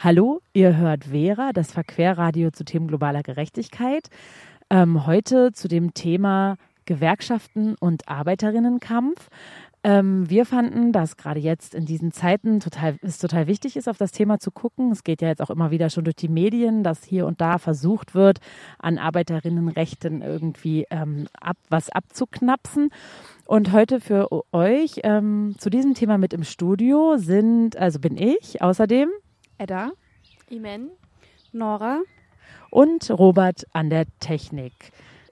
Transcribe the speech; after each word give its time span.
Hallo, 0.00 0.42
ihr 0.52 0.76
hört 0.76 1.06
Vera, 1.06 1.50
das 1.52 1.72
Verquerradio 1.72 2.52
zu 2.52 2.64
Themen 2.64 2.86
globaler 2.86 3.24
Gerechtigkeit. 3.24 4.10
Ähm, 4.70 5.08
heute 5.08 5.50
zu 5.50 5.66
dem 5.66 5.92
Thema 5.92 6.54
Gewerkschaften 6.84 7.74
und 7.80 8.06
Arbeiterinnenkampf. 8.06 9.28
Ähm, 9.82 10.30
wir 10.30 10.46
fanden, 10.46 10.92
dass 10.92 11.16
gerade 11.16 11.40
jetzt 11.40 11.74
in 11.74 11.84
diesen 11.84 12.12
Zeiten 12.12 12.60
total, 12.60 12.94
es 13.02 13.18
total 13.18 13.48
wichtig 13.48 13.76
ist, 13.76 13.88
auf 13.88 13.98
das 13.98 14.12
Thema 14.12 14.38
zu 14.38 14.52
gucken. 14.52 14.92
Es 14.92 15.02
geht 15.02 15.20
ja 15.20 15.26
jetzt 15.26 15.42
auch 15.42 15.50
immer 15.50 15.72
wieder 15.72 15.90
schon 15.90 16.04
durch 16.04 16.14
die 16.14 16.28
Medien, 16.28 16.84
dass 16.84 17.02
hier 17.02 17.26
und 17.26 17.40
da 17.40 17.58
versucht 17.58 18.14
wird, 18.14 18.38
an 18.78 18.98
Arbeiterinnenrechten 18.98 20.22
irgendwie 20.22 20.86
ähm, 20.92 21.26
ab, 21.40 21.56
was 21.70 21.90
abzuknapsen. 21.90 22.90
Und 23.46 23.72
heute 23.72 23.98
für 23.98 24.28
euch 24.52 25.00
ähm, 25.02 25.56
zu 25.58 25.70
diesem 25.70 25.94
Thema 25.94 26.18
mit 26.18 26.32
im 26.34 26.44
Studio 26.44 27.16
sind, 27.16 27.76
also 27.76 27.98
bin 27.98 28.16
ich 28.16 28.62
außerdem 28.62 29.08
Edda, 29.58 29.90
Imen, 30.50 30.90
Nora 31.52 32.02
und 32.70 33.10
Robert 33.10 33.66
an 33.72 33.90
der 33.90 34.04
Technik. 34.20 34.72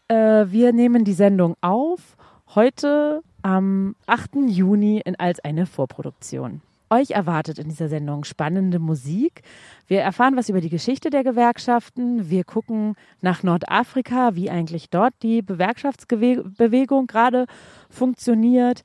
Äh, 0.09 0.47
wir 0.49 0.73
nehmen 0.73 1.05
die 1.05 1.13
Sendung 1.13 1.55
auf 1.61 2.17
heute 2.55 3.23
am 3.43 3.95
8. 4.07 4.49
Juni 4.49 5.01
in, 5.05 5.15
als 5.15 5.39
eine 5.45 5.65
Vorproduktion. 5.65 6.61
Euch 6.91 7.13
erwartet 7.13 7.61
in 7.61 7.69
dieser 7.69 7.89
Sendung 7.89 8.25
spannende 8.25 8.81
Musik. 8.81 9.43
Wir 9.87 10.01
erfahren 10.01 10.37
was 10.37 10.49
über 10.49 10.61
die 10.61 10.71
Geschichte 10.71 11.11
der 11.11 11.23
Gewerkschaften. 11.23 12.29
Wir 12.29 12.43
gucken 12.43 12.95
nach 13.21 13.45
Nordafrika, 13.45 14.35
wie 14.35 14.51
eigentlich 14.51 14.91
dort 14.91 15.15
die 15.23 15.47
Gewerkschaftsbewegung 15.47 17.07
gerade 17.07 17.47
funktioniert. 17.91 18.83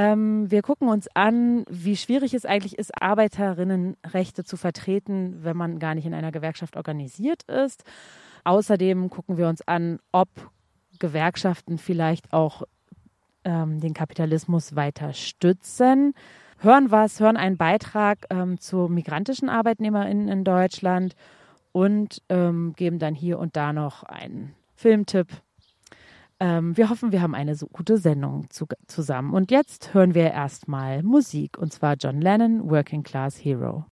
Ähm, 0.00 0.50
wir 0.50 0.62
gucken 0.62 0.88
uns 0.88 1.08
an, 1.12 1.66
wie 1.68 1.94
schwierig 1.94 2.32
es 2.32 2.46
eigentlich 2.46 2.78
ist, 2.78 2.90
Arbeiterinnenrechte 3.02 4.44
zu 4.44 4.56
vertreten, 4.56 5.44
wenn 5.44 5.58
man 5.58 5.78
gar 5.78 5.94
nicht 5.94 6.06
in 6.06 6.14
einer 6.14 6.32
Gewerkschaft 6.32 6.78
organisiert 6.78 7.42
ist. 7.42 7.84
Außerdem 8.44 9.10
gucken 9.10 9.36
wir 9.36 9.46
uns 9.46 9.60
an, 9.68 9.98
ob 10.10 10.30
Gewerkschaften 10.98 11.76
vielleicht 11.76 12.32
auch 12.32 12.62
ähm, 13.44 13.78
den 13.80 13.92
Kapitalismus 13.92 14.74
weiter 14.74 15.12
stützen. 15.12 16.14
Hören 16.60 16.90
was, 16.90 17.20
hören 17.20 17.36
einen 17.36 17.58
Beitrag 17.58 18.24
ähm, 18.30 18.58
zu 18.58 18.88
migrantischen 18.88 19.50
ArbeitnehmerInnen 19.50 20.28
in 20.28 20.44
Deutschland 20.44 21.14
und 21.72 22.22
ähm, 22.30 22.72
geben 22.74 22.98
dann 22.98 23.14
hier 23.14 23.38
und 23.38 23.54
da 23.54 23.74
noch 23.74 24.02
einen 24.04 24.54
Filmtipp 24.74 25.28
ähm, 26.40 26.76
wir 26.76 26.88
hoffen, 26.88 27.12
wir 27.12 27.22
haben 27.22 27.34
eine 27.34 27.54
so 27.54 27.66
gute 27.66 27.98
Sendung 27.98 28.48
zu, 28.50 28.66
zusammen. 28.86 29.32
Und 29.32 29.50
jetzt 29.50 29.94
hören 29.94 30.14
wir 30.14 30.30
erstmal 30.30 31.02
Musik, 31.02 31.58
und 31.58 31.72
zwar 31.72 31.94
John 31.94 32.20
Lennon, 32.20 32.70
Working 32.70 33.02
Class 33.02 33.36
Hero. 33.36 33.84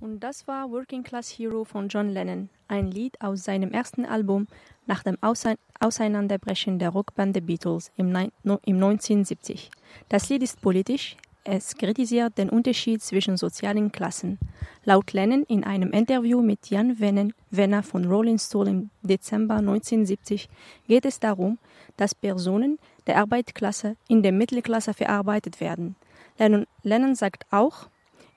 Und 0.00 0.20
das 0.20 0.46
war 0.46 0.70
Working 0.70 1.02
Class 1.02 1.28
Hero 1.28 1.64
von 1.64 1.88
John 1.88 2.08
Lennon, 2.08 2.48
ein 2.68 2.90
Lied 2.90 3.20
aus 3.20 3.44
seinem 3.44 3.70
ersten 3.70 4.04
Album 4.06 4.46
nach 4.86 5.02
dem 5.02 5.18
Ausein 5.22 5.56
Auseinanderbrechen 5.78 6.78
der 6.78 6.90
Rockband 6.90 7.34
The 7.34 7.40
Beatles 7.40 7.90
im, 7.96 8.08
im 8.08 8.76
1970. 8.76 9.70
Das 10.10 10.28
Lied 10.28 10.42
ist 10.42 10.60
politisch, 10.60 11.16
es 11.44 11.74
kritisiert 11.74 12.36
den 12.36 12.50
Unterschied 12.50 13.02
zwischen 13.02 13.36
sozialen 13.36 13.90
Klassen. 13.92 14.38
Laut 14.84 15.12
Lennon 15.12 15.44
in 15.44 15.64
einem 15.64 15.90
Interview 15.92 16.42
mit 16.42 16.68
Jan 16.68 16.98
Wenner 16.98 17.82
von 17.82 18.04
Rolling 18.04 18.38
Stone 18.38 18.70
im 18.70 18.90
Dezember 19.02 19.56
1970 19.56 20.48
geht 20.86 21.06
es 21.06 21.18
darum, 21.18 21.58
dass 21.96 22.14
Personen 22.14 22.78
der 23.06 23.18
Arbeitsklasse 23.18 23.96
in 24.08 24.22
der 24.22 24.32
Mittelklasse 24.32 24.94
verarbeitet 24.94 25.60
werden. 25.60 25.96
Lennon, 26.38 26.66
Lennon 26.82 27.14
sagt 27.14 27.46
auch, 27.50 27.88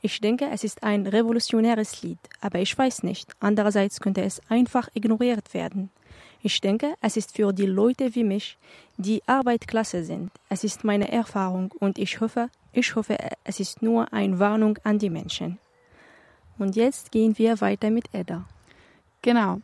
ich 0.01 0.19
denke, 0.19 0.49
es 0.51 0.63
ist 0.63 0.83
ein 0.83 1.07
revolutionäres 1.07 2.01
Lied, 2.01 2.19
aber 2.41 2.59
ich 2.59 2.77
weiß 2.77 3.03
nicht. 3.03 3.31
Andererseits 3.39 4.01
könnte 4.01 4.21
es 4.21 4.41
einfach 4.49 4.89
ignoriert 4.93 5.53
werden. 5.53 5.91
Ich 6.41 6.59
denke, 6.59 6.95
es 6.99 7.15
ist 7.15 7.35
für 7.35 7.53
die 7.53 7.65
Leute 7.65 8.15
wie 8.15 8.25
mich, 8.25 8.57
die 8.97 9.21
Arbeitsklasse 9.27 10.03
sind. 10.03 10.29
Es 10.49 10.65
ist 10.65 10.83
meine 10.83 11.09
Erfahrung 11.09 11.71
und 11.79 11.97
ich 11.97 12.19
hoffe, 12.19 12.49
ich 12.73 12.95
hoffe, 12.95 13.17
es 13.43 13.59
ist 13.59 13.81
nur 13.81 14.11
eine 14.11 14.39
Warnung 14.39 14.77
an 14.83 14.99
die 14.99 15.09
Menschen. 15.09 15.59
Und 16.57 16.75
jetzt 16.75 17.11
gehen 17.11 17.37
wir 17.37 17.61
weiter 17.61 17.89
mit 17.89 18.13
Edda. 18.13 18.45
Genau. 19.21 19.61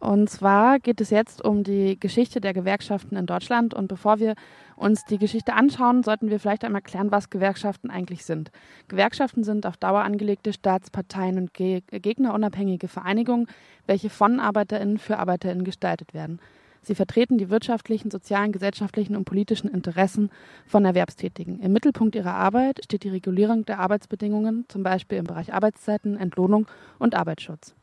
Und 0.00 0.28
zwar 0.28 0.80
geht 0.80 1.00
es 1.00 1.10
jetzt 1.10 1.42
um 1.42 1.64
die 1.64 1.98
Geschichte 1.98 2.40
der 2.40 2.52
Gewerkschaften 2.52 3.16
in 3.16 3.24
Deutschland. 3.26 3.72
Und 3.72 3.88
bevor 3.88 4.18
wir 4.18 4.34
uns 4.76 5.04
die 5.04 5.18
Geschichte 5.18 5.54
anschauen, 5.54 6.02
sollten 6.02 6.28
wir 6.28 6.40
vielleicht 6.40 6.64
einmal 6.64 6.82
klären, 6.82 7.10
was 7.10 7.30
Gewerkschaften 7.30 7.90
eigentlich 7.90 8.24
sind. 8.24 8.50
Gewerkschaften 8.88 9.44
sind 9.44 9.64
auf 9.64 9.76
Dauer 9.76 10.02
angelegte 10.02 10.52
Staatsparteien 10.52 11.38
und 11.38 11.54
gegnerunabhängige 11.54 12.88
Vereinigungen, 12.88 13.46
welche 13.86 14.10
von 14.10 14.40
Arbeiterinnen 14.40 14.98
für 14.98 15.18
Arbeiterinnen 15.18 15.64
gestaltet 15.64 16.12
werden. 16.12 16.38
Sie 16.84 16.94
vertreten 16.94 17.38
die 17.38 17.50
wirtschaftlichen, 17.50 18.10
sozialen, 18.10 18.52
gesellschaftlichen 18.52 19.16
und 19.16 19.24
politischen 19.24 19.68
Interessen 19.68 20.30
von 20.66 20.84
Erwerbstätigen. 20.84 21.60
Im 21.60 21.72
Mittelpunkt 21.72 22.14
ihrer 22.14 22.34
Arbeit 22.34 22.80
steht 22.84 23.04
die 23.04 23.08
Regulierung 23.08 23.64
der 23.64 23.78
Arbeitsbedingungen, 23.80 24.66
zum 24.68 24.82
Beispiel 24.82 25.18
im 25.18 25.24
Bereich 25.24 25.52
Arbeitszeiten, 25.52 26.16
Entlohnung 26.16 26.66
und 26.98 27.14
Arbeitsschutz. 27.14 27.74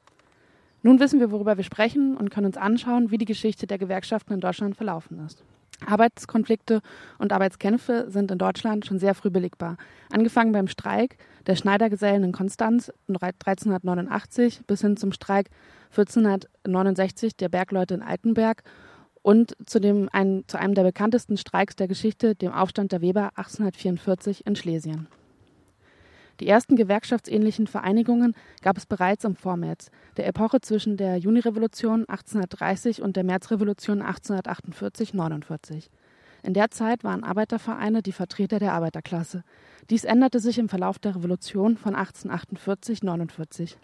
Nun 0.83 0.99
wissen 0.99 1.19
wir, 1.19 1.31
worüber 1.31 1.57
wir 1.57 1.63
sprechen 1.63 2.17
und 2.17 2.31
können 2.31 2.47
uns 2.47 2.57
anschauen, 2.57 3.11
wie 3.11 3.17
die 3.17 3.25
Geschichte 3.25 3.67
der 3.67 3.77
Gewerkschaften 3.77 4.33
in 4.33 4.39
Deutschland 4.39 4.75
verlaufen 4.75 5.23
ist. 5.25 5.43
Arbeitskonflikte 5.85 6.81
und 7.17 7.33
Arbeitskämpfe 7.33 8.05
sind 8.09 8.31
in 8.31 8.37
Deutschland 8.37 8.85
schon 8.85 8.99
sehr 8.99 9.15
früh 9.15 9.29
belegbar. 9.29 9.77
Angefangen 10.11 10.51
beim 10.51 10.67
Streik 10.67 11.17
der 11.47 11.55
Schneidergesellen 11.55 12.23
in 12.23 12.31
Konstanz 12.31 12.91
1389 13.07 14.61
bis 14.67 14.81
hin 14.81 14.97
zum 14.97 15.11
Streik 15.11 15.49
1469 15.89 17.35
der 17.35 17.49
Bergleute 17.49 17.95
in 17.95 18.01
Altenberg 18.03 18.63
und 19.21 19.55
zu, 19.65 19.79
dem, 19.79 20.09
ein, 20.11 20.43
zu 20.47 20.57
einem 20.57 20.73
der 20.73 20.83
bekanntesten 20.83 21.37
Streiks 21.37 21.75
der 21.75 21.87
Geschichte, 21.87 22.35
dem 22.35 22.51
Aufstand 22.51 22.91
der 22.91 23.01
Weber 23.01 23.31
1844 23.35 24.45
in 24.45 24.55
Schlesien. 24.55 25.07
Die 26.39 26.47
ersten 26.47 26.75
gewerkschaftsähnlichen 26.75 27.67
Vereinigungen 27.67 28.33
gab 28.63 28.75
es 28.75 28.87
bereits 28.87 29.25
im 29.25 29.35
Vormärz, 29.35 29.91
der 30.17 30.25
Epoche 30.25 30.59
zwischen 30.59 30.97
der 30.97 31.17
Junirevolution 31.17 32.09
1830 32.09 33.03
und 33.03 33.15
der 33.15 33.23
Märzrevolution 33.23 34.01
1848-49. 34.01 35.89
In 36.41 36.55
der 36.55 36.71
Zeit 36.71 37.03
waren 37.03 37.23
Arbeitervereine 37.23 38.01
die 38.01 38.11
Vertreter 38.11 38.57
der 38.57 38.73
Arbeiterklasse. 38.73 39.43
Dies 39.91 40.03
änderte 40.03 40.39
sich 40.39 40.57
im 40.57 40.69
Verlauf 40.69 40.97
der 40.97 41.15
Revolution 41.15 41.77
von 41.77 41.95
1848-49. 41.95 43.75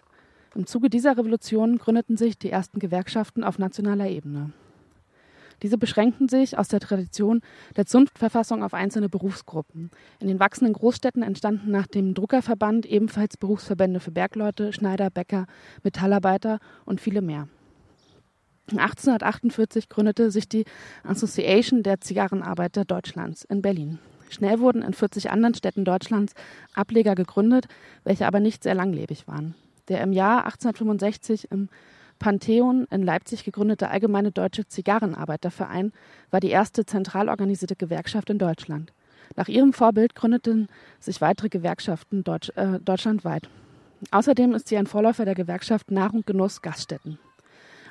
Im 0.56 0.66
Zuge 0.66 0.90
dieser 0.90 1.16
Revolution 1.16 1.78
gründeten 1.78 2.16
sich 2.16 2.38
die 2.38 2.50
ersten 2.50 2.80
Gewerkschaften 2.80 3.44
auf 3.44 3.60
nationaler 3.60 4.08
Ebene. 4.08 4.52
Diese 5.62 5.78
beschränkten 5.78 6.28
sich 6.28 6.58
aus 6.58 6.68
der 6.68 6.80
Tradition 6.80 7.40
der 7.76 7.86
Zunftverfassung 7.86 8.62
auf 8.62 8.74
einzelne 8.74 9.08
Berufsgruppen. 9.08 9.90
In 10.20 10.28
den 10.28 10.40
wachsenden 10.40 10.74
Großstädten 10.74 11.22
entstanden 11.22 11.70
nach 11.70 11.86
dem 11.86 12.14
Druckerverband 12.14 12.86
ebenfalls 12.86 13.36
Berufsverbände 13.36 14.00
für 14.00 14.10
Bergleute, 14.12 14.72
Schneider, 14.72 15.10
Bäcker, 15.10 15.46
Metallarbeiter 15.82 16.58
und 16.84 17.00
viele 17.00 17.22
mehr. 17.22 17.48
1848 18.70 19.88
gründete 19.88 20.30
sich 20.30 20.48
die 20.48 20.64
Association 21.02 21.82
der 21.82 22.00
Zigarrenarbeiter 22.00 22.84
Deutschlands 22.84 23.44
in 23.44 23.62
Berlin. 23.62 23.98
Schnell 24.28 24.60
wurden 24.60 24.82
in 24.82 24.92
40 24.92 25.30
anderen 25.30 25.54
Städten 25.54 25.84
Deutschlands 25.84 26.34
Ableger 26.74 27.14
gegründet, 27.14 27.66
welche 28.04 28.26
aber 28.26 28.40
nicht 28.40 28.62
sehr 28.62 28.74
langlebig 28.74 29.26
waren. 29.26 29.54
Der 29.88 30.02
im 30.02 30.12
Jahr 30.12 30.44
1865 30.44 31.50
im 31.50 31.70
Pantheon 32.18 32.86
in 32.90 33.02
Leipzig 33.02 33.44
gegründete 33.44 33.88
Allgemeine 33.88 34.32
Deutsche 34.32 34.66
Zigarrenarbeiterverein 34.66 35.92
war 36.30 36.40
die 36.40 36.50
erste 36.50 36.84
zentral 36.84 37.28
organisierte 37.28 37.76
Gewerkschaft 37.76 38.30
in 38.30 38.38
Deutschland. 38.38 38.92
Nach 39.36 39.48
ihrem 39.48 39.72
Vorbild 39.72 40.14
gründeten 40.14 40.68
sich 41.00 41.20
weitere 41.20 41.48
Gewerkschaften 41.48 42.24
Deutsch, 42.24 42.50
äh, 42.56 42.80
deutschlandweit. 42.80 43.48
Außerdem 44.10 44.54
ist 44.54 44.68
sie 44.68 44.76
ein 44.76 44.86
Vorläufer 44.86 45.24
der 45.24 45.34
Gewerkschaft 45.34 45.90
Nahrung, 45.90 46.22
Genuss, 46.24 46.62
Gaststätten. 46.62 47.18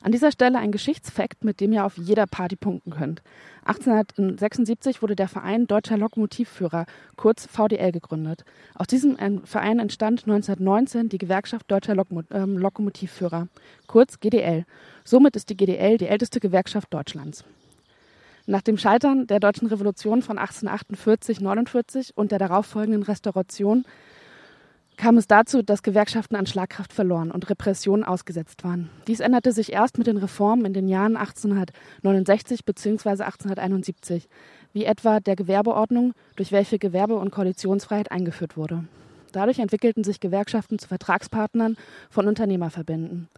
An 0.01 0.11
dieser 0.11 0.31
Stelle 0.31 0.59
ein 0.59 0.71
Geschichtsfakt, 0.71 1.43
mit 1.43 1.59
dem 1.59 1.73
ihr 1.73 1.85
auf 1.85 1.97
jeder 1.97 2.27
Party 2.27 2.55
punkten 2.55 2.91
könnt. 2.91 3.21
1876 3.65 5.01
wurde 5.01 5.15
der 5.15 5.27
Verein 5.27 5.67
Deutscher 5.67 5.97
Lokomotivführer, 5.97 6.85
kurz 7.15 7.45
VDL, 7.47 7.91
gegründet. 7.91 8.45
Aus 8.75 8.87
diesem 8.87 9.17
Verein 9.45 9.79
entstand 9.79 10.23
1919 10.23 11.09
die 11.09 11.17
Gewerkschaft 11.17 11.69
Deutscher 11.69 11.95
Lokom 11.95 12.23
ähm, 12.31 12.57
Lokomotivführer, 12.57 13.47
kurz 13.87 14.19
GDL. 14.19 14.65
Somit 15.03 15.35
ist 15.35 15.49
die 15.49 15.57
GDL 15.57 15.97
die 15.97 16.07
älteste 16.07 16.39
Gewerkschaft 16.39 16.93
Deutschlands. 16.93 17.43
Nach 18.49 18.61
dem 18.61 18.77
Scheitern 18.77 19.27
der 19.27 19.41
Deutschen 19.41 19.67
Revolution 19.67 20.21
von 20.21 20.39
1848-49 20.39 22.11
und 22.15 22.31
der 22.31 22.39
darauffolgenden 22.39 23.03
Restauration 23.03 23.83
kam 24.97 25.17
es 25.17 25.27
dazu, 25.27 25.61
dass 25.61 25.83
Gewerkschaften 25.83 26.35
an 26.35 26.47
Schlagkraft 26.47 26.91
verloren 26.91 27.31
und 27.31 27.49
Repressionen 27.49 28.03
ausgesetzt 28.03 28.63
waren. 28.63 28.89
Dies 29.07 29.19
änderte 29.19 29.51
sich 29.51 29.71
erst 29.71 29.97
mit 29.97 30.07
den 30.07 30.17
Reformen 30.17 30.65
in 30.65 30.73
den 30.73 30.87
Jahren 30.87 31.15
1869 31.15 32.65
bzw. 32.65 33.09
1871, 33.09 34.27
wie 34.73 34.85
etwa 34.85 35.19
der 35.19 35.35
Gewerbeordnung, 35.35 36.13
durch 36.35 36.51
welche 36.51 36.79
Gewerbe- 36.79 37.17
und 37.17 37.31
Koalitionsfreiheit 37.31 38.11
eingeführt 38.11 38.57
wurde. 38.57 38.85
Dadurch 39.31 39.59
entwickelten 39.59 40.03
sich 40.03 40.19
Gewerkschaften 40.19 40.79
zu 40.79 40.87
Vertragspartnern 40.87 41.77
von 42.09 42.27
Unternehmerverbänden. 42.27 43.29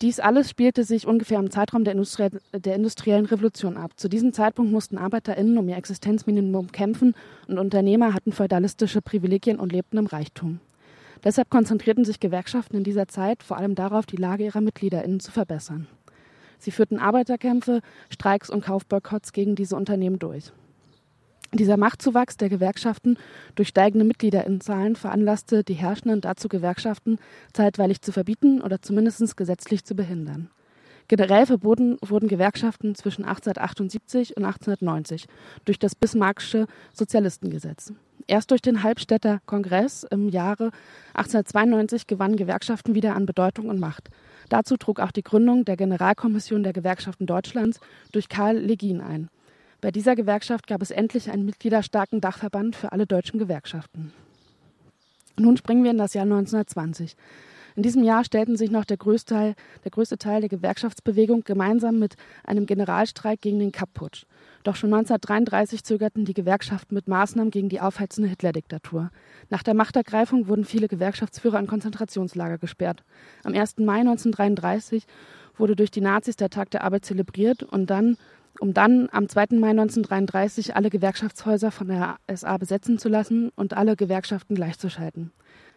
Dies 0.00 0.20
alles 0.20 0.48
spielte 0.48 0.84
sich 0.84 1.08
ungefähr 1.08 1.40
im 1.40 1.50
Zeitraum 1.50 1.82
der, 1.82 1.94
Industrie 1.94 2.28
der, 2.52 2.76
industriellen 2.76 3.26
Revolution 3.26 3.76
ab. 3.76 3.92
Zu 3.96 4.08
diesem 4.08 4.32
Zeitpunkt 4.32 4.70
mussten 4.70 4.96
ArbeiterInnen 4.96 5.58
um 5.58 5.68
ihr 5.68 5.76
Existenzminimum 5.76 6.70
kämpfen 6.70 7.16
und 7.48 7.58
Unternehmer 7.58 8.14
hatten 8.14 8.30
feudalistische 8.30 9.02
Privilegien 9.02 9.58
und 9.58 9.72
lebten 9.72 9.98
im 9.98 10.06
Reichtum. 10.06 10.60
Deshalb 11.24 11.50
konzentrierten 11.50 12.04
sich 12.04 12.20
Gewerkschaften 12.20 12.76
in 12.76 12.84
dieser 12.84 13.08
Zeit 13.08 13.42
vor 13.42 13.56
allem 13.56 13.74
darauf, 13.74 14.06
die 14.06 14.16
Lage 14.16 14.44
ihrer 14.44 14.60
MitgliederInnen 14.60 15.18
zu 15.18 15.32
verbessern. 15.32 15.88
Sie 16.60 16.70
führten 16.70 17.00
Arbeiterkämpfe, 17.00 17.80
Streiks 18.08 18.50
und 18.50 18.64
Kaufboykotts 18.64 19.32
gegen 19.32 19.56
diese 19.56 19.74
Unternehmen 19.74 20.20
durch. 20.20 20.52
Dieser 21.54 21.78
Machtzuwachs 21.78 22.36
der 22.36 22.50
Gewerkschaften 22.50 23.16
durch 23.54 23.68
steigende 23.68 24.04
Mitgliederinnenzahlen 24.04 24.96
veranlasste 24.96 25.64
die 25.64 25.74
Herrschenden 25.74 26.20
dazu, 26.20 26.48
Gewerkschaften 26.48 27.18
zeitweilig 27.54 28.02
zu 28.02 28.12
verbieten 28.12 28.60
oder 28.60 28.82
zumindest 28.82 29.36
gesetzlich 29.36 29.84
zu 29.84 29.94
behindern. 29.94 30.50
Generell 31.08 31.46
verboten 31.46 31.96
wurden 32.04 32.28
Gewerkschaften 32.28 32.94
zwischen 32.94 33.24
1878 33.24 34.36
und 34.36 34.44
1890 34.44 35.26
durch 35.64 35.78
das 35.78 35.94
Bismarckische 35.94 36.66
Sozialistengesetz. 36.92 37.94
Erst 38.26 38.50
durch 38.50 38.60
den 38.60 38.82
Halbstädter 38.82 39.40
Kongress 39.46 40.04
im 40.04 40.28
Jahre 40.28 40.70
1892 41.14 42.06
gewannen 42.06 42.36
Gewerkschaften 42.36 42.94
wieder 42.94 43.16
an 43.16 43.24
Bedeutung 43.24 43.70
und 43.70 43.80
Macht. 43.80 44.10
Dazu 44.50 44.76
trug 44.76 45.00
auch 45.00 45.12
die 45.12 45.22
Gründung 45.22 45.64
der 45.64 45.78
Generalkommission 45.78 46.62
der 46.62 46.74
Gewerkschaften 46.74 47.24
Deutschlands 47.24 47.80
durch 48.12 48.28
Karl 48.28 48.58
Legien 48.58 49.00
ein. 49.00 49.30
Bei 49.80 49.92
dieser 49.92 50.16
Gewerkschaft 50.16 50.66
gab 50.66 50.82
es 50.82 50.90
endlich 50.90 51.30
einen 51.30 51.44
mitgliederstarken 51.44 52.20
Dachverband 52.20 52.74
für 52.74 52.90
alle 52.90 53.06
deutschen 53.06 53.38
Gewerkschaften. 53.38 54.12
Nun 55.38 55.56
springen 55.56 55.84
wir 55.84 55.92
in 55.92 55.98
das 55.98 56.14
Jahr 56.14 56.24
1920. 56.24 57.14
In 57.76 57.84
diesem 57.84 58.02
Jahr 58.02 58.24
stellten 58.24 58.56
sich 58.56 58.72
noch 58.72 58.84
der 58.84 58.96
größte, 58.96 59.34
Teil, 59.34 59.54
der 59.84 59.92
größte 59.92 60.18
Teil 60.18 60.40
der 60.40 60.48
Gewerkschaftsbewegung 60.48 61.44
gemeinsam 61.44 62.00
mit 62.00 62.16
einem 62.42 62.66
Generalstreik 62.66 63.40
gegen 63.40 63.60
den 63.60 63.70
Kapp-Putsch. 63.70 64.24
Doch 64.64 64.74
schon 64.74 64.92
1933 64.92 65.84
zögerten 65.84 66.24
die 66.24 66.34
Gewerkschaften 66.34 66.96
mit 66.96 67.06
Maßnahmen 67.06 67.52
gegen 67.52 67.68
die 67.68 67.80
aufheizende 67.80 68.28
Hitler-Diktatur. 68.28 69.10
Nach 69.48 69.62
der 69.62 69.74
Machtergreifung 69.74 70.48
wurden 70.48 70.64
viele 70.64 70.88
Gewerkschaftsführer 70.88 71.60
in 71.60 71.68
Konzentrationslager 71.68 72.58
gesperrt. 72.58 73.04
Am 73.44 73.54
1. 73.54 73.78
Mai 73.78 74.00
1933 74.00 75.06
wurde 75.56 75.76
durch 75.76 75.92
die 75.92 76.00
Nazis 76.00 76.34
der 76.34 76.50
Tag 76.50 76.72
der 76.72 76.82
Arbeit 76.82 77.04
zelebriert 77.04 77.62
und 77.62 77.90
dann 77.90 78.16
um 78.60 78.74
dann 78.74 79.08
am 79.12 79.28
2. 79.28 79.46
Mai 79.52 79.70
1933 79.70 80.74
alle 80.76 80.90
Gewerkschaftshäuser 80.90 81.70
von 81.70 81.88
der 81.88 82.16
SA 82.32 82.56
besetzen 82.58 82.98
zu 82.98 83.08
lassen 83.08 83.50
und 83.54 83.74
alle 83.74 83.96
Gewerkschaften 83.96 84.54
gleichzuschalten. 84.54 85.32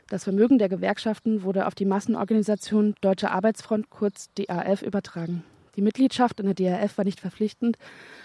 Das 0.08 0.26
Vermögen 0.26 0.58
der 0.58 0.70
Gewerkschaften 0.70 1.44
wurde 1.44 1.68
auf 1.68 1.76
die 1.76 1.86
Massenorganisation 1.86 2.96
Deutsche 3.02 3.32
Arbeitsfront, 3.32 3.90
kurz 3.90 4.30
DAF, 4.36 4.82
übertragen. 4.82 5.44
Die 5.78 5.82
Mitgliedschaft 5.82 6.40
in 6.42 6.54
der 6.54 6.56
DAF 6.56 6.98
war 6.98 7.06
nicht 7.06 7.22
verpflichtend, 7.22 7.78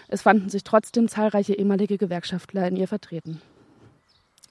es 0.09 0.21
fanden 0.21 0.49
sich 0.49 0.63
trotzdem 0.63 1.07
zahlreiche 1.07 1.53
ehemalige 1.53 1.97
Gewerkschaftler 1.97 2.67
in 2.67 2.75
ihr 2.75 2.87
vertreten. 2.87 3.41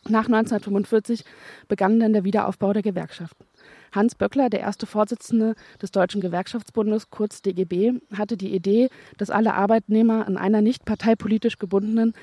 Nach 0.08 0.26
1945 0.26 1.24
begann 1.68 1.98
dann 1.98 2.12
der 2.12 2.24
Wiederaufbau 2.24 2.72
der 2.72 2.82
Gewerkschaften. 2.82 3.44
Hans 3.92 4.14
Böckler, 4.14 4.50
der 4.50 4.60
erste 4.60 4.86
Vorsitzende 4.86 5.54
des 5.80 5.90
Deutschen 5.90 6.20
Gewerkschaftsbundes, 6.20 7.10
kurz 7.10 7.42
DGB, 7.42 7.94
hatte 8.16 8.36
die 8.36 8.54
Idee, 8.54 8.88
dass 9.16 9.30
alle 9.30 9.54
Arbeitnehmer 9.54 10.26
in 10.28 10.36
einer 10.36 10.60
nicht 10.60 10.84
parteipolitisch 10.84 11.58
gebundenen 11.58 12.14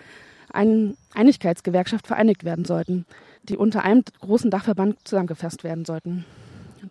Einigkeitsgewerkschaft 0.52 2.06
vereinigt 2.06 2.44
werden 2.44 2.66
sollten, 2.66 3.06
die 3.44 3.58
unter 3.58 3.84
einem 3.84 4.04
großen 4.20 4.52
Dachverband 4.52 4.98
zusammengefasst 5.04 5.64
werden 5.64 5.86
sollten. 5.86 6.26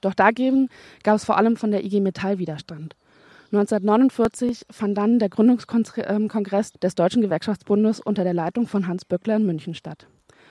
Doch 0.01 0.15
dagegen 0.15 0.69
gab 1.05 1.17
es 1.17 1.25
vor 1.25 1.37
allem 1.37 1.57
von 1.57 1.71
der 1.71 1.85
IG 1.85 2.01
Metall 2.01 2.39
Widerstand. 2.39 2.97
1949 3.53 4.65
fand 4.71 4.97
dann 4.97 5.19
der 5.19 5.29
Gründungskongress 5.29 6.73
des 6.73 6.95
Deutschen 6.95 7.21
Gewerkschaftsbundes 7.21 8.01
unter 8.01 8.25
der 8.25 8.33
Leitung 8.33 8.67
von 8.67 8.87
Hans 8.89 9.05
Böckler 9.05 9.37
in 9.37 9.45
München 9.45 9.75
statt. 9.75 10.07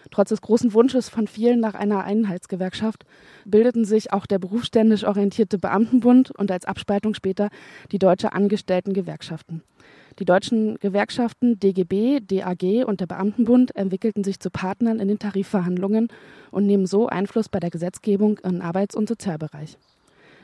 Trotz 0.10 0.30
des 0.30 0.42
großen 0.42 0.74
Wunsches 0.74 1.10
von 1.10 1.28
vielen 1.28 1.60
nach 1.60 1.76
einer 1.76 2.04
Einheitsgewerkschaft 2.04 3.06
bildeten 3.46 3.86
sich 3.86 4.12
auch 4.12 4.26
der 4.26 4.40
berufsständisch 4.40 5.04
orientierte 5.04 5.58
Beamtenbund 5.58 6.32
und 6.32 6.52
als 6.52 6.66
Abspaltung 6.66 7.14
später 7.14 7.50
die 7.92 8.00
Deutsche 8.00 8.34
Angestellten-Gewerkschaften. 8.34 9.62
Die 10.20 10.26
deutschen 10.26 10.78
Gewerkschaften 10.80 11.60
DGB, 11.60 12.20
DAG 12.20 12.86
und 12.86 13.00
der 13.00 13.08
Beamtenbund 13.08 13.76
entwickelten 13.76 14.24
sich 14.24 14.40
zu 14.40 14.50
Partnern 14.50 15.00
in 15.00 15.08
den 15.08 15.20
Tarifverhandlungen 15.20 16.10
und 16.52 16.66
nehmen 16.66 16.86
so 16.86 17.08
Einfluss 17.08 17.48
bei 17.48 17.60
der 17.60 17.70
Gesetzgebung 17.70 18.40
im 18.40 18.62
Arbeits- 18.62 18.96
und 18.96 19.08
Sozialbereich. 19.08 19.78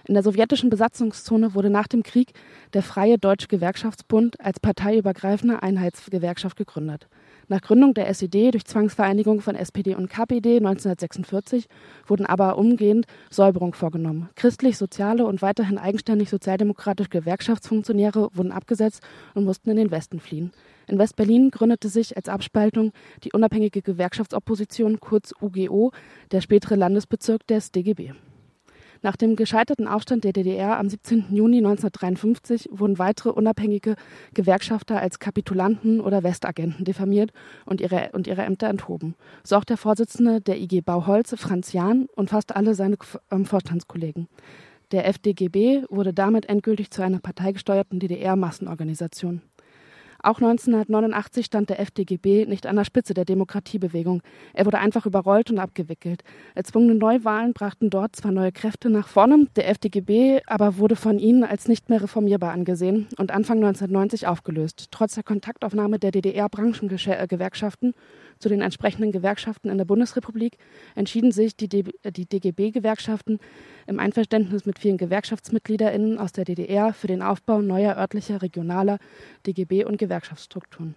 In 0.07 0.13
der 0.13 0.23
sowjetischen 0.23 0.69
Besatzungszone 0.69 1.53
wurde 1.53 1.69
nach 1.69 1.87
dem 1.87 2.01
Krieg 2.01 2.31
der 2.73 2.81
Freie 2.81 3.17
Deutsche 3.17 3.49
Gewerkschaftsbund 3.49 4.39
als 4.39 4.61
parteiübergreifende 4.61 5.61
Einheitsgewerkschaft 5.61 6.55
gegründet. 6.55 7.09
Nach 7.49 7.61
Gründung 7.61 7.93
der 7.93 8.09
SED 8.09 8.51
durch 8.51 8.65
Zwangsvereinigung 8.65 9.39
von 9.39 9.55
SPD 9.55 9.95
und 9.95 10.09
KPD 10.09 10.57
1946 10.57 11.69
wurden 12.05 12.25
aber 12.25 12.57
umgehend 12.57 13.05
Säuberungen 13.29 13.73
vorgenommen. 13.73 14.27
Christlich-soziale 14.35 15.25
und 15.25 15.41
weiterhin 15.41 15.77
eigenständig 15.77 16.29
sozialdemokratische 16.29 17.09
Gewerkschaftsfunktionäre 17.09 18.31
wurden 18.33 18.51
abgesetzt 18.51 19.01
und 19.33 19.45
mussten 19.45 19.69
in 19.69 19.77
den 19.77 19.91
Westen 19.91 20.19
fliehen. 20.19 20.51
In 20.87 20.99
West-Berlin 20.99 21.49
gründete 21.49 21.87
sich 21.87 22.17
als 22.17 22.27
Abspaltung 22.27 22.91
die 23.23 23.31
unabhängige 23.31 23.81
Gewerkschaftsopposition, 23.81 24.99
kurz 24.99 25.33
UGO, 25.41 25.93
der 26.31 26.41
spätere 26.41 26.75
Landesbezirk 26.75 27.47
des 27.47 27.71
DGB. 27.71 28.11
Nach 29.01 29.15
dem 29.15 29.35
gescheiterten 29.35 29.87
Aufstand 29.87 30.23
der 30.23 30.33
DDR 30.33 30.79
am 30.79 30.89
17. 30.89 31.25
Juni 31.31 31.57
1953 31.57 32.69
wurden 32.71 32.99
weitere 32.99 33.29
unabhängige 33.29 33.95
Gewerkschafter 34.33 34.99
als 34.99 35.19
Kapitulanten 35.19 36.01
oder 36.01 36.23
Westagenten 36.23 36.85
diffamiert 36.85 37.31
und 37.65 37.81
ihre, 37.81 38.09
und 38.13 38.27
ihre 38.27 38.43
Ämter 38.43 38.67
enthoben. 38.67 39.15
So 39.43 39.55
auch 39.55 39.63
der 39.63 39.77
Vorsitzende 39.77 40.41
der 40.41 40.59
IG 40.59 40.81
Bauholz, 40.81 41.35
Franz 41.37 41.73
Jahn, 41.73 42.07
und 42.15 42.29
fast 42.29 42.55
alle 42.55 42.73
seine 42.73 42.97
ähm, 43.31 43.45
Vorstandskollegen. 43.45 44.27
Der 44.91 45.05
FDGB 45.07 45.83
wurde 45.89 46.13
damit 46.13 46.47
endgültig 46.47 46.91
zu 46.91 47.01
einer 47.01 47.19
parteigesteuerten 47.19 47.99
DDR-Massenorganisation. 47.99 49.41
Auch 50.21 50.37
1989 50.37 51.45
stand 51.45 51.69
der 51.69 51.79
FDGB 51.79 52.45
nicht 52.45 52.65
an 52.65 52.75
der 52.75 52.85
Spitze 52.85 53.13
der 53.13 53.25
Demokratiebewegung. 53.25 54.21
Er 54.53 54.65
wurde 54.65 54.79
einfach 54.79 55.05
überrollt 55.05 55.51
und 55.51 55.59
abgewickelt. 55.59 56.23
Erzwungene 56.55 56.95
Neuwahlen 56.95 57.53
brachten 57.53 57.89
dort 57.89 58.15
zwar 58.15 58.31
neue 58.31 58.51
Kräfte 58.51 58.89
nach 58.89 59.07
vorne, 59.07 59.47
der 59.55 59.69
FDGB 59.69 60.41
aber 60.47 60.77
wurde 60.77 60.95
von 60.95 61.19
ihnen 61.19 61.43
als 61.43 61.67
nicht 61.67 61.89
mehr 61.89 62.01
reformierbar 62.01 62.51
angesehen 62.51 63.07
und 63.17 63.31
Anfang 63.31 63.57
1990 63.57 64.27
aufgelöst. 64.27 64.87
Trotz 64.91 65.15
der 65.15 65.23
Kontaktaufnahme 65.23 65.99
der 65.99 66.11
DDR-Branchengewerkschaften 66.11 67.93
zu 68.39 68.49
den 68.49 68.61
entsprechenden 68.61 69.11
Gewerkschaften 69.11 69.69
in 69.69 69.77
der 69.77 69.85
Bundesrepublik 69.85 70.57
entschieden 70.95 71.31
sich 71.31 71.55
die, 71.55 71.67
die 71.67 72.25
DGB-Gewerkschaften 72.25 73.39
im 73.87 73.99
Einverständnis 73.99 74.65
mit 74.65 74.79
vielen 74.79 74.97
GewerkschaftsmitgliederInnen 74.97 76.17
aus 76.17 76.31
der 76.31 76.45
DDR 76.45 76.93
für 76.93 77.07
den 77.07 77.21
Aufbau 77.21 77.61
neuer 77.61 77.95
örtlicher, 77.97 78.41
regionaler 78.41 78.99
DGB- 79.45 79.85
und 79.85 79.97
Gewerkschaftsstrukturen. 79.97 80.95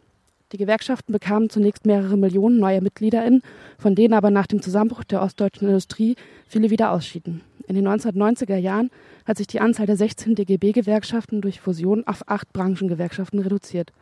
Die 0.53 0.57
Gewerkschaften 0.57 1.13
bekamen 1.13 1.49
zunächst 1.49 1.87
mehrere 1.87 2.17
Millionen 2.17 2.59
neue 2.59 2.81
MitgliederInnen, 2.81 3.43
von 3.79 3.95
denen 3.95 4.15
aber 4.15 4.31
nach 4.31 4.49
dem 4.49 4.61
Zusammenbruch 4.61 5.05
der 5.05 5.23
ostdeutschen 5.23 5.69
Industrie 5.69 6.17
viele 6.49 6.71
wieder 6.71 6.91
ausschieden. 6.91 7.43
In 7.69 7.77
den 7.77 7.87
1990er 7.87 8.57
Jahren 8.57 8.91
hat 9.25 9.37
sich 9.37 9.47
die 9.47 9.61
Anzahl 9.61 9.87
der 9.87 9.97
16 9.97 10.35
DGB-Gewerkschaften 10.35 11.41
durch 11.41 11.61
Fusion 11.61 12.05
auf 12.05 12.29
acht 12.29 12.53
Branchengewerkschaften 12.53 13.39
reduziert. 13.39 13.93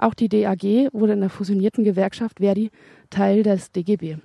Auch 0.00 0.14
die 0.14 0.30
DAG 0.30 0.88
wurde 0.92 1.12
in 1.12 1.20
der 1.20 1.28
fusionierten 1.28 1.84
Gewerkschaft 1.84 2.38
Verdi 2.40 2.70
Teil 3.10 3.42
des 3.42 3.70
DGB. 3.70 4.16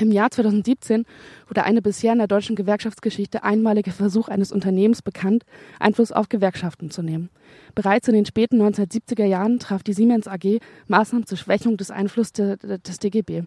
Im 0.00 0.10
Jahr 0.10 0.32
2017 0.32 1.04
wurde 1.46 1.62
eine 1.62 1.80
bisher 1.80 2.12
in 2.12 2.18
der 2.18 2.26
deutschen 2.26 2.56
Gewerkschaftsgeschichte 2.56 3.44
einmalige 3.44 3.92
Versuch 3.92 4.26
eines 4.26 4.50
Unternehmens 4.50 5.02
bekannt, 5.02 5.44
Einfluss 5.78 6.10
auf 6.10 6.28
Gewerkschaften 6.28 6.90
zu 6.90 7.02
nehmen. 7.02 7.30
Bereits 7.76 8.08
in 8.08 8.14
den 8.14 8.26
späten 8.26 8.60
1970er 8.60 9.24
Jahren 9.24 9.60
traf 9.60 9.84
die 9.84 9.92
Siemens 9.92 10.26
AG 10.26 10.58
Maßnahmen 10.88 11.26
zur 11.26 11.38
Schwächung 11.38 11.76
des 11.76 11.92
Einflusses 11.92 12.32
des 12.32 12.98
DGB. 12.98 13.42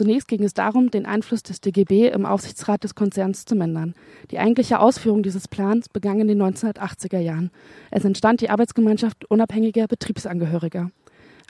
Zunächst 0.00 0.28
ging 0.28 0.42
es 0.42 0.54
darum, 0.54 0.90
den 0.90 1.04
Einfluss 1.04 1.42
des 1.42 1.60
DGB 1.60 2.08
im 2.08 2.24
Aufsichtsrat 2.24 2.84
des 2.84 2.94
Konzerns 2.94 3.44
zu 3.44 3.54
mindern. 3.54 3.92
Die 4.30 4.38
eigentliche 4.38 4.80
Ausführung 4.80 5.22
dieses 5.22 5.46
Plans 5.46 5.90
begann 5.90 6.18
in 6.20 6.26
den 6.26 6.40
1980er 6.40 7.18
Jahren. 7.18 7.50
Es 7.90 8.06
entstand 8.06 8.40
die 8.40 8.48
Arbeitsgemeinschaft 8.48 9.26
unabhängiger 9.30 9.86
Betriebsangehöriger. 9.88 10.90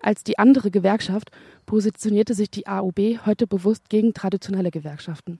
Als 0.03 0.25
die 0.25 0.41
andere 0.41 0.73
Gewerkschaft 0.73 1.31
positionierte 1.65 2.35
sich 2.35 2.51
die 2.51 2.67
AUB 2.67 3.25
heute 3.25 3.47
bewusst 3.47 3.89
gegen 3.89 4.15
traditionelle 4.15 4.73
Gewerkschaften. 4.73 5.39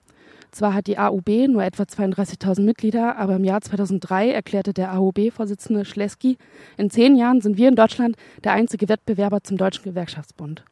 Zwar 0.51 0.73
hat 0.73 0.87
die 0.87 0.97
AUB 0.97 1.49
nur 1.49 1.65
etwa 1.65 1.83
32.000 1.83 2.61
Mitglieder, 2.61 3.17
aber 3.17 3.35
im 3.35 3.43
Jahr 3.43 3.59
2003 3.59 4.31
erklärte 4.31 4.71
der 4.71 4.97
AUB-Vorsitzende 4.97 5.83
Schleski, 5.83 6.37
in 6.77 6.89
zehn 6.89 7.17
Jahren 7.17 7.41
sind 7.41 7.57
wir 7.57 7.67
in 7.67 7.75
Deutschland 7.75 8.15
der 8.45 8.53
einzige 8.53 8.87
Wettbewerber 8.87 9.43
zum 9.43 9.57
Deutschen 9.57 9.83
Gewerkschaftsbund. 9.83 10.63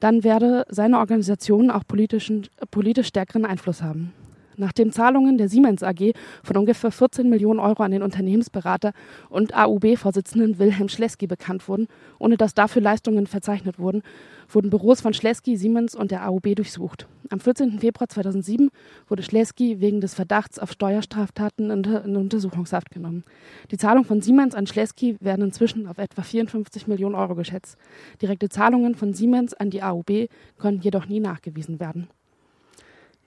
Dann 0.00 0.24
werde 0.24 0.64
seine 0.68 0.98
Organisation 0.98 1.70
auch 1.70 1.82
politischen, 1.86 2.46
politisch 2.70 3.08
stärkeren 3.08 3.44
Einfluss 3.44 3.82
haben. 3.82 4.12
Nachdem 4.56 4.92
Zahlungen 4.92 5.38
der 5.38 5.48
Siemens 5.48 5.82
AG 5.82 6.12
von 6.42 6.56
ungefähr 6.56 6.90
14 6.90 7.28
Millionen 7.28 7.60
Euro 7.60 7.82
an 7.82 7.90
den 7.90 8.02
Unternehmensberater 8.02 8.92
und 9.28 9.54
AUB-Vorsitzenden 9.54 10.58
Wilhelm 10.58 10.88
Schleski 10.88 11.26
bekannt 11.26 11.68
wurden, 11.68 11.88
ohne 12.18 12.36
dass 12.36 12.54
dafür 12.54 12.82
Leistungen 12.82 13.26
verzeichnet 13.26 13.78
wurden, 13.78 14.02
wurden 14.48 14.70
Büros 14.70 15.00
von 15.00 15.12
Schleski, 15.12 15.56
Siemens 15.56 15.94
und 15.94 16.10
der 16.10 16.28
AUB 16.28 16.54
durchsucht. 16.54 17.06
Am 17.30 17.40
14. 17.40 17.80
Februar 17.80 18.08
2007 18.08 18.70
wurde 19.08 19.22
Schleski 19.22 19.80
wegen 19.80 20.00
des 20.00 20.14
Verdachts 20.14 20.58
auf 20.58 20.70
Steuerstraftaten 20.70 21.70
in 21.70 22.16
Untersuchungshaft 22.16 22.90
genommen. 22.90 23.24
Die 23.70 23.76
Zahlung 23.76 24.04
von 24.04 24.22
Siemens 24.22 24.54
an 24.54 24.66
Schleski 24.66 25.16
werden 25.20 25.44
inzwischen 25.44 25.88
auf 25.88 25.98
etwa 25.98 26.22
54 26.22 26.86
Millionen 26.86 27.16
Euro 27.16 27.34
geschätzt. 27.34 27.76
Direkte 28.22 28.48
Zahlungen 28.48 28.94
von 28.94 29.12
Siemens 29.12 29.54
an 29.54 29.70
die 29.70 29.82
AUB 29.82 30.28
konnten 30.58 30.82
jedoch 30.82 31.06
nie 31.06 31.20
nachgewiesen 31.20 31.80
werden. 31.80 32.08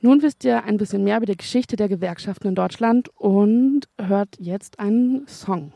Nun 0.02 0.22
wisst 0.22 0.46
ihr 0.46 0.64
ein 0.64 0.78
bisschen 0.78 1.04
mehr 1.04 1.18
über 1.18 1.26
die 1.26 1.36
Geschichte 1.36 1.76
der 1.76 1.90
Gewerkschaften 1.90 2.48
in 2.48 2.56
Deutschland 2.56 3.10
und 3.18 3.82
hört 3.98 4.30
jetzt 4.40 4.80
einen 4.80 5.28
Song. 5.28 5.74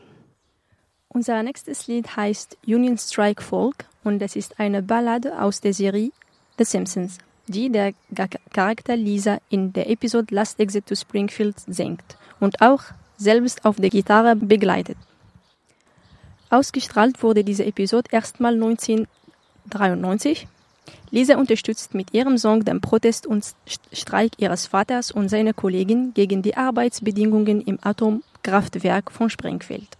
Unser 1.08 1.42
nächstes 1.42 1.86
Lied 1.88 2.16
heißt 2.16 2.56
Union 2.66 2.96
Strike 2.96 3.42
Folk 3.42 3.84
und 4.02 4.22
es 4.22 4.34
ist 4.34 4.58
eine 4.58 4.82
Ballade 4.82 5.40
aus 5.40 5.60
der 5.60 5.74
Serie 5.74 6.10
The 6.58 6.64
Simpsons, 6.64 7.18
die 7.48 7.70
der 7.70 7.92
Charakter 8.52 8.96
Lisa 8.96 9.38
in 9.50 9.74
der 9.74 9.90
Episode 9.90 10.34
Last 10.34 10.58
Exit 10.58 10.86
to 10.86 10.94
Springfield 10.94 11.60
singt 11.66 12.16
und 12.40 12.62
auch 12.62 12.82
selbst 13.18 13.64
auf 13.66 13.76
der 13.76 13.90
Gitarre 13.90 14.36
begleitet. 14.36 14.96
Ausgestrahlt 16.48 17.22
wurde 17.22 17.44
diese 17.44 17.66
Episode 17.66 18.08
erstmal 18.10 18.54
1993 18.54 20.48
Lisa 21.10 21.36
unterstützt 21.36 21.94
mit 21.94 22.12
ihrem 22.12 22.38
Song 22.38 22.64
den 22.64 22.80
Protest 22.80 23.26
und 23.26 23.54
Streik 23.92 24.32
ihres 24.38 24.66
Vaters 24.66 25.10
und 25.10 25.28
seiner 25.28 25.52
Kollegin 25.52 26.12
gegen 26.14 26.42
die 26.42 26.56
Arbeitsbedingungen 26.56 27.60
im 27.60 27.78
Atomkraftwerk 27.82 29.10
von 29.12 29.30
Springfield. 29.30 29.96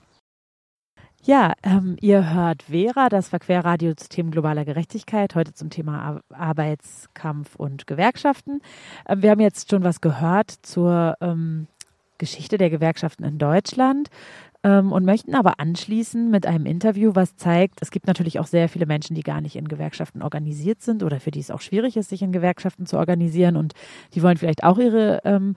Ja, 1.27 1.55
ähm, 1.63 1.97
ihr 2.03 2.35
hört 2.35 2.65
Vera, 2.65 3.09
das 3.09 3.29
Verquerradio 3.29 3.95
zu 3.95 4.11
Themen 4.11 4.31
globaler 4.31 4.67
Gerechtigkeit, 4.67 5.35
heute 5.35 5.55
zum 5.55 5.71
Thema 5.71 6.03
Ar 6.03 6.21
Arbeitskampf 6.29 7.57
und 7.57 7.87
Gewerkschaften. 7.87 8.61
Ähm, 9.09 9.23
wir 9.23 9.31
haben 9.31 9.41
jetzt 9.41 9.71
schon 9.71 9.85
was 9.85 10.03
gehört 10.03 10.51
zur 10.51 11.17
ähm, 11.23 11.67
Geschichte 12.19 12.59
der 12.59 12.69
Gewerkschaften 12.69 13.25
in 13.25 13.39
Deutschland 13.39 14.11
und 14.65 15.05
möchten 15.05 15.35
aber 15.35 15.61
anschließen 15.61 16.31
mit 16.31 16.47
einem 16.47 16.65
Interview, 16.65 17.11
was 17.15 17.37
zeigt, 17.37 17.83
es 17.83 17.91
gibt 17.91 18.07
natürlich 18.07 18.41
auch 18.41 18.47
sehr 18.47 18.71
viele 18.71 18.87
Menschen, 18.87 19.15
die 19.15 19.23
gar 19.23 19.43
nicht 19.43 19.57
in 19.57 19.69
Gewerkschaften 19.69 20.23
organisiert 20.23 20.81
sind 20.81 21.03
oder 21.03 21.21
für 21.21 21.31
die 21.31 21.41
es 21.41 21.51
auch 21.51 21.61
schwierig 21.61 21.99
ist, 21.99 22.09
sich 22.09 22.23
in 22.23 22.33
Gewerkschaften 22.33 22.87
zu 22.87 22.97
organisieren 22.97 23.57
und 23.57 23.75
die 24.15 24.23
wollen 24.23 24.39
vielleicht 24.39 24.65
auch 24.65 24.79
ihre 24.79 25.21
ähm, 25.25 25.55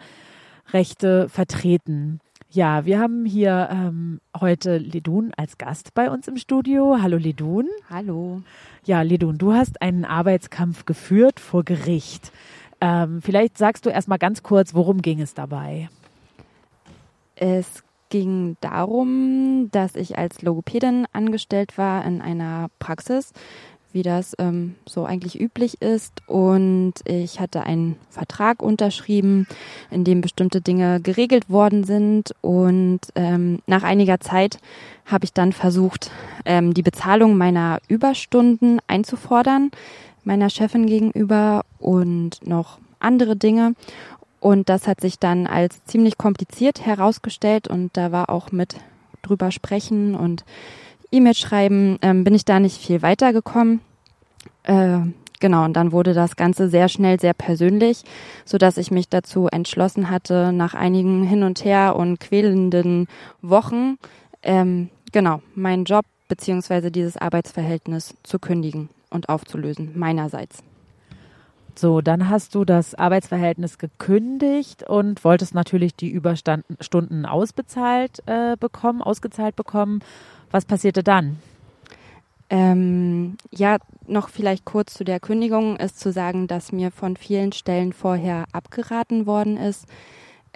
Rechte 0.73 1.29
vertreten. 1.29 2.19
Ja, 2.49 2.85
wir 2.85 2.99
haben 2.99 3.25
hier 3.25 3.69
ähm, 3.71 4.19
heute 4.39 4.77
Ledun 4.77 5.31
als 5.35 5.57
Gast 5.57 5.93
bei 5.93 6.09
uns 6.09 6.27
im 6.27 6.37
Studio. 6.37 6.97
Hallo 7.01 7.17
Ledun. 7.17 7.67
Hallo. 7.89 8.41
Ja, 8.85 9.01
Ledun, 9.01 9.37
du 9.37 9.53
hast 9.53 9.81
einen 9.81 10.05
Arbeitskampf 10.05 10.85
geführt 10.85 11.39
vor 11.39 11.63
Gericht. 11.63 12.31
Ähm, 12.79 13.21
vielleicht 13.21 13.57
sagst 13.57 13.85
du 13.85 13.89
erst 13.89 14.07
mal 14.07 14.17
ganz 14.17 14.43
kurz, 14.43 14.73
worum 14.73 15.01
ging 15.01 15.19
es 15.19 15.33
dabei? 15.33 15.89
Es 17.35 17.83
ging 18.09 18.57
darum, 18.61 19.69
dass 19.71 19.95
ich 19.95 20.17
als 20.17 20.41
Logopädin 20.41 21.05
angestellt 21.13 21.77
war 21.77 22.05
in 22.05 22.21
einer 22.21 22.69
Praxis, 22.79 23.33
wie 23.93 24.03
das 24.03 24.35
ähm, 24.37 24.75
so 24.85 25.05
eigentlich 25.05 25.39
üblich 25.39 25.81
ist. 25.81 26.21
Und 26.27 26.93
ich 27.05 27.39
hatte 27.39 27.63
einen 27.63 27.95
Vertrag 28.09 28.61
unterschrieben, 28.61 29.47
in 29.89 30.03
dem 30.03 30.21
bestimmte 30.21 30.61
Dinge 30.61 31.01
geregelt 31.01 31.49
worden 31.49 31.83
sind. 31.83 32.35
Und 32.41 32.99
ähm, 33.15 33.59
nach 33.65 33.83
einiger 33.83 34.19
Zeit 34.19 34.59
habe 35.05 35.25
ich 35.25 35.33
dann 35.33 35.53
versucht, 35.53 36.11
ähm, 36.45 36.73
die 36.73 36.83
Bezahlung 36.83 37.37
meiner 37.37 37.79
Überstunden 37.87 38.79
einzufordern, 38.87 39.71
meiner 40.23 40.49
Chefin 40.49 40.85
gegenüber 40.85 41.63
und 41.79 42.45
noch 42.45 42.79
andere 42.99 43.35
Dinge. 43.35 43.73
Und 44.39 44.69
das 44.69 44.87
hat 44.87 45.01
sich 45.01 45.19
dann 45.19 45.47
als 45.47 45.83
ziemlich 45.85 46.17
kompliziert 46.17 46.85
herausgestellt 46.85 47.67
und 47.67 47.97
da 47.97 48.11
war 48.11 48.29
auch 48.29 48.51
mit 48.51 48.75
drüber 49.23 49.51
sprechen 49.51 50.15
und 50.15 50.45
E-Mail 51.11 51.33
schreiben, 51.33 51.97
ähm, 52.01 52.23
bin 52.23 52.35
ich 52.35 52.45
da 52.45 52.59
nicht 52.59 52.77
viel 52.77 53.01
weitergekommen. 53.01 53.81
Äh, 54.63 54.99
genau, 55.39 55.65
und 55.65 55.73
dann 55.73 55.91
wurde 55.91 56.13
das 56.13 56.35
Ganze 56.35 56.69
sehr 56.69 56.89
schnell 56.89 57.19
sehr 57.19 57.33
persönlich, 57.33 58.03
so 58.45 58.57
dass 58.57 58.77
ich 58.77 58.91
mich 58.91 59.09
dazu 59.09 59.47
entschlossen 59.47 60.09
hatte, 60.09 60.51
nach 60.51 60.73
einigen 60.73 61.23
Hin 61.23 61.43
und 61.43 61.63
Her 61.63 61.95
und 61.95 62.19
quälenden 62.19 63.07
Wochen, 63.41 63.97
ähm, 64.43 64.89
genau, 65.11 65.41
meinen 65.55 65.85
Job 65.85 66.05
beziehungsweise 66.27 66.91
dieses 66.91 67.17
Arbeitsverhältnis 67.17 68.15
zu 68.23 68.37
kündigen 68.37 68.89
und 69.09 69.29
aufzulösen, 69.29 69.97
meinerseits. 69.97 70.61
So, 71.77 72.01
dann 72.01 72.27
hast 72.27 72.55
du 72.55 72.65
das 72.65 72.95
Arbeitsverhältnis 72.95 73.77
gekündigt 73.77 74.81
und 74.81 75.23
wolltest 75.23 75.53
natürlich 75.53 75.95
die 75.95 76.09
Überstunden 76.09 77.25
ausbezahlt 77.27 78.23
äh, 78.25 78.57
bekommen, 78.59 79.03
ausgezahlt 79.03 79.55
bekommen. 79.55 79.99
Was 80.49 80.65
passierte 80.65 81.03
dann? 81.03 81.37
Ähm, 82.49 83.37
ja, 83.51 83.77
noch 84.07 84.29
vielleicht 84.29 84.65
kurz 84.65 84.95
zu 84.95 85.03
der 85.03 85.19
Kündigung 85.19 85.77
ist 85.77 85.99
zu 85.99 86.11
sagen, 86.11 86.47
dass 86.47 86.71
mir 86.71 86.91
von 86.91 87.15
vielen 87.15 87.51
Stellen 87.51 87.93
vorher 87.93 88.45
abgeraten 88.53 89.27
worden 89.27 89.57
ist, 89.57 89.85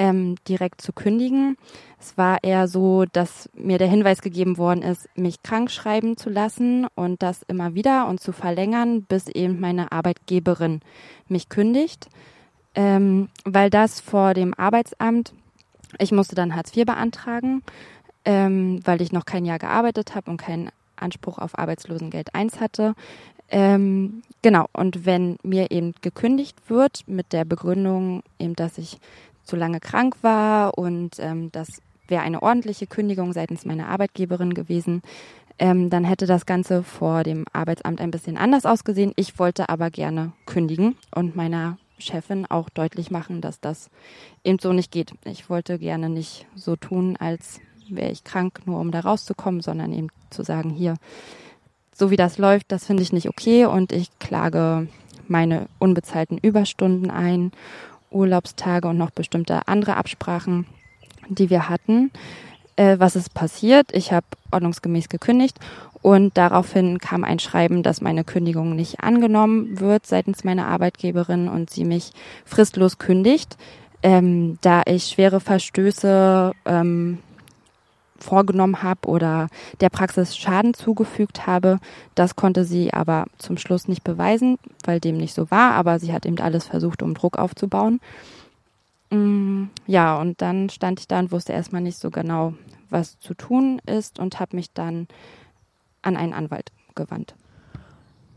ähm, 0.01 0.36
direkt 0.48 0.81
zu 0.81 0.93
kündigen. 0.93 1.58
Es 2.00 2.17
war 2.17 2.43
eher 2.43 2.67
so, 2.67 3.05
dass 3.05 3.50
mir 3.53 3.77
der 3.77 3.88
Hinweis 3.88 4.24
gegeben 4.24 4.58
worden 4.58 4.81
ist, 4.81 5.08
mich 5.15 5.43
krank 5.43 5.70
schreiben 5.70 6.17
zu 6.17 6.31
lassen 6.31 6.88
und 6.96 7.22
das 7.22 7.43
immer 7.43 7.75
wieder 7.75 8.08
und 8.08 8.20
zu 8.20 8.31
verlängern, 8.31 9.03
bis 9.03 9.27
eben 9.27 9.60
meine 9.60 9.91
Arbeitgeberin 9.91 10.81
mich 11.27 11.50
kündigt, 11.50 12.10
ähm, 12.74 13.29
weil 13.46 13.70
das 13.70 14.00
vor 14.00 14.34
dem 14.34 14.55
Arbeitsamt, 14.55 15.34
ich 16.00 16.12
musste 16.12 16.34
dann 16.34 16.55
Hartz 16.55 16.75
IV 16.75 16.86
beantragen, 16.86 17.62
ähm, 18.25 18.79
weil 18.84 19.03
ich 19.03 19.12
noch 19.12 19.25
kein 19.25 19.46
Jahr 19.46 19.60
gearbeitet 19.60 20.15
habe 20.15 20.31
und 20.31 20.38
keinen 20.38 20.72
Anspruch 20.96 21.38
auf 21.38 21.60
Arbeitslosengeld 21.60 22.34
1 22.34 22.60
hatte. 22.60 22.96
Ähm, 23.53 24.24
genau, 24.41 24.65
und 24.74 25.05
wenn 25.05 25.38
mir 25.43 25.70
eben 25.70 25.93
gekündigt 26.01 26.58
wird 26.70 27.03
mit 27.05 27.34
der 27.34 27.46
Begründung, 27.46 28.24
eben, 28.39 28.55
dass 28.55 28.79
ich 28.79 28.98
zu 29.51 29.58
lange 29.58 29.81
krank 29.81 30.15
war 30.22 30.77
und 30.77 31.20
ähm, 31.20 31.51
das 31.51 31.81
wäre 32.08 32.22
eine 32.24 32.41
ordentliche 32.41 32.88
Kündigung 32.88 33.34
seitens 33.34 33.65
meiner 33.65 33.89
Arbeitgeberin 33.89 34.53
gewesen, 34.53 35.01
ähm, 35.60 35.89
dann 35.89 36.05
hätte 36.05 36.25
das 36.25 36.46
Ganze 36.46 36.84
vor 36.84 37.24
dem 37.24 37.43
Arbeitsamt 37.51 38.00
ein 38.00 38.12
bisschen 38.12 38.38
anders 38.38 38.65
ausgesehen. 38.65 39.12
Ich 39.17 39.39
wollte 39.39 39.67
aber 39.67 39.89
gerne 39.89 40.31
kündigen 40.46 40.96
und 41.13 41.36
meiner 41.36 41.77
Chefin 41.98 42.46
auch 42.46 42.70
deutlich 42.70 43.12
machen, 43.12 43.41
dass 43.41 43.60
das 43.60 43.89
eben 44.46 44.58
so 44.58 44.72
nicht 44.72 44.89
geht. 44.89 45.12
Ich 45.25 45.50
wollte 45.50 45.77
gerne 45.77 46.08
nicht 46.08 46.48
so 46.55 46.77
tun, 46.77 47.17
als 47.20 47.60
wäre 47.89 48.10
ich 48.10 48.24
krank, 48.24 48.62
nur 48.65 48.79
um 48.79 48.91
da 48.91 49.01
rauszukommen, 49.01 49.60
sondern 49.60 49.91
eben 49.91 50.08
zu 50.29 50.43
sagen, 50.43 50.70
hier, 50.70 50.96
so 51.93 52.10
wie 52.10 52.15
das 52.15 52.38
läuft, 52.38 52.72
das 52.72 52.86
finde 52.86 53.03
ich 53.03 53.12
nicht 53.12 53.27
okay 53.27 53.65
und 53.65 53.91
ich 53.91 54.17
klage 54.17 54.88
meine 55.27 55.67
unbezahlten 55.77 56.38
Überstunden 56.38 57.12
ein 57.12 57.51
Urlaubstage 58.11 58.87
und 58.87 58.97
noch 58.97 59.11
bestimmte 59.11 59.67
andere 59.67 59.97
Absprachen, 59.97 60.65
die 61.29 61.49
wir 61.49 61.69
hatten. 61.69 62.11
Äh, 62.75 62.99
was 62.99 63.15
ist 63.15 63.33
passiert? 63.33 63.93
Ich 63.93 64.11
habe 64.11 64.25
ordnungsgemäß 64.51 65.09
gekündigt 65.09 65.57
und 66.01 66.37
daraufhin 66.37 66.97
kam 66.97 67.23
ein 67.23 67.39
Schreiben, 67.39 67.83
dass 67.83 68.01
meine 68.01 68.23
Kündigung 68.23 68.75
nicht 68.75 69.01
angenommen 69.01 69.79
wird 69.79 70.05
seitens 70.05 70.43
meiner 70.43 70.67
Arbeitgeberin 70.67 71.47
und 71.47 71.69
sie 71.69 71.85
mich 71.85 72.11
fristlos 72.45 72.97
kündigt, 72.97 73.57
ähm, 74.03 74.57
da 74.61 74.81
ich 74.85 75.05
schwere 75.05 75.39
Verstöße 75.39 76.53
ähm, 76.65 77.19
vorgenommen 78.21 78.83
habe 78.83 79.07
oder 79.07 79.47
der 79.79 79.89
Praxis 79.89 80.37
Schaden 80.37 80.73
zugefügt 80.73 81.47
habe. 81.47 81.79
Das 82.15 82.35
konnte 82.35 82.65
sie 82.65 82.93
aber 82.93 83.25
zum 83.37 83.57
Schluss 83.57 83.87
nicht 83.87 84.03
beweisen, 84.03 84.57
weil 84.85 84.99
dem 84.99 85.17
nicht 85.17 85.33
so 85.33 85.51
war, 85.51 85.73
aber 85.73 85.99
sie 85.99 86.13
hat 86.13 86.25
eben 86.25 86.39
alles 86.39 86.67
versucht, 86.67 87.01
um 87.01 87.13
Druck 87.13 87.37
aufzubauen. 87.37 87.99
Mm, 89.09 89.65
ja, 89.87 90.17
und 90.17 90.41
dann 90.41 90.69
stand 90.69 90.99
ich 90.99 91.07
da 91.07 91.19
und 91.19 91.31
wusste 91.31 91.53
erstmal 91.53 91.81
nicht 91.81 91.97
so 91.97 92.09
genau, 92.09 92.53
was 92.89 93.19
zu 93.19 93.33
tun 93.33 93.81
ist 93.85 94.19
und 94.19 94.39
habe 94.39 94.55
mich 94.55 94.71
dann 94.73 95.07
an 96.01 96.17
einen 96.17 96.33
Anwalt 96.33 96.71
gewandt. 96.95 97.35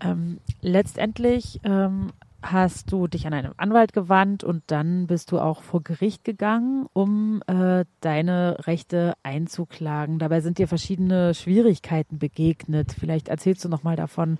Ähm, 0.00 0.38
letztendlich 0.60 1.60
ähm, 1.64 2.12
hast 2.44 2.92
du 2.92 3.06
dich 3.06 3.26
an 3.26 3.32
einen 3.32 3.58
Anwalt 3.58 3.92
gewandt 3.92 4.44
und 4.44 4.62
dann 4.66 5.06
bist 5.06 5.32
du 5.32 5.38
auch 5.38 5.62
vor 5.62 5.82
Gericht 5.82 6.24
gegangen, 6.24 6.86
um 6.92 7.42
äh, 7.46 7.84
deine 8.00 8.58
Rechte 8.66 9.14
einzuklagen. 9.22 10.18
Dabei 10.18 10.40
sind 10.40 10.58
dir 10.58 10.68
verschiedene 10.68 11.34
Schwierigkeiten 11.34 12.18
begegnet. 12.18 12.94
Vielleicht 12.98 13.28
erzählst 13.28 13.64
du 13.64 13.68
noch 13.68 13.82
mal 13.82 13.96
davon, 13.96 14.38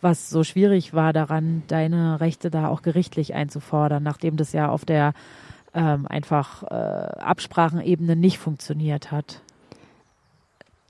was 0.00 0.28
so 0.28 0.44
schwierig 0.44 0.92
war 0.92 1.12
daran, 1.12 1.62
deine 1.68 2.20
Rechte 2.20 2.50
da 2.50 2.68
auch 2.68 2.82
gerichtlich 2.82 3.34
einzufordern, 3.34 4.02
nachdem 4.02 4.36
das 4.36 4.52
ja 4.52 4.68
auf 4.68 4.84
der 4.84 5.14
ähm, 5.74 6.06
einfach 6.06 6.62
äh, 6.64 6.74
Absprachenebene 6.74 8.16
nicht 8.16 8.38
funktioniert 8.38 9.10
hat. 9.10 9.40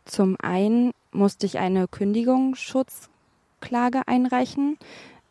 Zum 0.05 0.37
einen 0.41 0.93
musste 1.13 1.47
ich 1.47 1.59
eine 1.59 1.89
Kündigungsschutzklage 1.89 4.07
einreichen 4.07 4.79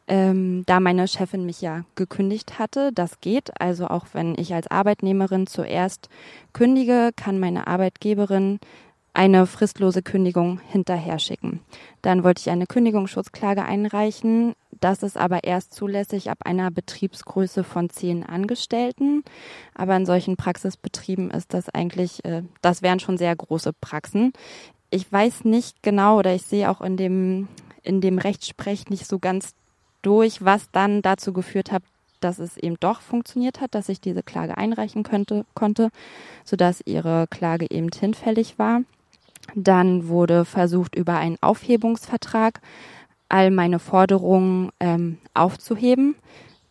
ähm, 0.07 0.63
da 0.65 0.79
meine 0.79 1.07
Chefin 1.07 1.45
mich 1.45 1.61
ja 1.61 1.83
gekündigt 1.95 2.59
hatte. 2.59 2.91
Das 2.93 3.21
geht. 3.21 3.59
Also 3.59 3.87
auch 3.87 4.05
wenn 4.13 4.35
ich 4.37 4.53
als 4.53 4.67
Arbeitnehmerin 4.67 5.47
zuerst 5.47 6.09
kündige, 6.53 7.11
kann 7.15 7.39
meine 7.39 7.67
Arbeitgeberin 7.67 8.59
eine 9.15 9.47
fristlose 9.47 10.01
Kündigung 10.01 10.59
hinterher 10.59 11.19
schicken. 11.19 11.61
Dann 12.01 12.23
wollte 12.23 12.41
ich 12.41 12.49
eine 12.49 12.67
Kündigungsschutzklage 12.67 13.63
einreichen. 13.63 14.53
Das 14.81 15.03
ist 15.03 15.17
aber 15.17 15.45
erst 15.45 15.73
zulässig 15.73 16.29
ab 16.29 16.39
einer 16.43 16.69
Betriebsgröße 16.69 17.63
von 17.63 17.89
zehn 17.89 18.23
Angestellten. 18.23 19.23
Aber 19.73 19.95
in 19.95 20.05
solchen 20.05 20.35
Praxisbetrieben 20.35 21.31
ist 21.31 21.53
das 21.53 21.69
eigentlich, 21.69 22.25
äh, 22.25 22.43
das 22.61 22.81
wären 22.81 22.99
schon 22.99 23.17
sehr 23.17 23.35
große 23.35 23.71
Praxen. 23.73 24.33
Ich 24.89 25.09
weiß 25.11 25.45
nicht 25.45 25.81
genau 25.81 26.19
oder 26.19 26.35
ich 26.35 26.43
sehe 26.43 26.69
auch 26.69 26.81
in 26.81 26.97
dem, 26.97 27.47
in 27.83 28.01
dem 28.01 28.17
Rechtsprech 28.17 28.89
nicht 28.89 29.07
so 29.07 29.17
ganz 29.17 29.55
durch, 30.05 30.43
was 30.43 30.69
dann 30.71 31.01
dazu 31.01 31.33
geführt 31.33 31.71
hat, 31.71 31.83
dass 32.19 32.39
es 32.39 32.57
eben 32.57 32.77
doch 32.79 33.01
funktioniert 33.01 33.61
hat, 33.61 33.75
dass 33.75 33.89
ich 33.89 34.01
diese 34.01 34.23
Klage 34.23 34.57
einreichen 34.57 35.03
könnte, 35.03 35.45
konnte, 35.53 35.89
sodass 36.43 36.81
ihre 36.85 37.27
Klage 37.27 37.67
eben 37.69 37.89
hinfällig 37.89 38.57
war. 38.57 38.81
Dann 39.53 40.07
wurde 40.07 40.45
versucht, 40.45 40.95
über 40.95 41.17
einen 41.17 41.37
Aufhebungsvertrag 41.41 42.61
all 43.29 43.51
meine 43.51 43.79
Forderungen 43.79 44.71
ähm, 44.79 45.17
aufzuheben. 45.33 46.15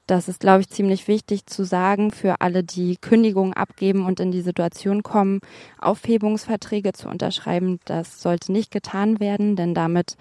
Das 0.06 0.28
ist, 0.28 0.40
glaube 0.40 0.60
ich, 0.60 0.68
ziemlich 0.68 1.08
wichtig 1.08 1.46
zu 1.46 1.64
sagen 1.64 2.10
für 2.10 2.40
alle, 2.40 2.62
die 2.62 2.96
Kündigungen 2.96 3.54
abgeben 3.54 4.04
und 4.04 4.20
in 4.20 4.32
die 4.32 4.42
Situation 4.42 5.02
kommen, 5.02 5.40
Aufhebungsverträge 5.78 6.92
zu 6.92 7.08
unterschreiben. 7.08 7.80
Das 7.86 8.20
sollte 8.20 8.52
nicht 8.52 8.70
getan 8.70 9.18
werden, 9.18 9.56
denn 9.56 9.72
damit 9.74 10.16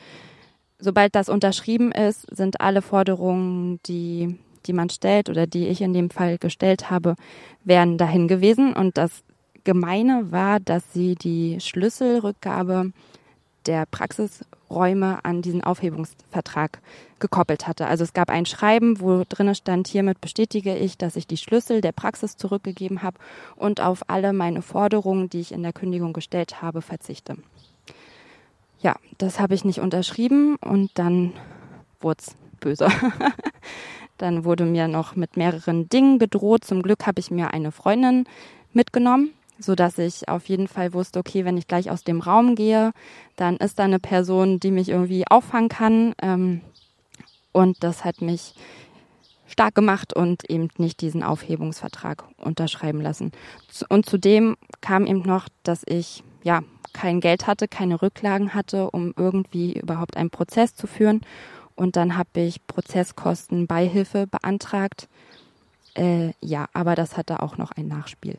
sobald 0.83 1.15
das 1.15 1.29
unterschrieben 1.29 1.91
ist, 1.91 2.27
sind 2.35 2.61
alle 2.61 2.81
Forderungen, 2.81 3.79
die, 3.85 4.37
die 4.65 4.73
man 4.73 4.89
stellt 4.89 5.29
oder 5.29 5.47
die 5.47 5.67
ich 5.67 5.81
in 5.81 5.93
dem 5.93 6.09
Fall 6.09 6.37
gestellt 6.37 6.89
habe, 6.89 7.15
wären 7.63 7.97
dahin 7.97 8.27
gewesen. 8.27 8.73
Und 8.73 8.97
das 8.97 9.23
Gemeine 9.63 10.31
war, 10.31 10.59
dass 10.59 10.93
sie 10.93 11.15
die 11.15 11.59
Schlüsselrückgabe 11.59 12.91
der 13.65 13.85
Praxisräume 13.85 15.23
an 15.23 15.41
diesen 15.41 15.63
Aufhebungsvertrag 15.63 16.81
gekoppelt 17.19 17.65
hatte. 17.65 17.87
Also 17.87 18.03
es 18.03 18.11
gab 18.11 18.29
ein 18.29 18.45
Schreiben, 18.45 18.99
wo 18.99 19.23
drinnen 19.27 19.55
stand, 19.55 19.87
hiermit 19.87 20.19
bestätige 20.19 20.75
ich, 20.75 20.97
dass 20.97 21.15
ich 21.15 21.27
die 21.27 21.37
Schlüssel 21.37 21.79
der 21.79 21.93
Praxis 21.93 22.35
zurückgegeben 22.35 23.03
habe 23.03 23.17
und 23.55 23.79
auf 23.79 24.01
alle 24.09 24.33
meine 24.33 24.61
Forderungen, 24.61 25.29
die 25.29 25.39
ich 25.39 25.53
in 25.53 25.63
der 25.63 25.71
Kündigung 25.71 26.11
gestellt 26.11 26.61
habe, 26.61 26.81
verzichte. 26.81 27.37
Ja, 28.83 28.97
das 29.17 29.39
habe 29.39 29.55
ich 29.55 29.63
nicht 29.63 29.79
unterschrieben 29.79 30.57
und 30.57 30.91
dann 30.95 31.31
wurde 32.01 32.19
es 32.19 32.35
böse. 32.59 32.89
dann 34.17 34.43
wurde 34.43 34.65
mir 34.65 34.89
noch 34.89 35.15
mit 35.15 35.37
mehreren 35.37 35.87
Dingen 35.87 36.19
gedroht. 36.19 36.65
Zum 36.65 36.81
Glück 36.81 37.07
habe 37.07 37.21
ich 37.21 37.31
mir 37.31 37.53
eine 37.53 37.71
Freundin 37.71 38.25
mitgenommen, 38.73 39.31
so 39.57 39.73
dass 39.73 39.97
ich 39.97 40.27
auf 40.27 40.49
jeden 40.49 40.67
Fall 40.67 40.93
wusste, 40.93 41.19
okay, 41.19 41.45
wenn 41.45 41.57
ich 41.57 41.67
gleich 41.67 41.89
aus 41.89 42.03
dem 42.03 42.19
Raum 42.19 42.55
gehe, 42.55 42.91
dann 43.37 43.55
ist 43.55 43.79
da 43.79 43.85
eine 43.85 43.99
Person, 43.99 44.59
die 44.59 44.71
mich 44.71 44.89
irgendwie 44.89 45.25
auffangen 45.29 45.69
kann. 45.69 46.13
Ähm, 46.21 46.59
und 47.53 47.85
das 47.85 48.03
hat 48.03 48.21
mich 48.21 48.53
stark 49.47 49.75
gemacht 49.75 50.13
und 50.13 50.49
eben 50.49 50.67
nicht 50.77 50.99
diesen 50.99 51.23
Aufhebungsvertrag 51.23 52.25
unterschreiben 52.35 52.99
lassen. 52.99 53.31
Und 53.87 54.05
zudem 54.05 54.57
kam 54.81 55.05
eben 55.05 55.21
noch, 55.21 55.47
dass 55.63 55.83
ich 55.85 56.21
ja 56.43 56.63
kein 56.93 57.19
Geld 57.19 57.47
hatte, 57.47 57.67
keine 57.67 58.01
Rücklagen 58.01 58.53
hatte, 58.53 58.89
um 58.91 59.13
irgendwie 59.17 59.73
überhaupt 59.73 60.17
einen 60.17 60.29
Prozess 60.29 60.75
zu 60.75 60.87
führen. 60.87 61.21
Und 61.75 61.95
dann 61.95 62.17
habe 62.17 62.41
ich 62.41 62.65
Prozesskostenbeihilfe 62.67 64.27
beantragt. 64.27 65.07
Äh, 65.95 66.33
ja, 66.41 66.67
aber 66.73 66.95
das 66.95 67.17
hatte 67.17 67.41
auch 67.41 67.57
noch 67.57 67.71
ein 67.71 67.87
Nachspiel. 67.87 68.37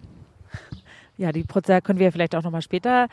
Ja, 1.17 1.31
die 1.31 1.45
Prozesse 1.45 1.81
können 1.81 2.01
wir 2.01 2.11
vielleicht 2.11 2.35
auch 2.35 2.43
noch 2.43 2.51
mal 2.51 2.61
später 2.61 3.07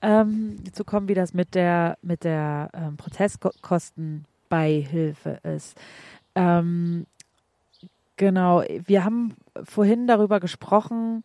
ähm, 0.00 0.62
zu 0.72 0.84
kommen, 0.84 1.08
wie 1.08 1.14
das 1.14 1.34
mit 1.34 1.56
der 1.56 1.98
mit 2.00 2.22
der 2.22 2.70
ähm, 2.72 2.96
Prozesskostenbeihilfe 2.96 5.40
ist. 5.42 5.76
Ähm, 6.36 7.04
genau, 8.16 8.62
wir 8.86 9.04
haben 9.04 9.34
vorhin 9.64 10.06
darüber 10.06 10.38
gesprochen, 10.38 11.24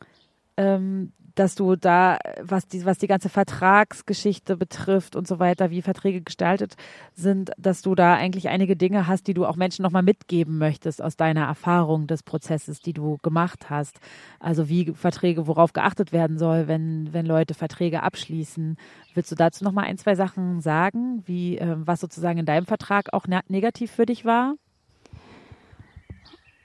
ähm, 0.57 1.11
dass 1.39 1.53
du 1.53 1.75
da, 1.75 2.17
was 2.41 2.67
die, 2.67 2.83
was 2.83 2.97
die 2.97 3.05
ganze 3.07 3.29
Vertragsgeschichte 3.29 4.57
betrifft 4.57 5.15
und 5.15 5.27
so 5.27 5.37
weiter, 5.37 5.69
wie 5.69 5.83
Verträge 5.83 6.21
gestaltet 6.21 6.75
sind, 7.13 7.51
dass 7.57 7.83
du 7.83 7.93
da 7.93 8.15
eigentlich 8.15 8.49
einige 8.49 8.75
Dinge 8.75 9.07
hast, 9.07 9.27
die 9.27 9.35
du 9.35 9.45
auch 9.45 9.55
Menschen 9.55 9.83
nochmal 9.83 10.01
mitgeben 10.01 10.57
möchtest 10.57 11.01
aus 11.01 11.15
deiner 11.15 11.45
Erfahrung 11.45 12.07
des 12.07 12.23
Prozesses, 12.23 12.79
die 12.79 12.93
du 12.93 13.17
gemacht 13.21 13.69
hast. 13.69 13.99
Also 14.39 14.67
wie 14.67 14.93
Verträge, 14.93 15.45
worauf 15.45 15.73
geachtet 15.73 16.11
werden 16.11 16.39
soll, 16.39 16.67
wenn, 16.67 17.13
wenn 17.13 17.27
Leute 17.27 17.53
Verträge 17.53 18.01
abschließen. 18.01 18.75
Willst 19.13 19.31
du 19.31 19.35
dazu 19.35 19.63
nochmal 19.63 19.85
ein, 19.85 19.99
zwei 19.99 20.15
Sachen 20.15 20.61
sagen, 20.61 21.21
wie, 21.27 21.59
äh, 21.59 21.75
was 21.77 21.99
sozusagen 21.99 22.39
in 22.39 22.45
deinem 22.47 22.65
Vertrag 22.65 23.13
auch 23.13 23.27
ne 23.27 23.41
negativ 23.47 23.91
für 23.91 24.07
dich 24.07 24.25
war? 24.25 24.55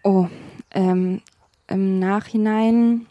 Oh, 0.03 0.29
ähm, 0.71 1.21
im 1.69 1.99
Nachhinein 1.99 3.07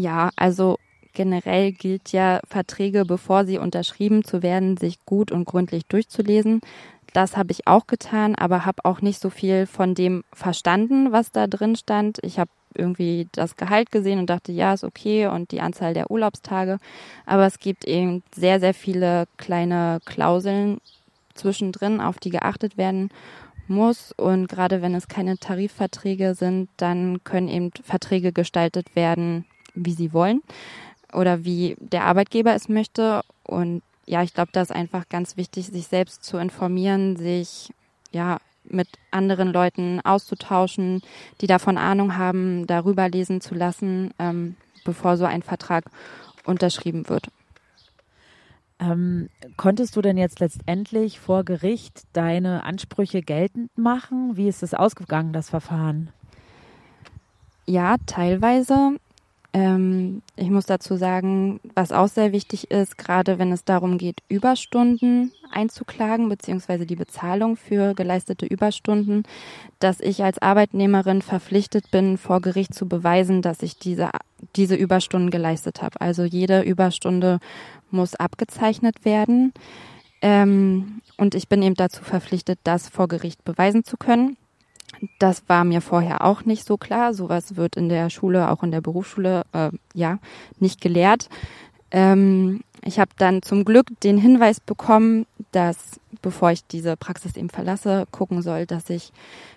ja, 0.00 0.30
also 0.36 0.78
generell 1.12 1.72
gilt 1.72 2.12
ja, 2.12 2.40
Verträge, 2.46 3.04
bevor 3.04 3.44
sie 3.44 3.58
unterschrieben 3.58 4.24
zu 4.24 4.42
werden, 4.42 4.76
sich 4.76 5.04
gut 5.04 5.32
und 5.32 5.44
gründlich 5.44 5.86
durchzulesen. 5.86 6.60
Das 7.12 7.36
habe 7.36 7.50
ich 7.50 7.66
auch 7.66 7.86
getan, 7.86 8.34
aber 8.36 8.64
habe 8.64 8.84
auch 8.84 9.00
nicht 9.00 9.20
so 9.20 9.30
viel 9.30 9.66
von 9.66 9.94
dem 9.94 10.22
verstanden, 10.32 11.10
was 11.10 11.32
da 11.32 11.46
drin 11.46 11.74
stand. 11.74 12.18
Ich 12.22 12.38
habe 12.38 12.50
irgendwie 12.74 13.26
das 13.32 13.56
Gehalt 13.56 13.90
gesehen 13.90 14.20
und 14.20 14.30
dachte, 14.30 14.52
ja, 14.52 14.72
ist 14.72 14.84
okay 14.84 15.26
und 15.26 15.50
die 15.50 15.60
Anzahl 15.60 15.92
der 15.92 16.10
Urlaubstage. 16.10 16.78
Aber 17.26 17.46
es 17.46 17.58
gibt 17.58 17.84
eben 17.84 18.22
sehr, 18.32 18.60
sehr 18.60 18.74
viele 18.74 19.26
kleine 19.36 19.98
Klauseln 20.04 20.80
zwischendrin, 21.34 22.00
auf 22.00 22.18
die 22.18 22.30
geachtet 22.30 22.76
werden 22.76 23.10
muss. 23.66 24.12
Und 24.12 24.48
gerade 24.48 24.82
wenn 24.82 24.94
es 24.94 25.08
keine 25.08 25.38
Tarifverträge 25.38 26.34
sind, 26.34 26.68
dann 26.76 27.24
können 27.24 27.48
eben 27.48 27.70
Verträge 27.82 28.32
gestaltet 28.32 28.94
werden, 28.94 29.46
wie 29.74 29.92
sie 29.92 30.12
wollen 30.12 30.42
oder 31.12 31.44
wie 31.44 31.76
der 31.80 32.04
Arbeitgeber 32.04 32.54
es 32.54 32.68
möchte. 32.68 33.22
Und 33.44 33.82
ja, 34.06 34.22
ich 34.22 34.34
glaube, 34.34 34.50
da 34.52 34.62
ist 34.62 34.72
einfach 34.72 35.08
ganz 35.08 35.36
wichtig, 35.36 35.66
sich 35.66 35.86
selbst 35.86 36.24
zu 36.24 36.36
informieren, 36.38 37.16
sich 37.16 37.72
ja 38.12 38.38
mit 38.64 38.88
anderen 39.10 39.52
Leuten 39.52 40.00
auszutauschen, 40.00 41.02
die 41.40 41.46
davon 41.46 41.78
Ahnung 41.78 42.16
haben, 42.16 42.66
darüber 42.66 43.08
lesen 43.08 43.40
zu 43.40 43.54
lassen, 43.54 44.12
ähm, 44.18 44.56
bevor 44.84 45.16
so 45.16 45.24
ein 45.24 45.42
Vertrag 45.42 45.84
unterschrieben 46.44 47.08
wird. 47.08 47.28
Ähm, 48.78 49.28
konntest 49.56 49.94
du 49.96 50.00
denn 50.00 50.16
jetzt 50.16 50.40
letztendlich 50.40 51.20
vor 51.20 51.44
Gericht 51.44 52.04
deine 52.14 52.64
Ansprüche 52.64 53.20
geltend 53.20 53.76
machen? 53.76 54.36
Wie 54.36 54.48
ist 54.48 54.62
es 54.62 54.72
ausgegangen, 54.72 55.32
das 55.34 55.50
Verfahren? 55.50 56.10
Ja, 57.66 57.96
teilweise. 58.06 58.96
Ähm, 59.52 60.22
ich 60.36 60.48
muss 60.48 60.66
dazu 60.66 60.96
sagen, 60.96 61.60
was 61.74 61.90
auch 61.90 62.06
sehr 62.08 62.32
wichtig 62.32 62.70
ist, 62.70 62.96
gerade 62.98 63.38
wenn 63.38 63.50
es 63.50 63.64
darum 63.64 63.98
geht, 63.98 64.20
Überstunden 64.28 65.32
einzuklagen, 65.50 66.28
beziehungsweise 66.28 66.86
die 66.86 66.96
Bezahlung 66.96 67.56
für 67.56 67.94
geleistete 67.94 68.46
Überstunden, 68.46 69.24
dass 69.80 70.00
ich 70.00 70.22
als 70.22 70.40
Arbeitnehmerin 70.40 71.20
verpflichtet 71.22 71.90
bin, 71.90 72.16
vor 72.16 72.40
Gericht 72.40 72.74
zu 72.74 72.86
beweisen, 72.86 73.42
dass 73.42 73.62
ich 73.62 73.76
diese, 73.76 74.10
diese 74.54 74.76
Überstunden 74.76 75.30
geleistet 75.30 75.82
habe. 75.82 76.00
Also 76.00 76.22
jede 76.22 76.62
Überstunde 76.62 77.40
muss 77.90 78.14
abgezeichnet 78.14 79.04
werden. 79.04 79.52
Ähm, 80.22 81.00
und 81.16 81.34
ich 81.34 81.48
bin 81.48 81.62
eben 81.62 81.74
dazu 81.74 82.04
verpflichtet, 82.04 82.60
das 82.62 82.88
vor 82.88 83.08
Gericht 83.08 83.44
beweisen 83.44 83.84
zu 83.84 83.96
können. 83.96 84.36
Das 85.18 85.44
war 85.48 85.64
mir 85.64 85.80
vorher 85.80 86.24
auch 86.24 86.44
nicht 86.44 86.66
so 86.66 86.76
klar. 86.76 87.14
Sowas 87.14 87.56
wird 87.56 87.76
in 87.76 87.88
der 87.88 88.10
Schule, 88.10 88.50
auch 88.50 88.62
in 88.62 88.70
der 88.70 88.80
Berufsschule, 88.80 89.44
äh, 89.52 89.70
ja, 89.94 90.18
nicht 90.58 90.80
gelehrt. 90.80 91.28
Ähm, 91.90 92.60
ich 92.84 92.98
habe 92.98 93.10
dann 93.18 93.42
zum 93.42 93.64
Glück 93.64 93.88
den 94.02 94.18
Hinweis 94.18 94.60
bekommen, 94.60 95.26
dass 95.52 96.00
bevor 96.22 96.50
ich 96.50 96.64
diese 96.66 96.96
Praxis 96.96 97.36
eben 97.36 97.50
verlasse, 97.50 98.06
gucken 98.10 98.42
soll, 98.42 98.66
dass 98.66 98.90
ich 98.90 99.12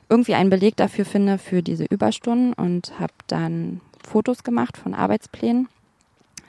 irgendwie 0.10 0.36
einen 0.36 0.50
Beleg 0.50 0.76
dafür 0.76 1.06
finde 1.06 1.38
für 1.38 1.62
diese 1.62 1.86
Überstunden 1.86 2.54
und 2.54 3.00
habe 3.00 3.14
dann 3.28 3.82
Fotos 4.06 4.44
gemacht 4.44 4.78
von 4.78 4.94
Arbeitsplänen. 4.94 5.68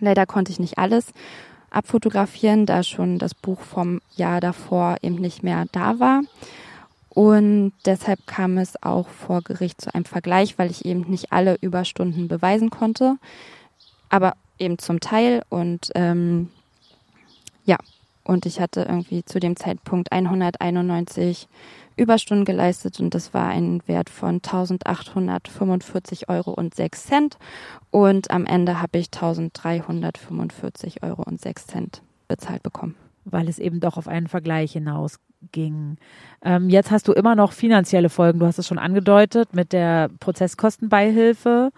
Leider 0.01 0.27
konnte 0.27 0.53
ich 0.53 0.59
nicht 0.59 0.79
alles 0.79 1.12
abfotografieren, 1.70 2.66
da 2.66 2.83
schon 2.83 3.18
das 3.18 3.35
Buch 3.35 3.61
vom 3.61 4.01
Jahr 4.16 4.40
davor 4.40 4.97
eben 5.03 5.16
nicht 5.16 5.42
mehr 5.42 5.66
da 5.73 5.99
war. 5.99 6.23
Und 7.14 7.72
deshalb 7.87 8.27
kam 8.27 8.59
es 8.59 8.83
auch 8.83 9.09
vor 9.09 9.42
Gericht 9.42 9.81
zu 9.81 9.94
einem 9.94 10.05
Vergleich, 10.05 10.59
weil 10.59 10.70
ich 10.70 10.85
eben 10.85 11.03
nicht 11.03 11.33
alle 11.33 11.57
Überstunden 11.61 12.27
beweisen 12.27 12.70
konnte, 12.70 13.16
aber 14.11 14.35
eben 14.59 14.79
zum 14.79 14.98
Teil. 14.98 15.42
Und 15.48 15.92
ähm, 15.94 16.50
ja, 17.64 17.77
und 18.24 18.46
ich 18.46 18.61
hatte 18.61 18.83
irgendwie 18.83 19.24
zu 19.24 19.38
dem 19.38 19.55
Zeitpunkt 19.55 20.11
191 20.11 21.46
Überstunden 21.96 22.44
geleistet 22.44 22.98
und 22.98 23.14
das 23.14 23.33
war 23.33 23.48
ein 23.48 23.81
Wert 23.87 24.11
von 24.11 24.37
1845 24.37 26.29
Euro 26.29 26.50
und 26.50 26.74
6 26.74 27.05
Cent. 27.05 27.38
Und 27.90 28.33
am 28.33 28.46
Ende 28.46 28.83
habe 28.83 28.98
ich 28.98 29.07
1345 29.14 31.05
Euro 31.05 31.22
und 31.22 31.40
6 31.40 31.66
Cent 31.68 32.03
bezahlt 32.27 32.64
bekommen. 32.64 32.96
Weil 33.24 33.48
es 33.48 33.61
eben 33.61 33.79
doch 33.79 33.96
auf 33.96 34.09
einen 34.09 34.27
Vergleich 34.27 34.74
hinausging. 35.52 35.96
Ähm, 36.42 36.68
jetzt 36.68 36.90
hast 36.90 37.09
du 37.09 37.12
immer 37.12 37.35
noch 37.35 37.52
finanzielle 37.52 38.09
Folgen. 38.09 38.38
Du 38.38 38.46
hast 38.46 38.59
es 38.59 38.66
schon 38.66 38.78
angedeutet 38.78 39.54
mit 39.54 39.72
der 39.72 40.09
Prozesskostenbeihilfe. 40.20 41.70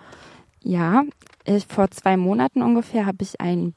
Ja, 0.63 1.05
ich, 1.45 1.67
vor 1.67 1.91
zwei 1.91 2.17
Monaten 2.17 2.63
ungefähr 2.63 3.07
habe 3.07 3.19
ich 3.21 3.41
einen 3.41 3.75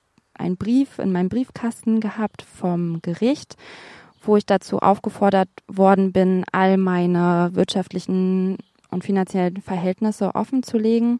Brief 0.58 0.99
in 0.99 1.12
meinem 1.12 1.30
Briefkasten 1.30 1.99
gehabt 1.99 2.41
vom 2.41 3.02
Gericht 3.02 3.56
wo 4.21 4.36
ich 4.36 4.45
dazu 4.45 4.80
aufgefordert 4.80 5.49
worden 5.67 6.12
bin, 6.12 6.43
all 6.52 6.78
meine 6.78 7.52
wirtschaftlichen 7.54 8.58
und 8.91 9.04
finanziellen 9.04 9.62
Verhältnisse 9.62 10.36
offen 10.36 10.62
zu 10.63 10.78
legen, 10.78 11.19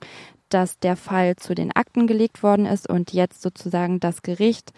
dass 0.50 0.80
der 0.80 0.96
Fall 0.96 1.36
zu 1.36 1.56
den 1.56 1.72
Akten 1.72 2.08
gelegt 2.08 2.44
worden 2.44 2.66
ist 2.66 2.90
und 2.90 3.14
jetzt 3.14 3.42
sozusagen 3.42 4.00
das 4.00 4.22
Gericht 4.22 4.74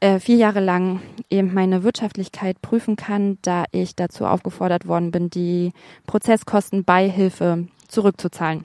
äh, 0.00 0.20
vier 0.20 0.36
Jahre 0.36 0.60
lang 0.60 1.00
eben 1.30 1.52
meine 1.52 1.82
Wirtschaftlichkeit 1.82 2.60
prüfen 2.62 2.96
kann, 2.96 3.38
da 3.42 3.64
ich 3.72 3.96
dazu 3.96 4.26
aufgefordert 4.26 4.86
worden 4.86 5.10
bin, 5.10 5.30
die 5.30 5.72
Prozesskostenbeihilfe 6.06 7.66
zurückzuzahlen. 7.88 8.64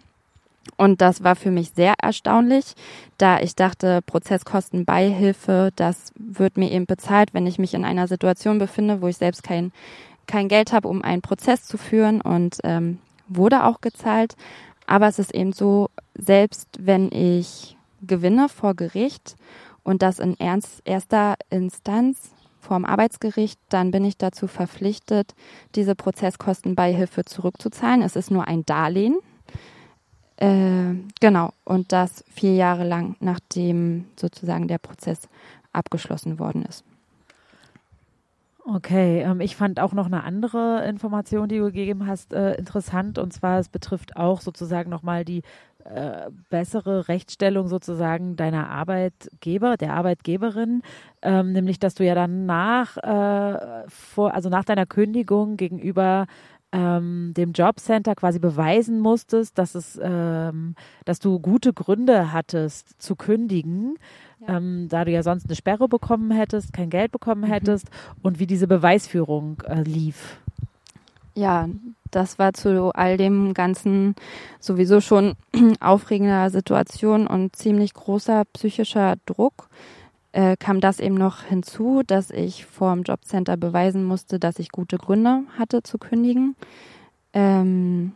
Und 0.78 1.02
das 1.02 1.24
war 1.24 1.36
für 1.36 1.52
mich 1.52 1.72
sehr 1.76 1.96
erstaunlich, 2.02 2.74
da 3.17 3.39
ich 3.39 3.56
dachte, 3.56 4.02
Prozesskostenbeihilfe, 4.02 5.72
das 5.76 6.12
wird 6.15 6.58
mir 6.58 6.72
eben 6.72 6.86
bezahlt, 6.86 7.34
wenn 7.34 7.48
ich 7.48 7.60
mich 7.60 7.74
in 7.74 7.86
einer 7.86 8.08
Situation 8.08 8.60
befinde, 8.60 9.02
wo 9.02 9.08
ich 9.08 9.17
selbst 9.17 9.43
kein, 9.43 9.72
kein 10.26 10.48
Geld 10.48 10.72
habe, 10.72 10.88
um 10.88 11.02
einen 11.02 11.22
Prozess 11.22 11.63
zu 11.65 11.78
führen 11.78 12.22
und 12.22 12.60
ähm, 12.63 13.00
wurde 13.28 13.65
auch 13.65 13.82
gezahlt. 13.82 14.36
Aber 14.88 15.08
es 15.08 15.19
ist 15.19 15.34
eben 15.34 15.54
so, 15.54 15.89
selbst 16.15 16.67
wenn 16.80 17.12
ich 17.12 17.78
gewinne 18.02 18.50
vor 18.50 18.74
Gericht 18.74 19.36
und 19.84 20.02
das 20.02 20.19
in 20.19 20.39
ernst, 20.39 20.82
erster 20.86 21.36
Instanz 21.50 22.32
vorm 22.60 22.86
Arbeitsgericht, 22.86 23.60
dann 23.69 23.91
bin 23.91 24.06
ich 24.06 24.17
dazu 24.17 24.48
verpflichtet, 24.48 25.36
diese 25.76 25.96
Prozesskostenbeihilfe 25.96 27.26
zurückzuzahlen. 27.26 28.02
Es 28.02 28.15
ist 28.15 28.32
nur 28.32 28.48
ein 28.48 28.65
Darlehen, 28.65 29.17
äh, 30.38 30.96
genau, 31.19 31.52
und 31.63 31.91
das 31.91 32.24
vier 32.30 32.56
Jahre 32.56 32.86
lang, 32.86 33.15
nachdem 33.19 34.06
sozusagen 34.15 34.67
der 34.67 34.78
Prozess 34.78 35.30
abgeschlossen 35.72 36.39
worden 36.39 36.63
ist. 36.63 36.84
Okay, 38.65 39.22
ähm, 39.22 39.41
ich 39.41 39.56
fand 39.56 39.80
auch 39.80 39.93
noch 39.93 40.06
eine 40.06 40.24
andere 40.24 40.86
Information, 40.88 41.50
die 41.50 41.58
du 41.58 41.65
gegeben 41.65 42.08
hast, 42.08 42.34
äh, 42.34 42.56
interessant. 42.56 43.17
Und 43.19 43.34
zwar, 43.34 43.60
es 43.60 43.67
betrifft 43.67 44.15
auch 44.15 44.41
sozusagen 44.41 44.89
nochmal 44.89 45.26
die 45.26 45.43
äh, 45.86 46.30
bessere 46.50 47.08
Rechtsstellung 47.08 47.67
sozusagen 47.67 48.36
deiner 48.36 48.69
Arbeitgeber, 48.69 49.78
der 49.78 49.93
Arbeitgeberin, 49.93 50.82
ähm, 51.22 51.52
nämlich 51.52 51.80
dass 51.80 51.96
du 51.96 52.06
ja 52.06 52.15
dann 52.15 52.46
nach, 52.46 52.98
äh, 52.98 53.84
vor, 53.88 54.34
also 54.34 54.50
nach 54.50 54.65
deiner 54.65 54.86
Kündigung 54.86 55.58
gegenüber 55.58 56.28
ähm, 56.74 57.34
dem 57.38 57.52
Jobcenter 57.52 58.15
quasi 58.15 58.39
beweisen 58.39 59.00
musstest, 59.00 59.58
dass 59.58 59.76
es, 59.76 60.00
ähm, 60.02 60.76
dass 61.06 61.19
du 61.19 61.39
gute 61.39 61.72
Gründe 61.72 62.34
hattest 62.34 63.02
zu 63.02 63.15
kündigen, 63.15 64.00
ja. 64.39 64.58
ähm, 64.58 64.88
da 64.89 65.06
du 65.06 65.12
ja 65.12 65.22
sonst 65.22 65.46
eine 65.46 65.56
Sperre 65.56 65.88
bekommen 65.88 66.32
hättest, 66.32 66.74
kein 66.74 66.89
Geld 66.89 67.12
bekommen 67.12 67.41
mhm. 67.41 67.54
hättest 67.54 67.89
mhm. 67.89 68.19
und 68.24 68.39
wie 68.39 68.48
diese 68.48 68.67
Beweisführung 68.67 69.62
äh, 69.67 69.84
lief. 69.84 70.39
Ja, 71.36 71.69
das 72.15 72.39
war 72.39 72.54
zu 72.54 72.91
all 72.95 73.17
dem 73.17 73.54
ganzen 73.54 74.15
sowieso 74.60 75.02
schon 75.02 75.34
aufregender 75.80 76.49
Situation 76.49 77.28
und 77.28 77.56
ziemlich 77.56 77.93
großer 77.93 78.43
psychischer 78.54 79.15
Druck 79.26 79.69
äh, 80.34 80.58
kam 80.58 80.82
das 80.82 80.99
eben 80.99 81.15
noch 81.15 81.43
hinzu, 81.43 82.02
dass 82.06 82.32
ich 82.32 82.65
vor 82.65 82.93
dem 82.93 83.04
Jobcenter 83.04 83.56
beweisen 83.56 84.04
musste, 84.04 84.39
dass 84.39 84.60
ich 84.60 84.69
gute 84.69 84.97
Gründe 84.97 85.43
hatte 85.58 85.84
zu 85.84 85.97
kündigen. 85.97 86.56
Ähm, 87.34 88.13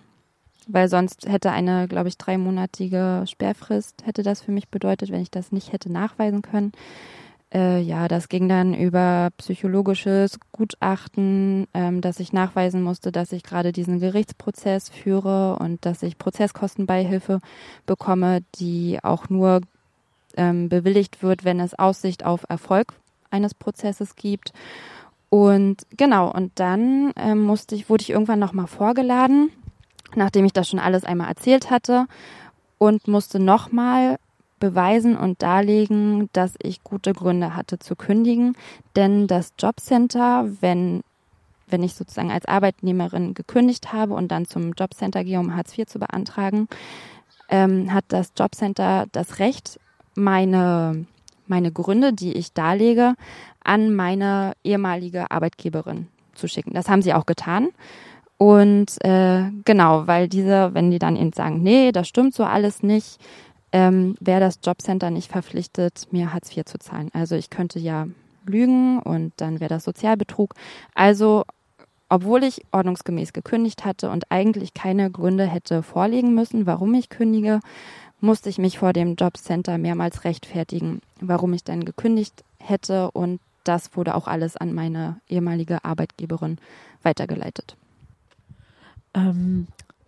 weil 0.67 0.89
sonst 0.89 1.27
hätte 1.29 1.51
eine, 1.51 1.87
glaube 1.87 2.09
ich, 2.09 2.17
dreimonatige 2.17 3.23
Sperrfrist 3.25 4.05
hätte 4.05 4.23
das 4.23 4.41
für 4.41 4.51
mich 4.51 4.67
bedeutet, 4.67 5.11
wenn 5.11 5.21
ich 5.21 5.31
das 5.31 5.51
nicht 5.51 5.71
hätte 5.71 5.91
nachweisen 5.91 6.41
können. 6.41 6.73
Äh, 7.53 7.79
ja, 7.81 8.07
das 8.09 8.27
ging 8.27 8.49
dann 8.49 8.73
über 8.73 9.29
psychologisches 9.37 10.37
Gutachten, 10.51 11.67
ähm, 11.73 12.01
dass 12.01 12.19
ich 12.19 12.33
nachweisen 12.33 12.81
musste, 12.81 13.11
dass 13.11 13.31
ich 13.31 13.43
gerade 13.43 13.71
diesen 13.71 13.99
Gerichtsprozess 13.99 14.89
führe 14.89 15.57
und 15.57 15.85
dass 15.85 16.03
ich 16.03 16.17
Prozesskostenbeihilfe 16.17 17.39
bekomme, 17.85 18.41
die 18.55 18.99
auch 19.01 19.29
nur 19.29 19.61
ähm, 20.35 20.67
bewilligt 20.67 21.23
wird, 21.23 21.45
wenn 21.45 21.61
es 21.61 21.77
Aussicht 21.77 22.25
auf 22.25 22.45
Erfolg 22.49 22.93
eines 23.31 23.53
Prozesses 23.53 24.15
gibt. 24.17 24.51
Und 25.29 25.85
genau, 25.95 26.31
und 26.31 26.51
dann 26.55 27.13
ähm, 27.15 27.43
musste 27.43 27.75
ich, 27.75 27.89
wurde 27.89 28.01
ich 28.01 28.09
irgendwann 28.09 28.39
nochmal 28.39 28.67
vorgeladen, 28.67 29.51
nachdem 30.15 30.45
ich 30.45 30.53
das 30.53 30.69
schon 30.69 30.79
alles 30.79 31.05
einmal 31.05 31.29
erzählt 31.29 31.69
hatte 31.69 32.07
und 32.77 33.07
musste 33.07 33.39
nochmal 33.39 34.19
beweisen 34.59 35.17
und 35.17 35.41
darlegen, 35.41 36.29
dass 36.33 36.55
ich 36.61 36.83
gute 36.83 37.13
Gründe 37.13 37.55
hatte 37.55 37.79
zu 37.79 37.95
kündigen. 37.95 38.55
Denn 38.95 39.27
das 39.27 39.53
Jobcenter, 39.59 40.47
wenn, 40.61 41.01
wenn 41.67 41.83
ich 41.83 41.95
sozusagen 41.95 42.31
als 42.31 42.45
Arbeitnehmerin 42.45 43.33
gekündigt 43.33 43.93
habe 43.93 44.13
und 44.13 44.29
dann 44.29 44.45
zum 44.45 44.73
Jobcenter 44.73 45.23
gehe, 45.23 45.39
um 45.39 45.55
Hartz 45.55 45.77
IV 45.77 45.87
zu 45.87 45.99
beantragen, 45.99 46.67
ähm, 47.49 47.93
hat 47.93 48.05
das 48.09 48.33
Jobcenter 48.37 49.05
das 49.11 49.39
Recht, 49.39 49.79
meine, 50.15 51.05
meine 51.47 51.71
Gründe, 51.71 52.13
die 52.13 52.33
ich 52.33 52.53
darlege, 52.53 53.15
an 53.63 53.93
meine 53.95 54.53
ehemalige 54.63 55.31
Arbeitgeberin 55.31 56.07
zu 56.33 56.47
schicken. 56.47 56.73
Das 56.73 56.89
haben 56.89 57.01
sie 57.01 57.13
auch 57.13 57.25
getan. 57.25 57.69
Und 58.37 59.03
äh, 59.03 59.49
genau, 59.65 60.05
weil 60.05 60.27
diese, 60.27 60.73
wenn 60.73 60.91
die 60.91 60.99
dann 60.99 61.15
eben 61.15 61.33
sagen, 61.33 61.63
nee, 61.63 61.91
das 61.91 62.07
stimmt 62.07 62.35
so 62.35 62.43
alles 62.43 62.83
nicht, 62.83 63.19
ähm, 63.77 64.15
wäre 64.19 64.39
das 64.39 64.59
Jobcenter 64.63 65.11
nicht 65.11 65.31
verpflichtet, 65.31 66.07
mir 66.09 66.33
Hartz 66.33 66.55
IV 66.55 66.65
zu 66.65 66.79
zahlen. 66.79 67.11
Also 67.13 67.35
ich 67.35 67.51
könnte 67.51 67.77
ja 67.77 68.07
lügen 68.47 68.99
und 68.99 69.33
dann 69.37 69.59
wäre 69.59 69.69
das 69.69 69.83
Sozialbetrug. 69.83 70.55
Also 70.95 71.43
obwohl 72.09 72.43
ich 72.43 72.63
ordnungsgemäß 72.71 73.33
gekündigt 73.33 73.85
hatte 73.85 74.09
und 74.09 74.31
eigentlich 74.31 74.73
keine 74.73 75.11
Gründe 75.11 75.45
hätte 75.45 75.83
vorlegen 75.83 76.33
müssen, 76.33 76.65
warum 76.65 76.95
ich 76.95 77.09
kündige, 77.09 77.59
musste 78.19 78.49
ich 78.49 78.57
mich 78.57 78.79
vor 78.79 78.93
dem 78.93 79.13
Jobcenter 79.13 79.77
mehrmals 79.77 80.23
rechtfertigen, 80.23 81.01
warum 81.21 81.53
ich 81.53 81.63
denn 81.63 81.85
gekündigt 81.85 82.43
hätte 82.57 83.11
und 83.11 83.39
das 83.63 83.95
wurde 83.95 84.15
auch 84.15 84.27
alles 84.27 84.57
an 84.57 84.73
meine 84.73 85.19
ehemalige 85.27 85.85
Arbeitgeberin 85.85 86.57
weitergeleitet. 87.03 87.75
Ähm, 89.13 89.67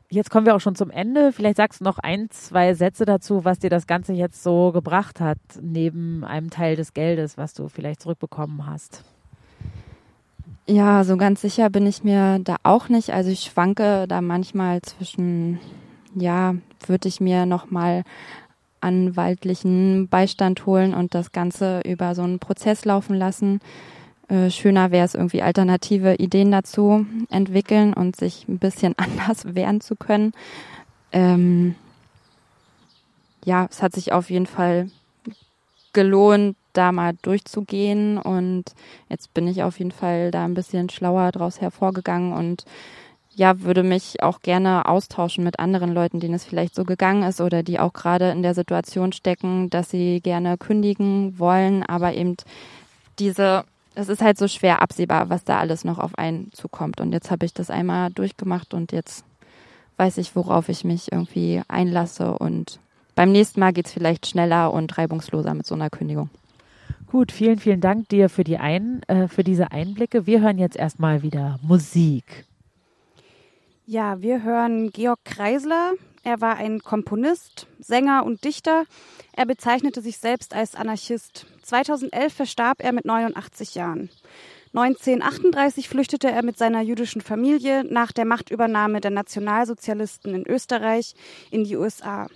jetzt 0.09 0.29
kommen 0.29 0.45
wir 0.45 0.55
auch 0.55 0.61
schon 0.61 0.75
zum 0.75 0.89
Ende. 0.89 1.31
Vielleicht 1.31 1.57
sagst 1.57 1.79
du 1.79 1.83
noch 1.83 1.99
ein, 1.99 2.29
zwei 2.29 2.73
Sätze 2.73 3.05
dazu, 3.05 3.45
was 3.45 3.59
dir 3.59 3.69
das 3.69 3.87
Ganze 3.87 4.13
jetzt 4.13 4.43
so 4.43 4.71
gebracht 4.71 5.19
hat, 5.19 5.39
neben 5.61 6.23
einem 6.23 6.49
Teil 6.49 6.75
des 6.75 6.93
Geldes, 6.93 7.37
was 7.37 7.53
du 7.53 7.69
vielleicht 7.69 8.01
zurückbekommen 8.01 8.65
hast. 8.65 9.03
Ja, 10.67 11.03
so 11.03 11.17
ganz 11.17 11.41
sicher 11.41 11.69
bin 11.69 11.87
ich 11.87 12.03
mir 12.03 12.39
da 12.39 12.57
auch 12.63 12.89
nicht. 12.89 13.11
Also 13.11 13.31
ich 13.31 13.41
schwanke 13.41 14.05
da 14.07 14.21
manchmal 14.21 14.81
zwischen 14.81 15.59
ja, 16.15 16.55
würde 16.85 17.07
ich 17.07 17.19
mir 17.19 17.45
nochmal 17.45 18.03
anwaltlichen 18.81 20.07
Beistand 20.07 20.65
holen 20.65 20.93
und 20.93 21.13
das 21.13 21.31
Ganze 21.31 21.81
über 21.85 22.15
so 22.15 22.21
einen 22.21 22.39
Prozess 22.39 22.85
laufen 22.85 23.15
lassen. 23.15 23.59
Äh, 24.29 24.51
schöner 24.51 24.91
wäre 24.91 25.05
es 25.05 25.15
irgendwie 25.15 25.41
alternative 25.41 26.15
Ideen 26.15 26.51
dazu 26.51 27.05
entwickeln 27.29 27.93
und 27.93 28.15
sich 28.15 28.47
ein 28.47 28.59
bisschen 28.59 28.93
anders 28.97 29.55
wehren 29.55 29.81
zu 29.81 29.95
können. 29.95 30.33
Ähm, 31.11 31.75
ja, 33.43 33.67
es 33.69 33.81
hat 33.81 33.93
sich 33.93 34.13
auf 34.13 34.29
jeden 34.29 34.45
Fall 34.45 34.89
gelohnt, 35.93 36.55
da 36.73 36.91
mal 36.91 37.13
durchzugehen. 37.21 38.17
Und 38.17 38.65
jetzt 39.09 39.33
bin 39.33 39.47
ich 39.47 39.63
auf 39.63 39.79
jeden 39.79 39.91
Fall 39.91 40.31
da 40.31 40.45
ein 40.45 40.53
bisschen 40.53 40.89
schlauer 40.89 41.31
draus 41.31 41.61
hervorgegangen 41.61 42.33
und 42.33 42.65
ja, 43.35 43.61
würde 43.61 43.83
mich 43.83 44.21
auch 44.21 44.41
gerne 44.41 44.85
austauschen 44.85 45.45
mit 45.45 45.59
anderen 45.59 45.93
Leuten, 45.93 46.19
denen 46.19 46.33
es 46.33 46.43
vielleicht 46.43 46.75
so 46.75 46.83
gegangen 46.83 47.23
ist 47.23 47.39
oder 47.39 47.63
die 47.63 47.79
auch 47.79 47.93
gerade 47.93 48.31
in 48.31 48.43
der 48.43 48.53
Situation 48.53 49.13
stecken, 49.13 49.69
dass 49.69 49.89
sie 49.89 50.19
gerne 50.19 50.57
kündigen 50.57 51.39
wollen, 51.39 51.83
aber 51.83 52.13
eben 52.13 52.35
diese, 53.17 53.63
es 53.95 54.09
ist 54.09 54.21
halt 54.21 54.37
so 54.37 54.47
schwer 54.47 54.81
absehbar, 54.81 55.29
was 55.29 55.43
da 55.43 55.59
alles 55.59 55.83
noch 55.83 55.99
auf 55.99 56.17
einen 56.17 56.51
zukommt. 56.53 57.01
Und 57.01 57.11
jetzt 57.11 57.31
habe 57.31 57.45
ich 57.45 57.53
das 57.53 57.69
einmal 57.69 58.11
durchgemacht 58.11 58.73
und 58.73 58.91
jetzt 58.91 59.25
weiß 59.97 60.17
ich, 60.17 60.35
worauf 60.35 60.69
ich 60.69 60.83
mich 60.83 61.11
irgendwie 61.11 61.61
einlasse 61.67 62.37
und 62.37 62.79
beim 63.15 63.33
nächsten 63.33 63.59
Mal 63.59 63.73
geht 63.73 63.87
es 63.87 63.91
vielleicht 63.91 64.27
schneller 64.27 64.71
und 64.71 64.97
reibungsloser 64.97 65.53
mit 65.53 65.65
so 65.65 65.75
einer 65.75 65.89
Kündigung. 65.89 66.29
Gut, 67.07 67.33
vielen, 67.33 67.59
vielen 67.59 67.81
Dank 67.81 68.07
dir 68.07 68.29
für, 68.29 68.45
die 68.45 68.59
Ein, 68.59 69.01
äh, 69.07 69.27
für 69.27 69.43
diese 69.43 69.71
Einblicke. 69.71 70.25
Wir 70.25 70.39
hören 70.39 70.57
jetzt 70.57 70.77
erstmal 70.77 71.21
wieder 71.21 71.59
Musik. 71.61 72.45
Ja, 73.85 74.21
wir 74.21 74.43
hören 74.43 74.91
Georg 74.91 75.19
Kreisler. 75.25 75.93
Er 76.23 76.41
war 76.41 76.57
ein 76.57 76.81
Komponist, 76.81 77.67
Sänger 77.79 78.25
und 78.25 78.43
Dichter. 78.43 78.85
Er 79.33 79.45
bezeichnete 79.45 80.01
sich 80.01 80.17
selbst 80.17 80.53
als 80.53 80.75
Anarchist. 80.75 81.45
2011 81.63 82.33
verstarb 82.33 82.83
er 82.83 82.91
mit 82.91 83.05
89 83.05 83.75
Jahren. 83.75 84.09
1938 84.73 85.89
flüchtete 85.89 86.29
er 86.29 86.43
mit 86.43 86.57
seiner 86.57 86.81
jüdischen 86.81 87.21
Familie 87.21 87.83
nach 87.83 88.11
der 88.11 88.25
Machtübernahme 88.25 89.01
der 89.01 89.11
Nationalsozialisten 89.11 90.35
in 90.35 90.47
Österreich 90.47 91.15
in 91.49 91.63
die 91.63 91.75
USA. 91.75 92.27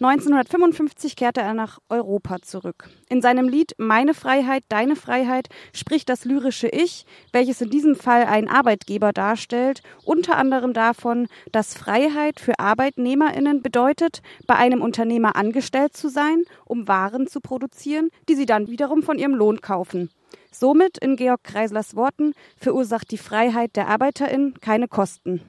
1955 0.00 1.16
kehrte 1.16 1.40
er 1.40 1.54
nach 1.54 1.78
Europa 1.88 2.42
zurück. 2.42 2.88
In 3.08 3.22
seinem 3.22 3.48
Lied 3.48 3.72
Meine 3.78 4.14
Freiheit, 4.14 4.64
deine 4.68 4.96
Freiheit 4.96 5.48
spricht 5.72 6.08
das 6.08 6.24
lyrische 6.24 6.68
Ich, 6.68 7.06
welches 7.32 7.60
in 7.60 7.70
diesem 7.70 7.96
Fall 7.96 8.24
einen 8.24 8.48
Arbeitgeber 8.48 9.12
darstellt, 9.12 9.82
unter 10.04 10.36
anderem 10.36 10.72
davon, 10.72 11.28
dass 11.52 11.74
Freiheit 11.74 12.40
für 12.40 12.58
Arbeitnehmerinnen 12.58 13.62
bedeutet, 13.62 14.22
bei 14.46 14.56
einem 14.56 14.82
Unternehmer 14.82 15.36
angestellt 15.36 15.96
zu 15.96 16.08
sein, 16.08 16.44
um 16.64 16.88
Waren 16.88 17.26
zu 17.26 17.40
produzieren, 17.40 18.10
die 18.28 18.34
sie 18.34 18.46
dann 18.46 18.68
wiederum 18.68 19.02
von 19.02 19.18
ihrem 19.18 19.34
Lohn 19.34 19.60
kaufen. 19.60 20.10
Somit, 20.50 20.98
in 20.98 21.16
Georg 21.16 21.42
Kreislers 21.44 21.96
Worten, 21.96 22.32
verursacht 22.56 23.10
die 23.10 23.18
Freiheit 23.18 23.76
der 23.76 23.88
Arbeiterin 23.88 24.54
keine 24.60 24.88
Kosten. 24.88 25.40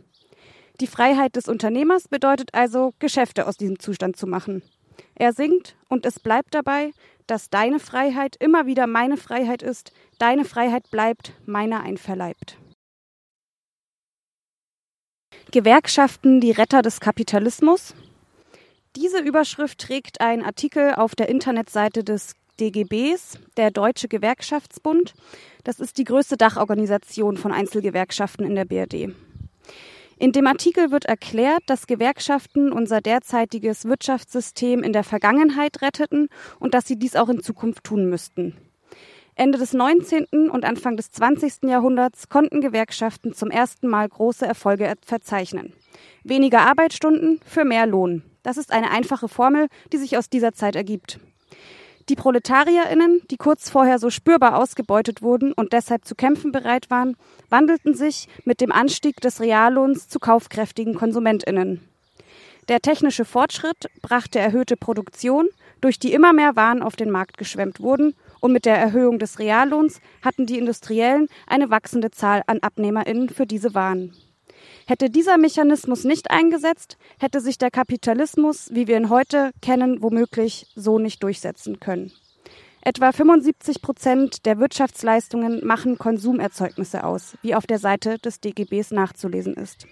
Die 0.82 0.88
Freiheit 0.88 1.36
des 1.36 1.48
Unternehmers 1.48 2.08
bedeutet 2.08 2.54
also, 2.54 2.94
Geschäfte 3.00 3.48
aus 3.48 3.56
diesem 3.56 3.80
Zustand 3.80 4.18
zu 4.18 4.28
machen. 4.28 4.62
Er 5.16 5.32
singt 5.32 5.76
und 5.88 6.06
es 6.06 6.20
bleibt 6.20 6.54
dabei, 6.54 6.92
dass 7.28 7.50
deine 7.50 7.80
Freiheit 7.80 8.36
immer 8.40 8.66
wieder 8.66 8.86
meine 8.86 9.18
Freiheit 9.18 9.64
ist, 9.64 9.92
deine 10.20 10.46
Freiheit 10.46 10.92
bleibt 10.92 11.34
meiner 11.46 11.82
einverleibt. 11.82 12.58
Gewerkschaften 15.52 16.42
die 16.42 16.52
Retter 16.52 16.82
des 16.82 17.00
Kapitalismus. 17.00 17.96
Diese 18.96 19.20
Überschrift 19.20 19.80
trägt 19.80 20.22
ein 20.22 20.44
Artikel 20.44 20.96
auf 20.96 21.16
der 21.16 21.30
Internetseite 21.30 22.04
des 22.04 22.36
DGBs, 22.60 23.40
der 23.58 23.72
Deutsche 23.72 24.08
Gewerkschaftsbund. 24.08 25.14
Das 25.64 25.80
ist 25.80 25.98
die 25.98 26.04
größte 26.04 26.38
Dachorganisation 26.38 27.38
von 27.38 27.52
Einzelgewerkschaften 27.52 28.46
in 28.46 28.56
der 28.56 28.66
BRD. 28.66 29.14
In 30.18 30.32
dem 30.32 30.48
Artikel 30.48 30.92
wird 30.92 31.06
erklärt, 31.06 31.64
dass 31.66 31.88
Gewerkschaften 31.88 32.72
unser 32.72 33.02
derzeitiges 33.02 33.84
Wirtschaftssystem 33.84 34.82
in 34.82 34.94
der 34.94 35.04
Vergangenheit 35.04 35.82
retteten 35.82 36.30
und 36.60 36.74
dass 36.74 36.88
sie 36.88 36.98
dies 36.98 37.18
auch 37.18 37.28
in 37.28 37.42
Zukunft 37.42 37.84
tun 37.84 38.10
müssten. 38.10 38.56
Ende 39.36 39.58
des 39.58 39.74
19. 39.74 40.50
und 40.50 40.64
Anfang 40.64 40.96
des 40.96 41.12
20. 41.12 41.64
Jahrhunderts 41.64 42.30
konnten 42.30 42.62
Gewerkschaften 42.62 43.34
zum 43.34 43.52
ersten 43.52 43.90
Mal 43.90 44.08
große 44.08 44.46
Erfolge 44.46 44.94
verzeichnen. 45.06 45.74
Weniger 46.24 46.62
Arbeitsstunden 46.62 47.42
für 47.46 47.66
mehr 47.66 47.86
Lohn. 47.86 48.24
Das 48.44 48.56
ist 48.56 48.72
eine 48.72 48.92
einfache 48.92 49.28
Formel, 49.28 49.68
die 49.92 49.98
sich 49.98 50.18
aus 50.18 50.30
dieser 50.30 50.54
Zeit 50.54 50.78
ergibt. 50.78 51.20
Die 52.08 52.16
ProletarierInnen, 52.16 53.22
die 53.32 53.38
kurz 53.38 53.72
vorher 53.72 53.98
so 53.98 54.12
spürbar 54.12 54.58
ausgebeutet 54.58 55.24
wurden 55.24 55.54
und 55.54 55.74
deshalb 55.74 56.06
zu 56.06 56.14
kämpfen 56.14 56.52
bereit 56.52 56.92
waren, 56.92 57.18
wandelten 57.50 57.96
sich 57.96 58.28
mit 58.44 58.62
dem 58.62 58.72
Anstieg 58.72 59.22
des 59.22 59.42
Reallohns 59.42 60.08
zu 60.08 60.20
kaufkräftigen 60.20 60.94
KonsumentInnen. 60.94 61.82
Der 62.68 62.80
technische 62.80 63.26
Fortschritt 63.26 63.90
brachte 64.04 64.38
erhöhte 64.38 64.78
Produktion, 64.78 65.48
durch 65.82 65.98
die 65.98 66.14
immer 66.14 66.32
mehr 66.32 66.56
Waren 66.56 66.84
auf 66.84 66.96
den 66.96 67.10
Markt 67.10 67.38
geschwemmt 67.38 67.80
wurden, 67.80 68.16
und 68.40 68.52
mit 68.52 68.66
der 68.66 68.78
Erhöhung 68.78 69.18
des 69.18 69.40
Reallohns 69.40 70.00
hatten 70.22 70.46
die 70.46 70.60
Industriellen 70.60 71.28
eine 71.48 71.72
wachsende 71.72 72.12
Zahl 72.12 72.44
an 72.46 72.60
AbnehmerInnen 72.62 73.30
für 73.30 73.48
diese 73.48 73.74
Waren. 73.74 74.14
Hätte 74.88 75.10
dieser 75.10 75.40
Mechanismus 75.40 76.04
nicht 76.04 76.30
eingesetzt, 76.30 76.98
hätte 77.20 77.42
sich 77.42 77.58
der 77.58 77.72
Kapitalismus, 77.72 78.70
wie 78.72 78.88
wir 78.88 78.98
ihn 78.98 79.10
heute 79.10 79.52
kennen, 79.62 80.04
womöglich 80.04 80.68
so 80.76 81.00
nicht 81.00 81.24
durchsetzen 81.24 81.80
können. 81.80 82.12
Etwa 82.82 83.12
75 83.12 83.82
Prozent 83.82 84.46
der 84.46 84.60
Wirtschaftsleistungen 84.60 85.66
machen 85.66 85.98
Konsumerzeugnisse 85.98 87.04
aus, 87.04 87.36
wie 87.42 87.56
auf 87.56 87.66
der 87.66 87.80
Seite 87.80 88.20
des 88.20 88.42
DGBs 88.42 88.92
nachzulesen 88.92 89.56
ist. 89.56 89.88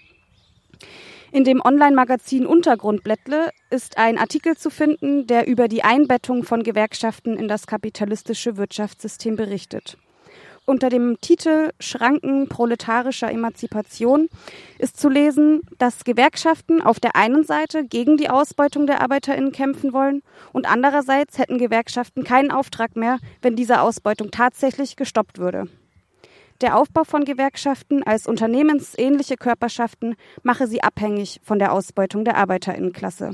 In 1.31 1.43
dem 1.43 1.59
Online-Magazin 1.65 2.45
Untergrundblättle 2.45 3.49
ist 3.71 3.97
ein 3.97 4.19
Artikel 4.19 4.55
zu 4.55 4.69
finden, 4.69 5.25
der 5.25 5.47
über 5.47 5.67
die 5.67 5.83
Einbettung 5.83 6.43
von 6.43 6.61
Gewerkschaften 6.61 7.35
in 7.35 7.47
das 7.47 7.65
kapitalistische 7.65 8.57
Wirtschaftssystem 8.57 9.35
berichtet. 9.37 9.97
Unter 10.65 10.87
dem 10.87 11.19
Titel 11.19 11.71
Schranken 11.81 12.47
proletarischer 12.47 13.29
Emanzipation 13.29 14.29
ist 14.79 14.97
zu 14.97 15.09
lesen, 15.09 15.61
dass 15.77 16.05
Gewerkschaften 16.05 16.81
auf 16.81 17.01
der 17.01 17.17
einen 17.17 17.43
Seite 17.43 17.83
gegen 17.83 18.15
die 18.15 18.29
Ausbeutung 18.29 18.87
der 18.87 19.01
Arbeiterinnen 19.01 19.51
kämpfen 19.51 19.91
wollen 19.91 20.23
und 20.53 20.65
andererseits 20.65 21.37
hätten 21.37 21.57
Gewerkschaften 21.57 22.23
keinen 22.23 22.49
Auftrag 22.49 22.95
mehr, 22.95 23.19
wenn 23.41 23.57
diese 23.57 23.81
Ausbeutung 23.81 24.31
tatsächlich 24.31 24.95
gestoppt 24.95 25.37
würde. 25.37 25.67
Der 26.61 26.77
Aufbau 26.77 27.03
von 27.03 27.25
Gewerkschaften 27.25 28.03
als 28.03 28.25
unternehmensähnliche 28.25 29.35
Körperschaften 29.35 30.15
mache 30.43 30.67
sie 30.67 30.81
abhängig 30.81 31.41
von 31.43 31.59
der 31.59 31.73
Ausbeutung 31.73 32.23
der 32.23 32.37
Arbeiterinnenklasse. 32.37 33.31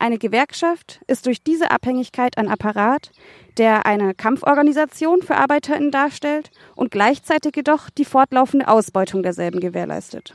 Eine 0.00 0.16
Gewerkschaft 0.16 1.02
ist 1.08 1.26
durch 1.26 1.42
diese 1.42 1.70
Abhängigkeit 1.70 2.38
ein 2.38 2.48
Apparat, 2.48 3.10
der 3.58 3.84
eine 3.84 4.14
Kampforganisation 4.14 5.20
für 5.20 5.36
Arbeiterinnen 5.36 5.90
darstellt 5.90 6.50
und 6.74 6.90
gleichzeitig 6.90 7.54
jedoch 7.54 7.90
die 7.90 8.06
fortlaufende 8.06 8.66
Ausbeutung 8.66 9.22
derselben 9.22 9.60
gewährleistet. 9.60 10.34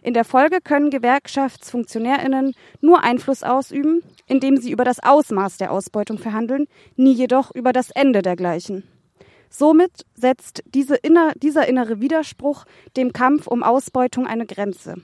In 0.00 0.14
der 0.14 0.24
Folge 0.24 0.60
können 0.64 0.88
Gewerkschaftsfunktionärinnen 0.88 2.54
nur 2.80 3.04
Einfluss 3.04 3.42
ausüben, 3.42 4.02
indem 4.28 4.56
sie 4.56 4.70
über 4.70 4.84
das 4.84 5.02
Ausmaß 5.02 5.58
der 5.58 5.72
Ausbeutung 5.72 6.16
verhandeln, 6.16 6.66
nie 6.96 7.12
jedoch 7.12 7.54
über 7.54 7.74
das 7.74 7.90
Ende 7.90 8.22
dergleichen. 8.22 8.82
Somit 9.50 10.06
setzt 10.14 10.62
diese 10.64 10.96
inner, 10.96 11.32
dieser 11.36 11.68
innere 11.68 12.00
Widerspruch 12.00 12.64
dem 12.96 13.12
Kampf 13.12 13.46
um 13.46 13.62
Ausbeutung 13.62 14.26
eine 14.26 14.46
Grenze. 14.46 15.02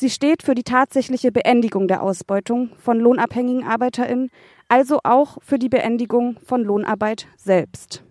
Sie 0.00 0.10
steht 0.10 0.44
für 0.44 0.54
die 0.54 0.62
tatsächliche 0.62 1.32
Beendigung 1.32 1.88
der 1.88 2.04
Ausbeutung 2.04 2.70
von 2.78 3.00
lohnabhängigen 3.00 3.64
Arbeiterinnen, 3.64 4.30
also 4.68 5.00
auch 5.02 5.38
für 5.42 5.58
die 5.58 5.68
Beendigung 5.68 6.38
von 6.44 6.62
Lohnarbeit 6.62 7.26
selbst. 7.36 8.04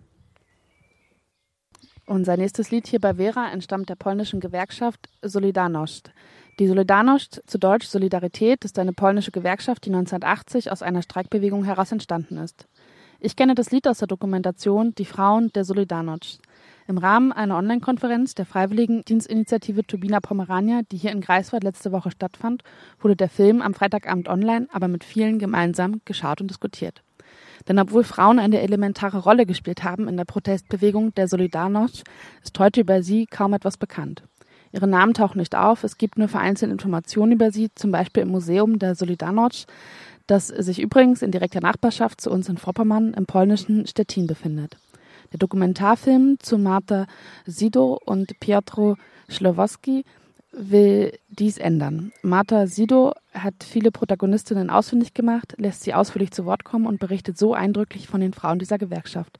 Unser 2.04 2.36
nächstes 2.36 2.70
Lied 2.70 2.86
hier 2.86 3.00
bei 3.00 3.14
Vera 3.14 3.50
entstammt 3.50 3.88
der 3.88 3.94
polnischen 3.94 4.38
Gewerkschaft 4.38 5.08
Solidarność. 5.22 6.10
Die 6.58 6.68
Solidarność, 6.68 7.40
zu 7.46 7.58
Deutsch 7.58 7.86
Solidarität, 7.86 8.66
ist 8.66 8.78
eine 8.78 8.92
polnische 8.92 9.30
Gewerkschaft, 9.30 9.86
die 9.86 9.90
1980 9.90 10.70
aus 10.70 10.82
einer 10.82 11.00
Streikbewegung 11.00 11.64
heraus 11.64 11.90
entstanden 11.90 12.36
ist. 12.36 12.68
Ich 13.18 13.34
kenne 13.34 13.54
das 13.54 13.70
Lied 13.70 13.88
aus 13.88 13.96
der 13.96 14.08
Dokumentation 14.08 14.94
Die 14.94 15.06
Frauen 15.06 15.50
der 15.54 15.64
Solidarność. 15.64 16.38
Im 16.88 16.96
Rahmen 16.96 17.32
einer 17.32 17.58
Online-Konferenz 17.58 18.34
der 18.34 18.46
Freiwilligendienstinitiative 18.46 19.86
Turbina 19.86 20.20
Pomerania, 20.20 20.80
die 20.90 20.96
hier 20.96 21.12
in 21.12 21.20
Greifswald 21.20 21.62
letzte 21.62 21.92
Woche 21.92 22.10
stattfand, 22.10 22.62
wurde 22.98 23.14
der 23.14 23.28
Film 23.28 23.60
am 23.60 23.74
Freitagabend 23.74 24.26
online, 24.26 24.68
aber 24.72 24.88
mit 24.88 25.04
vielen 25.04 25.38
gemeinsam 25.38 26.00
geschaut 26.06 26.40
und 26.40 26.48
diskutiert. 26.48 27.02
Denn 27.68 27.78
obwohl 27.78 28.04
Frauen 28.04 28.38
eine 28.38 28.62
elementare 28.62 29.18
Rolle 29.18 29.44
gespielt 29.44 29.84
haben 29.84 30.08
in 30.08 30.16
der 30.16 30.24
Protestbewegung 30.24 31.14
der 31.14 31.28
Solidarność, 31.28 32.04
ist 32.42 32.58
heute 32.58 32.80
über 32.80 33.02
sie 33.02 33.26
kaum 33.26 33.52
etwas 33.52 33.76
bekannt. 33.76 34.22
Ihre 34.72 34.88
Namen 34.88 35.12
tauchen 35.12 35.40
nicht 35.40 35.54
auf, 35.54 35.84
es 35.84 35.98
gibt 35.98 36.16
nur 36.16 36.28
vereinzelte 36.28 36.72
Informationen 36.72 37.32
über 37.32 37.50
sie, 37.50 37.68
zum 37.74 37.90
Beispiel 37.90 38.22
im 38.22 38.30
Museum 38.30 38.78
der 38.78 38.96
Solidarność, 38.96 39.66
das 40.26 40.46
sich 40.46 40.80
übrigens 40.80 41.20
in 41.20 41.32
direkter 41.32 41.60
Nachbarschaft 41.60 42.22
zu 42.22 42.30
uns 42.30 42.48
in 42.48 42.56
Vorpommern 42.56 43.12
im 43.12 43.26
polnischen 43.26 43.86
Stettin 43.86 44.26
befindet. 44.26 44.78
Der 45.32 45.38
Dokumentarfilm 45.38 46.38
zu 46.40 46.58
Marta 46.58 47.06
Sido 47.46 47.98
und 48.04 48.38
Piotr 48.40 48.96
Schlowowski 49.28 50.04
will 50.52 51.12
dies 51.28 51.58
ändern. 51.58 52.12
Marta 52.22 52.66
Sido 52.66 53.12
hat 53.34 53.54
viele 53.62 53.90
Protagonistinnen 53.90 54.70
ausfindig 54.70 55.12
gemacht, 55.14 55.54
lässt 55.58 55.82
sie 55.82 55.92
ausführlich 55.94 56.30
zu 56.30 56.44
Wort 56.46 56.64
kommen 56.64 56.86
und 56.86 56.98
berichtet 56.98 57.38
so 57.38 57.54
eindrücklich 57.54 58.08
von 58.08 58.20
den 58.20 58.32
Frauen 58.32 58.58
dieser 58.58 58.78
Gewerkschaft. 58.78 59.38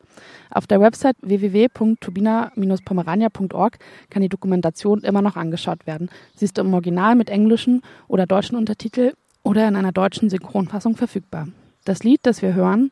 Auf 0.51 0.67
der 0.67 0.81
Website 0.81 1.17
www.turbina-pomerania.org 1.23 3.79
kann 4.11 4.23
die 4.23 4.29
Dokumentation 4.29 5.01
immer 5.01 5.23
noch 5.23 5.37
angeschaut 5.37 5.87
werden. 5.87 6.11
Sie 6.37 6.45
ist 6.45 6.59
im 6.59 6.75
Original 6.75 7.15
mit 7.15 7.31
englischen 7.31 7.81
oder 8.07 8.27
deutschen 8.27 8.57
Untertitel 8.57 9.15
oder 9.43 9.67
in 9.67 9.77
einer 9.77 9.93
deutschen 9.93 10.29
Synchronfassung 10.29 10.97
verfügbar. 10.97 11.49
Das 11.85 12.05
Lied, 12.05 12.21
das 12.25 12.43
wir 12.43 12.53
hören, 12.55 12.91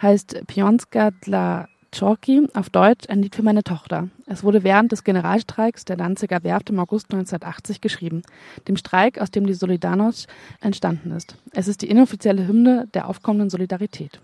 heißt 0.00 0.48
Pionska 0.48 1.12
dla 1.20 1.68
Chorki, 1.92 2.48
auf 2.54 2.70
Deutsch 2.70 3.08
ein 3.08 3.22
Lied 3.22 3.36
für 3.36 3.42
meine 3.42 3.62
Tochter. 3.62 4.08
Es 4.26 4.42
wurde 4.42 4.64
während 4.64 4.92
des 4.92 5.04
Generalstreiks 5.04 5.84
der 5.84 5.96
Danziger 5.96 6.42
Werft 6.42 6.70
im 6.70 6.78
August 6.78 7.12
1980 7.12 7.80
geschrieben, 7.80 8.22
dem 8.66 8.76
Streik, 8.76 9.20
aus 9.20 9.30
dem 9.30 9.46
die 9.46 9.54
Solidarność 9.54 10.26
entstanden 10.60 11.12
ist. 11.12 11.36
Es 11.52 11.68
ist 11.68 11.82
die 11.82 11.90
inoffizielle 11.90 12.46
Hymne 12.46 12.88
der 12.94 13.08
aufkommenden 13.08 13.50
Solidarität. 13.50 14.20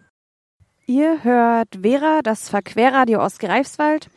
Ihr 0.87 1.23
hört 1.23 1.69
Vera, 1.83 2.21
das 2.23 2.49
Verquerradio 2.49 3.21
aus 3.21 3.39
Greifswald. 3.39 4.09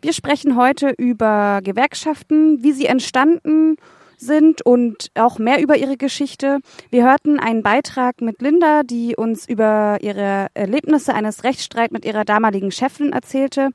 Wir 0.00 0.12
sprechen 0.12 0.56
heute 0.56 0.94
über 0.96 1.60
Gewerkschaften, 1.64 2.62
wie 2.62 2.72
sie 2.72 2.86
entstanden 2.86 3.76
sind 4.20 4.64
und 4.64 5.10
auch 5.14 5.38
mehr 5.38 5.62
über 5.62 5.76
ihre 5.76 5.96
Geschichte. 5.96 6.60
Wir 6.90 7.04
hörten 7.04 7.40
einen 7.40 7.62
Beitrag 7.62 8.20
mit 8.20 8.40
Linda, 8.42 8.82
die 8.82 9.16
uns 9.16 9.48
über 9.48 9.98
ihre 10.00 10.48
Erlebnisse 10.54 11.14
eines 11.14 11.44
Rechtsstreits 11.44 11.92
mit 11.92 12.04
ihrer 12.04 12.24
damaligen 12.24 12.70
Chefin 12.70 13.12
erzählte. 13.12 13.70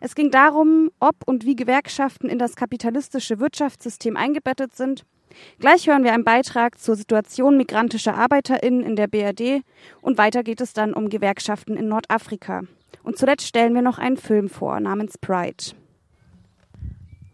Es 0.00 0.14
ging 0.14 0.30
darum, 0.30 0.90
ob 1.00 1.16
und 1.26 1.44
wie 1.44 1.56
Gewerkschaften 1.56 2.28
in 2.28 2.38
das 2.38 2.54
kapitalistische 2.54 3.40
Wirtschaftssystem 3.40 4.16
eingebettet 4.16 4.76
sind. 4.76 5.04
Gleich 5.58 5.86
hören 5.86 6.04
wir 6.04 6.12
einen 6.12 6.24
Beitrag 6.24 6.78
zur 6.78 6.96
Situation 6.96 7.56
migrantischer 7.56 8.14
ArbeiterInnen 8.14 8.82
in 8.82 8.96
der 8.96 9.08
BRD 9.08 9.62
und 10.00 10.18
weiter 10.18 10.42
geht 10.42 10.60
es 10.60 10.72
dann 10.72 10.94
um 10.94 11.08
Gewerkschaften 11.08 11.76
in 11.76 11.88
Nordafrika. 11.88 12.62
Und 13.02 13.18
zuletzt 13.18 13.46
stellen 13.46 13.74
wir 13.74 13.82
noch 13.82 13.98
einen 13.98 14.16
Film 14.16 14.48
vor 14.48 14.78
namens 14.80 15.18
Pride. 15.18 15.74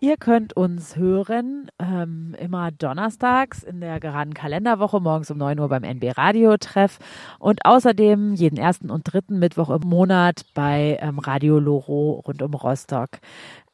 Ihr 0.05 0.19
könnt 0.19 0.55
uns 0.55 0.97
hören 0.97 1.71
ähm, 1.79 2.37
immer 2.39 2.71
donnerstags 2.71 3.63
in 3.63 3.81
der 3.81 4.01
geraden 4.01 4.35
Kalenderwoche 4.35 5.01
morgens 5.01 5.31
um 5.31 5.39
9 5.39 5.59
Uhr 5.59 5.71
beim 5.71 5.83
NB 5.83 6.19
Radio 6.19 6.59
Treff 6.59 6.99
und 7.39 7.65
außerdem 7.65 8.35
jeden 8.35 8.59
ersten 8.59 8.91
und 8.91 9.11
dritten 9.11 9.39
Mittwoch 9.39 9.71
im 9.71 9.89
Monat 9.89 10.45
bei 10.53 10.99
ähm, 11.01 11.21
Radio 11.21 11.59
Loro 11.59 12.23
rund 12.27 12.43
um 12.43 12.53
Rostock. 12.53 13.13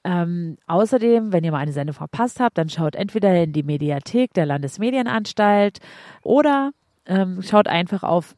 Ähm, 0.05 0.57
außerdem, 0.69 1.33
wenn 1.33 1.43
ihr 1.43 1.51
mal 1.51 1.59
eine 1.59 1.73
Sendung 1.73 1.95
verpasst 1.95 2.39
habt, 2.39 2.59
dann 2.59 2.69
schaut 2.69 2.95
entweder 2.95 3.35
in 3.43 3.53
die 3.53 3.65
Mediathek 3.65 4.33
der 4.33 4.47
Landesmedienanstalt 4.47 5.81
oder 6.23 6.71
ähm, 7.07 7.43
schaut 7.43 7.67
einfach 7.67 8.05
auf 8.05 8.37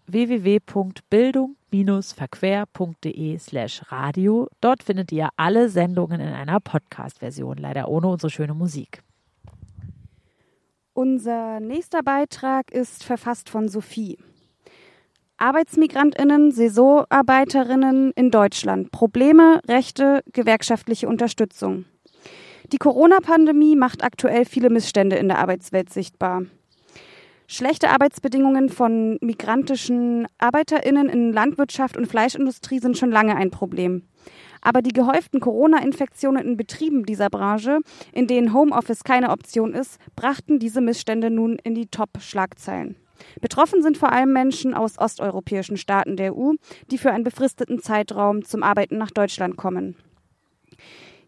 www.bildung-verquer.de 1.72 3.38
slash 3.38 3.82
radio. 3.90 4.48
Dort 4.60 4.82
findet 4.82 5.10
ihr 5.12 5.30
alle 5.36 5.68
Sendungen 5.68 6.20
in 6.20 6.32
einer 6.32 6.60
Podcast-Version, 6.60 7.56
leider 7.56 7.88
ohne 7.88 8.08
unsere 8.08 8.30
schöne 8.30 8.54
Musik. 8.54 9.02
Unser 10.94 11.60
nächster 11.60 12.02
Beitrag 12.02 12.70
ist 12.70 13.02
verfasst 13.02 13.48
von 13.48 13.68
Sophie. 13.68 14.18
Arbeitsmigrantinnen, 15.38 16.52
Saisonarbeiterinnen 16.52 18.12
in 18.14 18.30
Deutschland. 18.30 18.92
Probleme, 18.92 19.60
Rechte, 19.66 20.22
gewerkschaftliche 20.32 21.08
Unterstützung. 21.08 21.86
Die 22.70 22.78
Corona-Pandemie 22.78 23.74
macht 23.74 24.04
aktuell 24.04 24.44
viele 24.44 24.70
Missstände 24.70 25.16
in 25.16 25.28
der 25.28 25.38
Arbeitswelt 25.38 25.92
sichtbar. 25.92 26.42
Schlechte 27.46 27.90
Arbeitsbedingungen 27.90 28.68
von 28.68 29.18
migrantischen 29.20 30.26
Arbeiterinnen 30.38 31.08
in 31.08 31.32
Landwirtschaft 31.32 31.96
und 31.96 32.06
Fleischindustrie 32.06 32.78
sind 32.78 32.96
schon 32.96 33.10
lange 33.10 33.36
ein 33.36 33.50
Problem. 33.50 34.02
Aber 34.62 34.80
die 34.80 34.92
gehäuften 34.92 35.40
Corona-Infektionen 35.40 36.46
in 36.46 36.56
Betrieben 36.56 37.04
dieser 37.04 37.28
Branche, 37.28 37.80
in 38.12 38.28
denen 38.28 38.54
Homeoffice 38.54 39.04
keine 39.04 39.30
Option 39.30 39.74
ist, 39.74 39.98
brachten 40.14 40.60
diese 40.60 40.80
Missstände 40.80 41.30
nun 41.30 41.58
in 41.64 41.74
die 41.74 41.88
Top-Schlagzeilen. 41.88 42.96
Betroffen 43.40 43.82
sind 43.82 43.98
vor 43.98 44.12
allem 44.12 44.32
Menschen 44.32 44.74
aus 44.74 44.98
osteuropäischen 44.98 45.76
Staaten 45.76 46.16
der 46.16 46.36
EU, 46.36 46.52
die 46.90 46.98
für 46.98 47.10
einen 47.10 47.24
befristeten 47.24 47.80
Zeitraum 47.80 48.44
zum 48.44 48.62
Arbeiten 48.62 48.98
nach 48.98 49.10
Deutschland 49.10 49.56
kommen. 49.56 49.96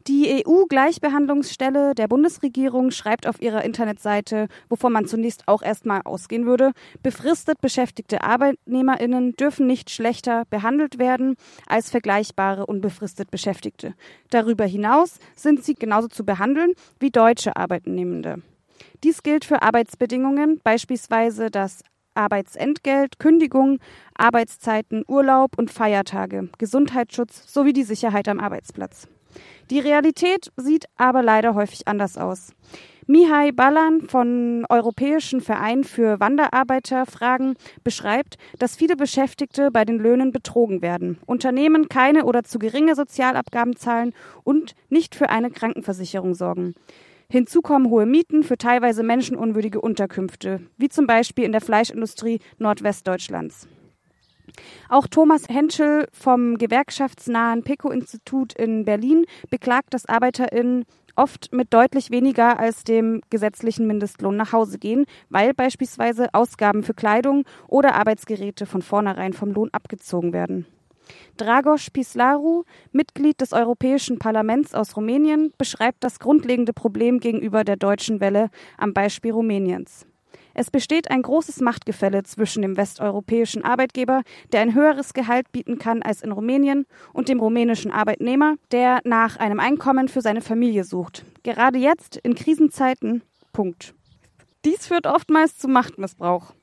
Die 0.07 0.45
EU-Gleichbehandlungsstelle 0.47 1.95
der 1.95 2.09
Bundesregierung 2.09 2.91
schreibt 2.91 3.27
auf 3.27 3.41
ihrer 3.41 3.65
Internetseite, 3.65 4.49
wovon 4.69 4.93
man 4.93 5.07
zunächst 5.07 5.49
auch 5.49 5.63
erstmal 5.63 6.03
ausgehen 6.03 6.45
würde, 6.45 6.73
befristet 7.03 7.63
beschäftigte 7.63 8.23
Arbeitnehmerinnen 8.23 9.33
dürfen 9.33 9.67
nicht 9.67 9.89
schlechter 9.89 10.45
behandelt 10.51 10.99
werden 10.99 11.37
als 11.67 11.89
vergleichbare 11.89 12.67
unbefristet 12.67 13.31
Beschäftigte. 13.31 13.95
Darüber 14.29 14.67
hinaus 14.67 15.21
sind 15.37 15.65
sie 15.65 15.75
genauso 15.75 16.09
zu 16.09 16.27
behandeln 16.27 16.75
wie 17.01 17.11
deutsche 17.11 17.57
Arbeitnehmende. 17.57 18.43
Dies 19.05 19.23
gilt 19.23 19.47
für 19.47 19.63
Arbeitsbedingungen, 19.63 20.61
beispielsweise 20.63 21.51
das 21.51 21.83
Arbeitsentgelt, 22.13 23.19
Kündigung, 23.19 23.79
Arbeitszeiten, 24.15 25.03
Urlaub 25.09 25.57
und 25.57 25.71
Feiertage, 25.71 26.51
Gesundheitsschutz 26.59 27.51
sowie 27.51 27.73
die 27.73 27.85
Sicherheit 27.85 28.29
am 28.29 28.39
Arbeitsplatz. 28.39 29.09
Die 29.71 29.79
Realität 29.79 30.53
sieht 30.57 30.87
aber 30.97 31.23
leider 31.23 31.55
häufig 31.55 31.89
anders 31.89 32.19
aus. 32.19 32.53
Mihai 33.07 33.53
Ballan 33.53 34.03
von 34.09 34.65
Europäischen 34.71 35.43
Verein 35.43 35.85
für 35.85 36.21
Wanderarbeiterfragen 36.21 37.55
beschreibt, 37.83 38.37
dass 38.59 38.77
viele 38.77 38.97
Beschäftigte 38.97 39.71
bei 39.71 39.85
den 39.85 39.99
Löhnen 39.99 40.33
betrogen 40.33 40.81
werden, 40.81 41.19
Unternehmen 41.27 41.89
keine 41.89 42.25
oder 42.25 42.45
zu 42.45 42.59
geringe 42.59 42.95
Sozialabgaben 42.95 43.77
zahlen 43.77 44.15
und 44.43 44.75
nicht 44.89 45.15
für 45.15 45.29
eine 45.29 45.51
Krankenversicherung 45.51 46.35
sorgen. 46.35 46.75
Hinzu 47.29 47.61
kommen 47.61 47.91
hohe 47.91 48.07
Mieten 48.07 48.43
für 48.43 48.57
teilweise 48.57 49.03
menschenunwürdige 49.03 49.81
Unterkünfte, 49.81 50.61
wie 50.79 50.89
zum 50.89 51.07
Beispiel 51.07 51.45
in 51.45 51.53
der 51.53 51.61
Fleischindustrie 51.61 52.41
Nordwestdeutschlands. 52.59 53.69
Auch 54.89 55.07
Thomas 55.07 55.49
Henschel 55.49 56.09
vom 56.13 56.59
gewerkschaftsnahen 56.59 57.63
PECO-Institut 57.63 58.55
in 58.55 58.85
Berlin 58.85 59.25
beklagt, 59.51 59.95
dass 59.95 60.07
ArbeiterInnen 60.07 60.85
oft 61.17 61.53
mit 61.53 61.73
deutlich 61.73 62.11
weniger 62.11 62.59
als 62.59 62.85
dem 62.85 63.21
gesetzlichen 63.31 63.87
Mindestlohn 63.87 64.37
nach 64.37 64.53
Hause 64.53 64.79
gehen, 64.79 65.07
weil 65.29 65.55
beispielsweise 65.55 66.29
Ausgaben 66.33 66.83
für 66.83 66.95
Kleidung 66.95 67.45
oder 67.69 67.95
Arbeitsgeräte 67.95 68.67
von 68.67 68.83
vornherein 68.83 69.33
vom 69.33 69.53
Lohn 69.53 69.71
abgezogen 69.73 70.33
werden. 70.33 70.67
Dragos 71.37 71.91
Pislaru, 71.91 72.65
Mitglied 72.93 73.41
des 73.41 73.53
Europäischen 73.53 74.19
Parlaments 74.19 74.75
aus 74.75 74.97
Rumänien, 74.97 75.53
beschreibt 75.59 76.03
das 76.03 76.19
grundlegende 76.19 76.73
Problem 76.73 77.21
gegenüber 77.21 77.65
der 77.65 77.77
deutschen 77.77 78.21
Welle 78.21 78.51
am 78.79 78.95
Beispiel 78.95 79.33
Rumäniens. 79.33 80.07
Es 80.55 80.71
besteht 80.71 81.11
ein 81.11 81.23
großes 81.23 81.61
Machtgefälle 81.61 82.23
zwischen 82.23 82.63
dem 82.63 82.77
westeuropäischen 82.77 83.65
Arbeitgeber, 83.65 84.23
der 84.53 84.61
ein 84.61 84.75
höheres 84.75 85.13
Gehalt 85.13 85.51
bieten 85.53 85.79
kann 85.79 86.03
als 86.03 86.23
in 86.23 86.33
Rumänien, 86.33 86.87
und 87.13 87.29
dem 87.29 87.41
rumänischen 87.41 87.91
Arbeitnehmer, 87.91 88.55
der 88.71 89.01
nach 89.05 89.37
einem 89.37 89.61
Einkommen 89.61 90.09
für 90.09 90.21
seine 90.21 90.41
Familie 90.41 90.85
sucht. 90.85 91.25
Gerade 91.43 91.79
jetzt, 91.79 92.17
in 92.17 92.35
Krisenzeiten. 92.35 93.23
Punkt. 93.53 93.95
Dies 94.65 94.87
führt 94.87 95.07
oftmals 95.07 95.59
zu 95.59 95.69
Machtmissbrauch. 95.69 96.55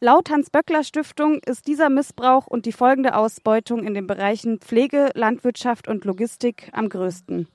Laut 0.00 0.30
Hans-Böckler-Stiftung 0.30 1.40
ist 1.44 1.66
dieser 1.66 1.90
Missbrauch 1.90 2.46
und 2.46 2.66
die 2.66 2.72
folgende 2.72 3.16
Ausbeutung 3.16 3.82
in 3.82 3.94
den 3.94 4.06
Bereichen 4.06 4.60
Pflege, 4.60 5.10
Landwirtschaft 5.14 5.88
und 5.88 6.04
Logistik 6.04 6.70
am 6.72 6.88
größten. 6.88 7.48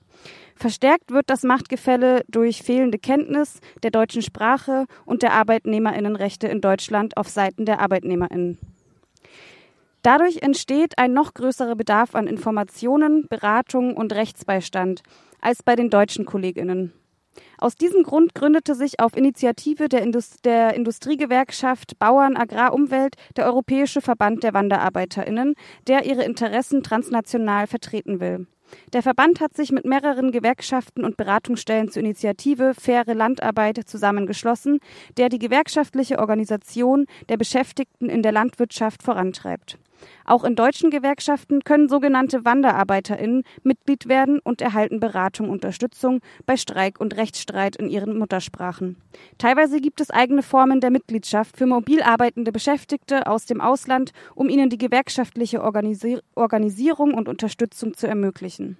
Verstärkt 0.54 1.10
wird 1.10 1.30
das 1.30 1.42
Machtgefälle 1.42 2.22
durch 2.28 2.62
fehlende 2.62 2.98
Kenntnis 2.98 3.60
der 3.82 3.90
deutschen 3.90 4.20
Sprache 4.20 4.84
und 5.06 5.22
der 5.22 5.32
Arbeitnehmerinnenrechte 5.32 6.46
in 6.46 6.60
Deutschland 6.60 7.16
auf 7.16 7.30
Seiten 7.30 7.64
der 7.64 7.80
Arbeitnehmerinnen. 7.80 8.58
Dadurch 10.02 10.42
entsteht 10.42 10.98
ein 10.98 11.14
noch 11.14 11.32
größerer 11.32 11.76
Bedarf 11.76 12.14
an 12.14 12.26
Informationen, 12.26 13.26
Beratung 13.26 13.96
und 13.96 14.12
Rechtsbeistand 14.12 15.02
als 15.40 15.62
bei 15.62 15.76
den 15.76 15.88
deutschen 15.88 16.26
Kolleginnen. 16.26 16.92
Aus 17.64 17.76
diesem 17.76 18.02
Grund 18.02 18.34
gründete 18.34 18.74
sich 18.74 19.00
auf 19.00 19.16
Initiative 19.16 19.88
der, 19.88 20.02
Indust 20.02 20.44
der 20.44 20.74
Industriegewerkschaft 20.74 21.98
Bauern 21.98 22.36
Agrar 22.36 22.74
Umwelt 22.74 23.16
der 23.38 23.46
Europäische 23.46 24.02
Verband 24.02 24.42
der 24.42 24.52
Wanderarbeiterinnen, 24.52 25.54
der 25.86 26.04
ihre 26.04 26.24
Interessen 26.24 26.82
transnational 26.82 27.66
vertreten 27.66 28.20
will. 28.20 28.46
Der 28.92 29.02
Verband 29.02 29.40
hat 29.40 29.56
sich 29.56 29.72
mit 29.72 29.86
mehreren 29.86 30.30
Gewerkschaften 30.30 31.06
und 31.06 31.16
Beratungsstellen 31.16 31.90
zur 31.90 32.02
Initiative 32.02 32.74
Faire 32.78 33.14
Landarbeit 33.14 33.80
zusammengeschlossen, 33.88 34.78
der 35.16 35.30
die 35.30 35.38
gewerkschaftliche 35.38 36.18
Organisation 36.18 37.06
der 37.30 37.38
Beschäftigten 37.38 38.10
in 38.10 38.20
der 38.20 38.32
Landwirtschaft 38.32 39.02
vorantreibt. 39.02 39.78
Auch 40.24 40.44
in 40.44 40.54
deutschen 40.54 40.90
Gewerkschaften 40.90 41.64
können 41.64 41.88
sogenannte 41.88 42.44
WanderarbeiterInnen 42.44 43.42
Mitglied 43.62 44.08
werden 44.08 44.38
und 44.38 44.60
erhalten 44.60 45.00
Beratung 45.00 45.50
und 45.50 45.64
Unterstützung 45.64 46.20
bei 46.44 46.58
Streik 46.58 47.00
und 47.00 47.16
Rechtsstreit 47.16 47.76
in 47.76 47.88
ihren 47.88 48.18
Muttersprachen. 48.18 48.96
Teilweise 49.38 49.80
gibt 49.80 50.00
es 50.02 50.10
eigene 50.10 50.42
Formen 50.42 50.80
der 50.80 50.90
Mitgliedschaft 50.90 51.56
für 51.56 51.64
mobil 51.64 52.02
arbeitende 52.02 52.52
Beschäftigte 52.52 53.26
aus 53.26 53.46
dem 53.46 53.62
Ausland, 53.62 54.12
um 54.34 54.50
ihnen 54.50 54.68
die 54.68 54.76
gewerkschaftliche 54.76 55.62
Organisi 55.62 56.18
Organisierung 56.34 57.14
und 57.14 57.28
Unterstützung 57.28 57.94
zu 57.94 58.06
ermöglichen. 58.06 58.76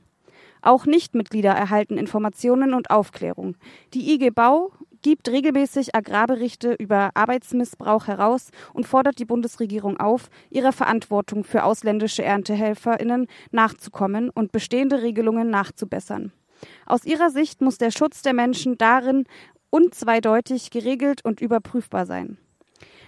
Auch 0.61 0.85
Nichtmitglieder 0.85 1.53
erhalten 1.53 1.97
Informationen 1.97 2.75
und 2.75 2.91
Aufklärung. 2.91 3.57
Die 3.95 4.13
IG 4.13 4.31
Bau 4.31 4.73
gibt 5.05 5.29
regelmäßig 5.29 5.95
Agrarberichte 5.95 6.73
über 6.73 7.11
Arbeitsmissbrauch 7.13 8.07
heraus 8.07 8.49
und 8.73 8.87
fordert 8.87 9.19
die 9.19 9.27
Bundesregierung 9.27 10.01
auf, 10.01 10.31
ihrer 10.49 10.73
Verantwortung 10.73 11.45
für 11.45 11.65
ausländische 11.65 12.25
ErntehelferInnen 12.25 13.27
nachzukommen 13.53 14.31
und 14.31 14.51
bestehende 14.51 15.03
Regelungen 15.03 15.51
nachzubessern. 15.51 16.33
Aus 16.87 17.05
ihrer 17.05 17.29
Sicht 17.29 17.61
muss 17.61 17.77
der 17.77 17.91
Schutz 17.91 18.23
der 18.23 18.33
Menschen 18.33 18.79
darin 18.79 19.27
unzweideutig 19.69 20.71
geregelt 20.71 21.23
und 21.23 21.43
überprüfbar 21.43 22.07
sein. 22.07 22.39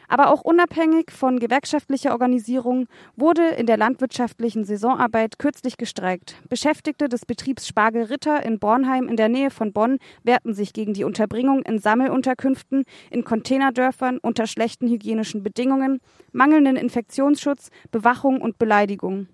Aber 0.08 0.30
auch 0.30 0.42
unabhängig 0.42 1.10
von 1.10 1.38
gewerkschaftlicher 1.38 2.12
Organisierung 2.12 2.86
wurde 3.16 3.48
in 3.48 3.66
der 3.66 3.76
landwirtschaftlichen 3.76 4.64
Saisonarbeit 4.64 5.38
kürzlich 5.38 5.76
gestreikt. 5.76 6.36
Beschäftigte 6.48 7.08
des 7.08 7.26
Betriebs 7.26 7.66
Spargel 7.66 8.04
Ritter 8.04 8.44
in 8.44 8.58
Bornheim 8.58 9.08
in 9.08 9.16
der 9.16 9.28
Nähe 9.28 9.50
von 9.50 9.72
Bonn 9.72 9.98
wehrten 10.22 10.54
sich 10.54 10.72
gegen 10.72 10.94
die 10.94 11.04
Unterbringung 11.04 11.62
in 11.62 11.78
Sammelunterkünften, 11.78 12.84
in 13.10 13.24
Containerdörfern 13.24 14.18
unter 14.18 14.46
schlechten 14.46 14.88
hygienischen 14.88 15.42
Bedingungen, 15.42 16.00
mangelnden 16.32 16.76
Infektionsschutz, 16.76 17.70
Bewachung 17.90 18.40
und 18.40 18.58
Beleidigung. 18.58 19.28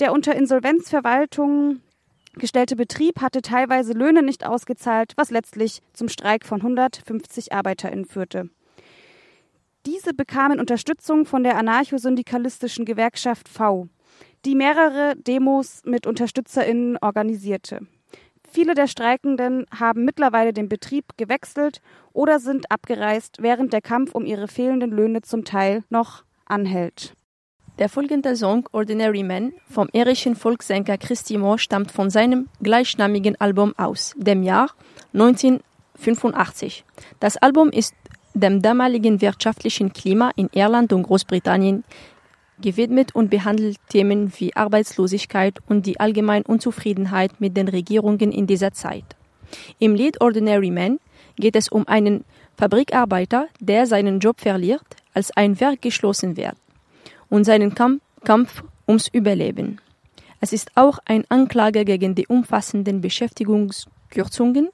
Der 0.00 0.12
unter 0.12 0.36
Insolvenzverwaltung 0.36 1.80
gestellte 2.34 2.76
Betrieb 2.76 3.20
hatte 3.20 3.42
teilweise 3.42 3.92
Löhne 3.92 4.22
nicht 4.22 4.46
ausgezahlt, 4.46 5.12
was 5.16 5.30
letztlich 5.30 5.80
zum 5.92 6.08
Streik 6.08 6.44
von 6.44 6.60
150 6.60 7.52
ArbeiterInnen 7.52 8.04
führte. 8.04 8.48
Diese 9.90 10.12
bekamen 10.12 10.60
Unterstützung 10.60 11.24
von 11.24 11.42
der 11.42 11.56
anarchosyndikalistischen 11.56 12.84
Gewerkschaft 12.84 13.48
V, 13.48 13.88
die 14.44 14.54
mehrere 14.54 15.16
Demos 15.16 15.80
mit 15.86 16.06
UnterstützerInnen 16.06 16.98
organisierte. 17.00 17.80
Viele 18.52 18.74
der 18.74 18.86
Streikenden 18.86 19.64
haben 19.74 20.04
mittlerweile 20.04 20.52
den 20.52 20.68
Betrieb 20.68 21.16
gewechselt 21.16 21.80
oder 22.12 22.38
sind 22.38 22.70
abgereist, 22.70 23.36
während 23.40 23.72
der 23.72 23.80
Kampf 23.80 24.14
um 24.14 24.26
ihre 24.26 24.46
fehlenden 24.46 24.90
Löhne 24.90 25.22
zum 25.22 25.46
Teil 25.46 25.84
noch 25.88 26.22
anhält. 26.44 27.14
Der 27.78 27.88
folgende 27.88 28.36
Song 28.36 28.68
Ordinary 28.72 29.22
Man 29.22 29.54
vom 29.70 29.88
irischen 29.94 30.36
Volkssänger 30.36 30.98
Christy 30.98 31.38
Moore 31.38 31.58
stammt 31.58 31.92
von 31.92 32.10
seinem 32.10 32.50
gleichnamigen 32.60 33.40
Album 33.40 33.72
aus, 33.78 34.14
dem 34.18 34.42
Jahr 34.42 34.68
1985. 35.14 36.84
Das 37.20 37.38
Album 37.38 37.70
ist 37.70 37.94
dem 38.42 38.62
damaligen 38.62 39.20
wirtschaftlichen 39.20 39.92
Klima 39.92 40.30
in 40.36 40.48
Irland 40.52 40.92
und 40.92 41.04
Großbritannien 41.04 41.84
gewidmet 42.60 43.14
und 43.14 43.30
behandelt 43.30 43.78
Themen 43.88 44.32
wie 44.38 44.54
Arbeitslosigkeit 44.54 45.58
und 45.68 45.86
die 45.86 46.00
allgemeine 46.00 46.44
Unzufriedenheit 46.44 47.40
mit 47.40 47.56
den 47.56 47.68
Regierungen 47.68 48.32
in 48.32 48.46
dieser 48.46 48.72
Zeit. 48.72 49.04
Im 49.78 49.94
Lied 49.94 50.20
Ordinary 50.20 50.70
Man 50.70 50.98
geht 51.36 51.56
es 51.56 51.68
um 51.68 51.86
einen 51.86 52.24
Fabrikarbeiter, 52.56 53.48
der 53.60 53.86
seinen 53.86 54.18
Job 54.18 54.40
verliert, 54.40 54.84
als 55.14 55.30
ein 55.36 55.60
Werk 55.60 55.82
geschlossen 55.82 56.36
wird, 56.36 56.56
und 57.28 57.44
seinen 57.44 57.74
Kampf, 57.74 58.02
Kampf 58.24 58.64
ums 58.86 59.08
Überleben. 59.08 59.80
Es 60.40 60.52
ist 60.52 60.70
auch 60.74 60.98
ein 61.04 61.24
Anklage 61.28 61.84
gegen 61.84 62.14
die 62.14 62.26
umfassenden 62.26 63.00
Beschäftigungskürzungen 63.00 64.70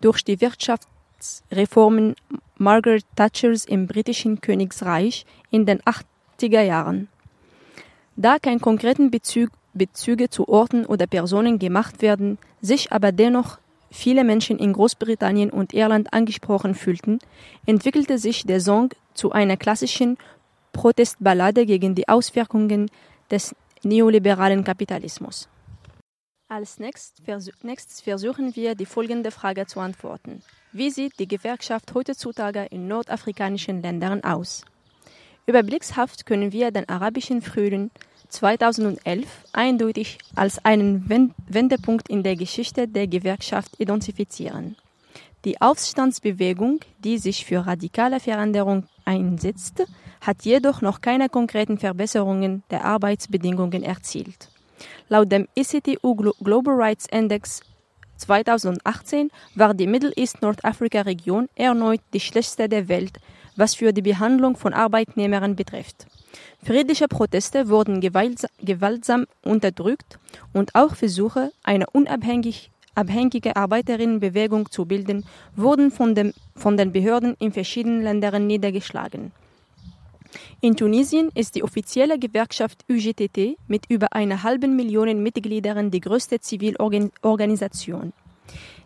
durch 0.00 0.24
die 0.24 0.40
Wirtschaftsreformen 0.40 2.14
Margaret 2.56 3.04
Thatchers 3.16 3.64
im 3.64 3.86
britischen 3.86 4.40
Königsreich 4.40 5.26
in 5.50 5.66
den 5.66 5.80
80er 5.80 6.62
Jahren. 6.62 7.08
Da 8.16 8.38
kein 8.38 8.60
konkreten 8.60 9.10
Bezug, 9.10 9.50
Bezüge 9.72 10.30
zu 10.30 10.48
Orten 10.48 10.86
oder 10.86 11.06
Personen 11.06 11.58
gemacht 11.58 12.00
werden, 12.00 12.38
sich 12.60 12.92
aber 12.92 13.10
dennoch 13.10 13.58
viele 13.90 14.24
Menschen 14.24 14.58
in 14.58 14.72
Großbritannien 14.72 15.50
und 15.50 15.74
Irland 15.74 16.12
angesprochen 16.12 16.74
fühlten, 16.74 17.18
entwickelte 17.66 18.18
sich 18.18 18.44
der 18.44 18.60
Song 18.60 18.90
zu 19.14 19.32
einer 19.32 19.56
klassischen 19.56 20.16
Protestballade 20.72 21.66
gegen 21.66 21.94
die 21.94 22.08
Auswirkungen 22.08 22.90
des 23.30 23.54
neoliberalen 23.82 24.64
Kapitalismus. 24.64 25.48
Als 26.54 26.78
nächstes 26.78 28.00
versuchen 28.00 28.54
wir, 28.54 28.76
die 28.76 28.86
folgende 28.86 29.32
Frage 29.32 29.66
zu 29.66 29.80
antworten. 29.80 30.40
Wie 30.70 30.88
sieht 30.88 31.18
die 31.18 31.26
Gewerkschaft 31.26 31.92
heutzutage 31.92 32.66
in 32.66 32.86
nordafrikanischen 32.86 33.82
Ländern 33.82 34.22
aus? 34.22 34.64
Überblickshaft 35.46 36.26
können 36.26 36.52
wir 36.52 36.70
den 36.70 36.88
arabischen 36.88 37.42
Frühling 37.42 37.90
2011 38.28 39.26
eindeutig 39.52 40.18
als 40.36 40.64
einen 40.64 41.10
Wendepunkt 41.48 42.08
in 42.08 42.22
der 42.22 42.36
Geschichte 42.36 42.86
der 42.86 43.08
Gewerkschaft 43.08 43.80
identifizieren. 43.80 44.76
Die 45.44 45.60
Aufstandsbewegung, 45.60 46.78
die 47.00 47.18
sich 47.18 47.44
für 47.44 47.66
radikale 47.66 48.20
Veränderung 48.20 48.86
einsetzt, 49.04 49.82
hat 50.20 50.44
jedoch 50.44 50.82
noch 50.82 51.00
keine 51.00 51.28
konkreten 51.28 51.78
Verbesserungen 51.78 52.62
der 52.70 52.84
Arbeitsbedingungen 52.84 53.82
erzielt. 53.82 54.53
Laut 55.08 55.30
dem 55.30 55.48
ECTU 55.54 56.14
Global 56.14 56.74
Rights 56.74 57.06
Index 57.10 57.60
2018 58.16 59.30
war 59.54 59.74
die 59.74 59.86
Middle 59.86 60.12
East 60.16 60.40
Nordafrika-Region 60.42 61.48
erneut 61.56 62.00
die 62.12 62.20
schlechteste 62.20 62.68
der 62.68 62.88
Welt, 62.88 63.18
was 63.56 63.74
für 63.74 63.92
die 63.92 64.02
Behandlung 64.02 64.56
von 64.56 64.72
Arbeitnehmern 64.72 65.56
betrifft. 65.56 66.06
Friedliche 66.62 67.08
Proteste 67.08 67.68
wurden 67.68 68.00
gewaltsam 68.00 69.26
unterdrückt 69.42 70.18
und 70.52 70.74
auch 70.74 70.94
Versuche, 70.94 71.52
eine 71.62 71.86
unabhängige 71.90 72.68
abhängige 72.94 73.56
Arbeiterinnenbewegung 73.56 74.70
zu 74.70 74.86
bilden, 74.86 75.24
wurden 75.56 75.90
von, 75.90 76.14
dem, 76.14 76.32
von 76.54 76.76
den 76.76 76.92
Behörden 76.92 77.34
in 77.38 77.52
verschiedenen 77.52 78.02
Ländern 78.02 78.46
niedergeschlagen. 78.46 79.32
In 80.60 80.76
Tunesien 80.76 81.30
ist 81.34 81.54
die 81.54 81.62
offizielle 81.62 82.18
Gewerkschaft 82.18 82.84
UGTT 82.90 83.56
mit 83.68 83.84
über 83.88 84.12
einer 84.12 84.42
halben 84.42 84.76
Million 84.76 85.22
Mitgliedern 85.22 85.90
die 85.90 86.00
größte 86.00 86.40
Zivilorganisation. 86.40 88.12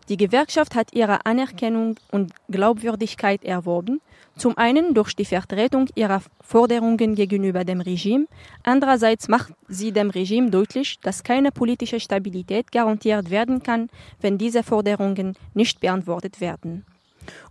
Die 0.09 0.17
Gewerkschaft 0.17 0.73
hat 0.73 0.93
ihre 0.93 1.25
Anerkennung 1.27 1.95
und 2.11 2.33
Glaubwürdigkeit 2.49 3.43
erworben, 3.43 4.01
zum 4.37 4.57
einen 4.57 4.93
durch 4.93 5.15
die 5.15 5.25
Vertretung 5.25 5.87
ihrer 5.93 6.21
Forderungen 6.41 7.13
gegenüber 7.13 7.63
dem 7.63 7.81
Regime, 7.81 8.25
andererseits 8.63 9.27
macht 9.27 9.53
sie 9.67 9.91
dem 9.91 10.09
Regime 10.09 10.49
deutlich, 10.49 10.99
dass 11.01 11.23
keine 11.23 11.51
politische 11.51 11.99
Stabilität 11.99 12.71
garantiert 12.71 13.29
werden 13.29 13.61
kann, 13.61 13.89
wenn 14.21 14.37
diese 14.37 14.63
Forderungen 14.63 15.35
nicht 15.53 15.79
beantwortet 15.79 16.41
werden. 16.41 16.85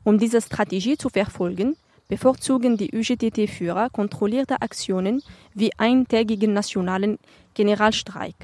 Um 0.02 0.18
diese 0.18 0.40
Strategie 0.40 0.96
zu 0.96 1.10
verfolgen, 1.10 1.76
bevorzugen 2.08 2.76
die 2.76 2.90
UGTT-Führer 2.92 3.90
kontrollierte 3.90 4.60
Aktionen 4.62 5.22
wie 5.54 5.70
eintägigen 5.78 6.52
nationalen 6.52 7.18
Generalstreik. 7.54 8.34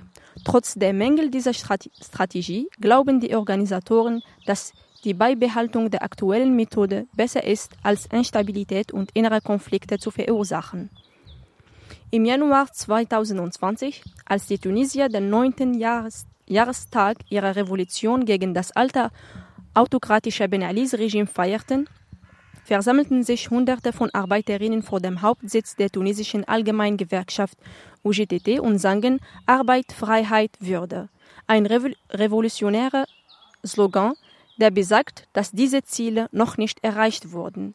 Trotz 0.44 0.74
der 0.74 0.92
Mängel 0.92 1.30
dieser 1.30 1.54
Strategie 1.54 2.68
glauben 2.80 3.20
die 3.20 3.34
Organisatoren, 3.34 4.22
dass 4.46 4.72
die 5.04 5.14
Beibehaltung 5.14 5.90
der 5.90 6.02
aktuellen 6.02 6.56
Methode 6.56 7.06
besser 7.14 7.44
ist, 7.44 7.72
als 7.82 8.06
Instabilität 8.06 8.92
und 8.92 9.10
innere 9.14 9.40
Konflikte 9.40 9.98
zu 9.98 10.10
verursachen. 10.10 10.90
Im 12.10 12.24
Januar 12.24 12.72
2020, 12.72 14.02
als 14.24 14.46
die 14.46 14.58
Tunesier 14.58 15.08
den 15.08 15.30
neunten 15.30 15.74
Jahres 15.74 16.26
Jahrestag 16.46 17.18
ihrer 17.30 17.56
Revolution 17.56 18.26
gegen 18.26 18.52
das 18.52 18.72
alte 18.72 19.10
autokratische 19.72 20.48
Ben 20.48 20.62
Ali-Regime 20.62 21.26
feierten, 21.26 21.88
versammelten 22.64 23.22
sich 23.22 23.50
Hunderte 23.50 23.92
von 23.92 24.10
Arbeiterinnen 24.12 24.82
vor 24.82 25.00
dem 25.00 25.22
Hauptsitz 25.22 25.76
der 25.76 25.90
tunesischen 25.90 26.44
Allgemeingewerkschaft 26.44 27.58
UGTT 28.02 28.60
und 28.60 28.78
sangen 28.78 29.20
Arbeit, 29.46 29.92
Freiheit, 29.92 30.50
Würde. 30.60 31.08
Ein 31.46 31.66
revolutionärer 31.66 33.06
Slogan, 33.64 34.14
der 34.56 34.70
besagt, 34.70 35.28
dass 35.32 35.52
diese 35.52 35.82
Ziele 35.82 36.28
noch 36.32 36.56
nicht 36.56 36.82
erreicht 36.82 37.32
wurden. 37.32 37.74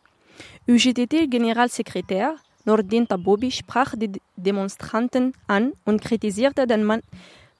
UGTT-Generalsekretär 0.67 2.35
Nordin 2.65 3.07
Tabobi 3.07 3.51
sprach 3.51 3.95
die 3.95 4.21
Demonstranten 4.35 5.33
an 5.47 5.73
und 5.85 6.01
kritisierte 6.01 6.67
den 6.67 6.83
man 6.83 7.01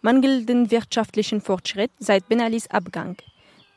mangelnden 0.02 0.72
wirtschaftlichen 0.72 1.42
Fortschritt 1.42 1.92
seit 2.00 2.28
Ben 2.28 2.42
Alis 2.42 2.70
Abgang. 2.70 3.18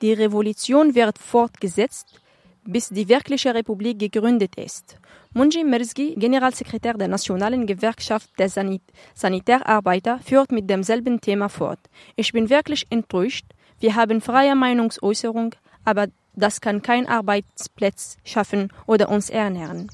Die 0.03 0.13
Revolution 0.13 0.95
wird 0.95 1.19
fortgesetzt, 1.19 2.21
bis 2.65 2.89
die 2.89 3.09
wirkliche 3.09 3.55
Republik 3.55 3.99
gegründet 3.99 4.55
ist. 4.57 4.97
Munji 5.35 5.65
Mirzgi, 5.65 6.15
Generalsekretär 6.17 6.95
der 6.95 7.09
Nationalen 7.09 7.67
Gewerkschaft 7.67 8.31
der 8.39 8.49
Sanit 8.49 8.83
Sanitärarbeiter, 9.15 10.19
führt 10.19 10.53
mit 10.53 10.69
demselben 10.69 11.21
Thema 11.21 11.49
fort. 11.49 11.81
Ich 12.17 12.33
bin 12.33 12.51
wirklich 12.51 12.87
enttäuscht. 12.91 13.47
Wir 13.81 13.95
haben 13.97 14.21
freie 14.21 14.55
Meinungsäußerung, 14.55 15.55
aber 15.85 16.07
das 16.35 16.61
kann 16.61 16.83
kein 16.83 17.07
Arbeitsplatz 17.07 18.17
schaffen 18.25 18.73
oder 18.87 19.09
uns 19.09 19.29
ernähren. 19.31 19.91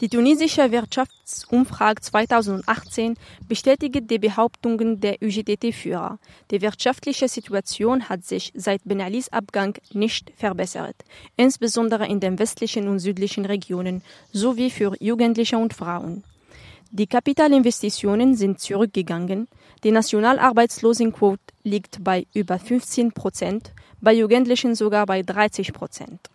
Die 0.00 0.08
tunesische 0.08 0.72
Wirtschaftsumfrage 0.72 2.00
2018 2.00 3.14
bestätigt 3.48 4.10
die 4.10 4.18
Behauptungen 4.18 5.00
der 5.00 5.22
UGTT-Führer. 5.22 6.18
Die 6.50 6.62
wirtschaftliche 6.62 7.28
Situation 7.28 8.08
hat 8.08 8.24
sich 8.24 8.52
seit 8.56 8.80
Ben 8.84 9.00
Alis 9.00 9.28
Abgang 9.28 9.78
nicht 9.92 10.32
verbessert, 10.36 10.96
insbesondere 11.36 12.08
in 12.08 12.18
den 12.18 12.40
westlichen 12.40 12.88
und 12.88 12.98
südlichen 12.98 13.44
Regionen 13.44 14.02
sowie 14.32 14.70
für 14.70 14.96
Jugendliche 14.98 15.58
und 15.58 15.74
Frauen. 15.74 16.24
Die 16.90 17.06
Kapitalinvestitionen 17.06 18.34
sind 18.34 18.58
zurückgegangen. 18.58 19.46
Die 19.84 19.92
Nationalarbeitslosenquote 19.92 21.40
liegt 21.62 22.02
bei 22.02 22.26
über 22.34 22.58
15 22.58 23.12
Prozent, 23.12 23.72
bei 24.00 24.12
Jugendlichen 24.12 24.74
sogar 24.74 25.06
bei 25.06 25.22
30 25.22 25.72
Prozent. 25.72 26.30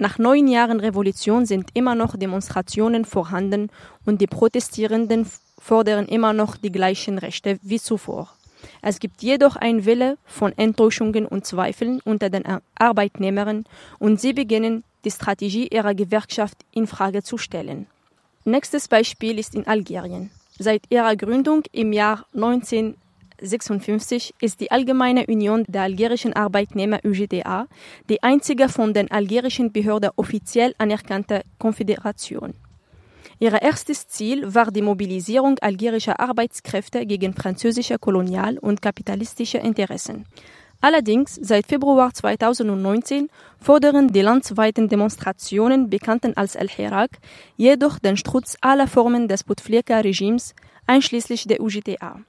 Nach 0.00 0.16
neun 0.16 0.46
Jahren 0.46 0.78
Revolution 0.78 1.44
sind 1.44 1.70
immer 1.74 1.96
noch 1.96 2.16
Demonstrationen 2.16 3.04
vorhanden 3.04 3.68
und 4.06 4.20
die 4.20 4.28
Protestierenden 4.28 5.26
fordern 5.58 6.06
immer 6.06 6.32
noch 6.32 6.56
die 6.56 6.70
gleichen 6.70 7.18
Rechte 7.18 7.58
wie 7.62 7.80
zuvor. 7.80 8.32
Es 8.80 9.00
gibt 9.00 9.22
jedoch 9.22 9.56
ein 9.56 9.86
Wille 9.86 10.16
von 10.24 10.56
Enttäuschungen 10.56 11.26
und 11.26 11.46
Zweifeln 11.46 12.00
unter 12.04 12.30
den 12.30 12.44
Arbeitnehmern 12.78 13.64
und 13.98 14.20
sie 14.20 14.32
beginnen, 14.32 14.84
die 15.04 15.10
Strategie 15.10 15.66
ihrer 15.66 15.94
Gewerkschaft 15.94 16.58
in 16.72 16.86
Frage 16.86 17.24
zu 17.24 17.36
stellen. 17.36 17.86
Nächstes 18.44 18.86
Beispiel 18.86 19.38
ist 19.38 19.56
in 19.56 19.66
Algerien. 19.66 20.30
Seit 20.60 20.82
ihrer 20.90 21.16
Gründung 21.16 21.62
im 21.72 21.92
Jahr 21.92 22.24
19 22.32 22.94
1956 23.40 24.34
ist 24.40 24.60
die 24.60 24.72
Allgemeine 24.72 25.26
Union 25.26 25.62
der 25.68 25.82
algerischen 25.82 26.32
Arbeitnehmer 26.32 26.98
UGTA 27.04 27.68
die 28.08 28.20
einzige 28.20 28.68
von 28.68 28.92
den 28.92 29.12
algerischen 29.12 29.70
Behörden 29.70 30.10
offiziell 30.16 30.74
anerkannte 30.78 31.42
Konföderation. 31.58 32.54
Ihr 33.38 33.62
erstes 33.62 34.08
Ziel 34.08 34.52
war 34.52 34.72
die 34.72 34.82
Mobilisierung 34.82 35.56
algerischer 35.60 36.18
Arbeitskräfte 36.18 37.06
gegen 37.06 37.32
französische 37.32 37.96
Kolonial- 38.00 38.58
und 38.58 38.82
kapitalistische 38.82 39.58
Interessen. 39.58 40.26
Allerdings 40.80 41.38
seit 41.40 41.66
Februar 41.68 42.12
2019 42.12 43.28
fordern 43.60 44.08
die 44.08 44.22
landesweiten 44.22 44.88
Demonstrationen, 44.88 45.90
bekannten 45.90 46.36
als 46.36 46.56
El-Hirak, 46.56 47.10
jedoch 47.56 48.00
den 48.00 48.16
Strutz 48.16 48.56
aller 48.60 48.88
Formen 48.88 49.28
des 49.28 49.44
Bouteflika-Regimes, 49.44 50.56
einschließlich 50.86 51.46
der 51.46 51.60
UGTA. 51.60 52.20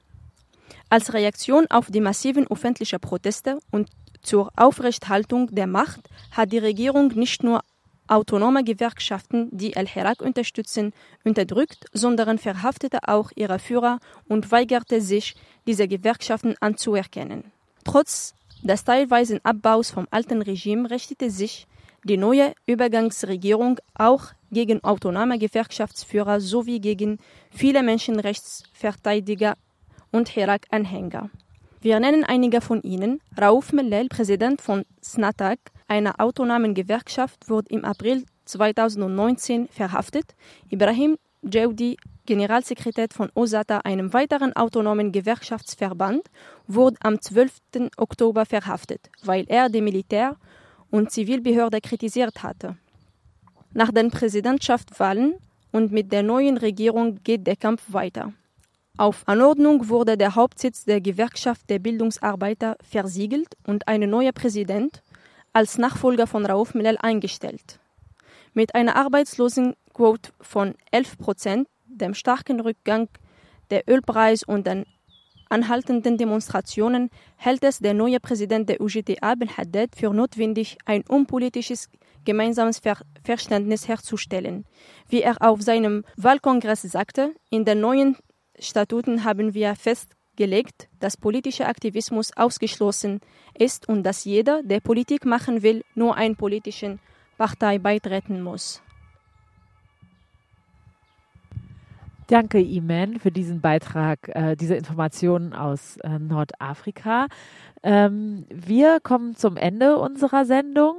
Als 0.91 1.13
Reaktion 1.13 1.67
auf 1.69 1.91
die 1.91 2.01
massiven 2.01 2.47
öffentlichen 2.49 2.99
Proteste 2.99 3.59
und 3.69 3.89
zur 4.23 4.51
Aufrechthaltung 4.55 5.53
der 5.53 5.67
Macht 5.67 6.01
hat 6.31 6.51
die 6.51 6.57
Regierung 6.57 7.09
nicht 7.09 7.43
nur 7.43 7.61
autonome 8.07 8.63
Gewerkschaften, 8.63 9.49
die 9.51 9.75
El-Hirak 9.75 10.19
unterstützen, 10.19 10.93
unterdrückt, 11.23 11.85
sondern 11.93 12.39
verhaftete 12.39 13.07
auch 13.07 13.29
ihre 13.35 13.59
Führer 13.59 13.99
und 14.27 14.51
weigerte 14.51 14.99
sich, 14.99 15.35
diese 15.67 15.87
Gewerkschaften 15.87 16.55
anzuerkennen. 16.59 17.43
Trotz 17.85 18.33
des 18.63 18.83
teilweisen 18.83 19.39
Abbaus 19.43 19.91
vom 19.91 20.07
alten 20.09 20.41
Regime 20.41 20.89
richtete 20.89 21.29
sich 21.29 21.67
die 22.03 22.17
neue 22.17 22.53
Übergangsregierung 22.65 23.77
auch 23.93 24.23
gegen 24.51 24.83
autonome 24.83 25.37
Gewerkschaftsführer 25.37 26.41
sowie 26.41 26.79
gegen 26.79 27.19
viele 27.51 27.83
Menschenrechtsverteidiger 27.83 29.55
und 30.11 30.29
Hirak-Anhänger. 30.29 31.29
Wir 31.81 31.99
nennen 31.99 32.23
einige 32.23 32.59
von 32.61 32.81
ihnen. 32.81 33.21
Rauf 33.39 33.71
Mellel, 33.71 34.09
Präsident 34.09 34.61
von 34.61 34.85
Snatak, 35.03 35.59
einer 35.87 36.19
autonomen 36.19 36.73
Gewerkschaft, 36.73 37.49
wurde 37.49 37.69
im 37.69 37.85
April 37.85 38.25
2019 38.45 39.69
verhaftet. 39.69 40.35
Ibrahim 40.69 41.17
Djaudi, 41.41 41.97
Generalsekretär 42.25 43.07
von 43.11 43.29
OSATA, 43.33 43.79
einem 43.85 44.13
weiteren 44.13 44.53
autonomen 44.55 45.11
Gewerkschaftsverband, 45.11 46.23
wurde 46.67 46.97
am 47.01 47.21
12. 47.21 47.89
Oktober 47.97 48.45
verhaftet, 48.45 49.09
weil 49.23 49.45
er 49.47 49.69
die 49.69 49.81
Militär- 49.81 50.35
und 50.91 51.11
Zivilbehörde 51.11 51.79
kritisiert 51.79 52.43
hatte. 52.43 52.75
Nach 53.73 53.91
den 53.91 54.11
Präsidentschaftswahlen 54.11 55.35
und 55.71 55.91
mit 55.91 56.11
der 56.11 56.23
neuen 56.23 56.57
Regierung 56.57 57.23
geht 57.23 57.47
der 57.47 57.55
Kampf 57.55 57.83
weiter. 57.87 58.33
Auf 58.99 59.23
Anordnung 59.27 59.87
wurde 59.87 60.17
der 60.17 60.35
Hauptsitz 60.35 60.83
der 60.83 60.99
Gewerkschaft 60.99 61.69
der 61.69 61.79
Bildungsarbeiter 61.79 62.75
versiegelt 62.81 63.55
und 63.65 63.87
ein 63.87 64.01
neuer 64.01 64.33
Präsident 64.33 65.03
als 65.53 65.77
Nachfolger 65.77 66.27
von 66.27 66.45
Rauf 66.45 66.73
Milal 66.73 66.97
eingestellt. 66.97 67.79
Mit 68.53 68.75
einer 68.75 68.97
Arbeitslosenquote 68.97 70.31
von 70.41 70.75
11 70.91 71.17
Prozent, 71.17 71.69
dem 71.87 72.13
starken 72.13 72.59
Rückgang 72.59 73.07
der 73.69 73.83
Ölpreis 73.87 74.43
und 74.43 74.67
den 74.67 74.85
anhaltenden 75.47 76.17
Demonstrationen 76.17 77.09
hält 77.37 77.63
es 77.63 77.79
der 77.79 77.93
neue 77.93 78.19
Präsident 78.19 78.67
der 78.67 78.81
UGTA, 78.81 79.35
Ben 79.35 79.55
Haddad, 79.55 79.95
für 79.95 80.13
notwendig, 80.13 80.77
ein 80.83 81.05
unpolitisches 81.07 81.87
gemeinsames 82.25 82.79
Ver 82.79 82.97
Verständnis 83.23 83.87
herzustellen. 83.87 84.65
Wie 85.07 85.21
er 85.21 85.37
auf 85.39 85.61
seinem 85.61 86.03
Wahlkongress 86.17 86.81
sagte, 86.81 87.33
in 87.49 87.63
den 87.63 87.79
neuen 87.79 88.17
Statuten 88.59 89.23
haben 89.23 89.53
wir 89.53 89.75
festgelegt, 89.75 90.89
dass 90.99 91.17
politischer 91.17 91.67
Aktivismus 91.67 92.35
ausgeschlossen 92.35 93.21
ist 93.57 93.87
und 93.89 94.03
dass 94.03 94.25
jeder, 94.25 94.61
der 94.63 94.79
Politik 94.79 95.25
machen 95.25 95.63
will, 95.63 95.83
nur 95.95 96.15
einer 96.15 96.35
politischen 96.35 96.99
Partei 97.37 97.79
beitreten 97.79 98.41
muss. 98.41 98.81
Danke, 102.27 102.59
Iman, 102.61 103.17
für 103.17 103.31
diesen 103.31 103.59
Beitrag, 103.59 104.29
äh, 104.35 104.55
diese 104.55 104.75
Informationen 104.75 105.53
aus 105.53 105.97
äh, 106.03 106.19
Nordafrika. 106.19 107.25
Ähm, 107.81 108.45
wir 108.49 108.99
kommen 108.99 109.35
zum 109.35 109.57
Ende 109.57 109.97
unserer 109.97 110.45
Sendung. 110.45 110.95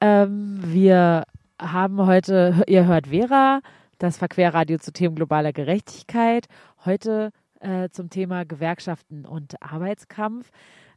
Ähm, 0.00 0.60
wir 0.62 1.24
haben 1.60 2.06
heute, 2.06 2.64
ihr 2.66 2.86
hört 2.86 3.08
Vera, 3.08 3.60
das 3.98 4.16
Verquerradio 4.16 4.78
zu 4.78 4.90
Themen 4.90 5.16
globaler 5.16 5.52
Gerechtigkeit. 5.52 6.46
Heute 6.84 7.30
äh, 7.60 7.88
zum 7.88 8.10
Thema 8.10 8.44
Gewerkschaften 8.44 9.24
und 9.24 9.54
Arbeitskampf. 9.62 10.50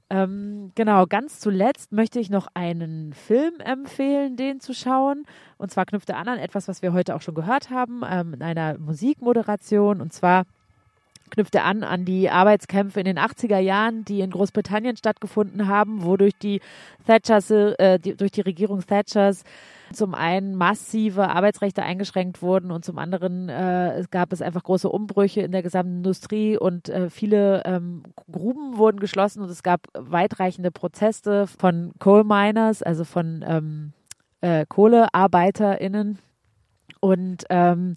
Ähm, 0.09 0.71
genau, 0.75 1.05
ganz 1.05 1.39
zuletzt 1.39 1.91
möchte 1.91 2.19
ich 2.19 2.29
noch 2.29 2.47
einen 2.53 3.13
Film 3.13 3.59
empfehlen, 3.59 4.35
den 4.35 4.59
zu 4.59 4.73
schauen. 4.73 5.25
Und 5.57 5.71
zwar 5.71 5.85
knüpft 5.85 6.09
er 6.09 6.17
an 6.17 6.27
an 6.27 6.39
etwas, 6.39 6.67
was 6.67 6.81
wir 6.81 6.91
heute 6.91 7.15
auch 7.15 7.21
schon 7.21 7.35
gehört 7.35 7.69
haben, 7.69 8.01
ähm, 8.09 8.33
in 8.33 8.41
einer 8.41 8.77
Musikmoderation. 8.77 10.01
Und 10.01 10.11
zwar 10.11 10.43
knüpft 11.29 11.55
er 11.55 11.63
an 11.63 11.83
an 11.83 12.03
die 12.03 12.29
Arbeitskämpfe 12.29 12.99
in 12.99 13.05
den 13.05 13.19
80er 13.19 13.59
Jahren, 13.59 14.03
die 14.03 14.21
in 14.21 14.31
Großbritannien 14.31 14.97
stattgefunden 14.97 15.67
haben, 15.67 16.03
wo 16.03 16.17
durch 16.17 16.37
die 16.37 16.59
Thatchers, 17.05 17.51
äh, 17.51 17.99
die, 17.99 18.15
durch 18.15 18.31
die 18.31 18.41
Regierung 18.41 18.85
Thatchers 18.85 19.43
zum 19.93 20.13
einen 20.13 20.55
massive 20.55 21.29
Arbeitsrechte 21.29 21.83
eingeschränkt 21.83 22.41
wurden 22.41 22.71
und 22.71 22.85
zum 22.85 22.97
anderen 22.97 23.49
äh, 23.49 24.03
gab 24.11 24.33
es 24.33 24.41
einfach 24.41 24.63
große 24.63 24.89
Umbrüche 24.89 25.41
in 25.41 25.51
der 25.51 25.63
gesamten 25.63 25.97
Industrie 25.97 26.57
und 26.57 26.89
äh, 26.89 27.09
viele 27.09 27.63
ähm, 27.65 28.03
Gruben 28.31 28.77
wurden 28.77 28.99
geschlossen 28.99 29.41
und 29.41 29.49
es 29.49 29.63
gab 29.63 29.87
weitreichende 29.93 30.71
Proteste 30.71 31.47
von 31.47 31.91
Coal 31.99 32.23
Miners, 32.23 32.83
also 32.83 33.03
von 33.03 33.43
ähm, 33.47 33.93
äh, 34.41 34.65
KohlearbeiterInnen. 34.67 36.19
Und 36.99 37.43
ähm, 37.49 37.95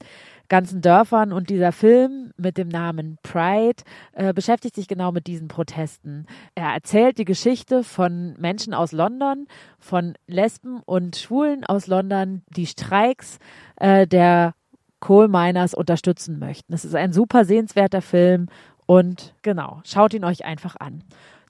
ganzen 0.50 0.82
Dörfern. 0.82 1.32
Und 1.32 1.48
dieser 1.48 1.72
Film 1.72 2.32
mit 2.36 2.58
dem 2.58 2.68
Namen 2.68 3.16
Pride 3.22 3.82
äh, 4.12 4.34
beschäftigt 4.34 4.74
sich 4.74 4.86
genau 4.86 5.12
mit 5.12 5.26
diesen 5.26 5.48
Protesten. 5.48 6.26
Er 6.54 6.74
erzählt 6.74 7.16
die 7.16 7.24
Geschichte 7.24 7.82
von 7.82 8.34
Menschen 8.38 8.74
aus 8.74 8.92
London, 8.92 9.46
von 9.78 10.14
Lesben 10.26 10.80
und 10.84 11.16
Schwulen 11.16 11.64
aus 11.64 11.86
London, 11.86 12.42
die 12.54 12.66
Streiks 12.66 13.38
äh, 13.76 14.06
der 14.06 14.54
Coal 14.98 15.28
Miners 15.28 15.72
unterstützen 15.72 16.38
möchten. 16.38 16.74
Es 16.74 16.84
ist 16.84 16.94
ein 16.94 17.14
super 17.14 17.46
sehenswerter 17.46 18.02
Film 18.02 18.48
und 18.84 19.34
genau, 19.40 19.80
schaut 19.84 20.12
ihn 20.12 20.24
euch 20.24 20.44
einfach 20.44 20.76
an. 20.78 21.02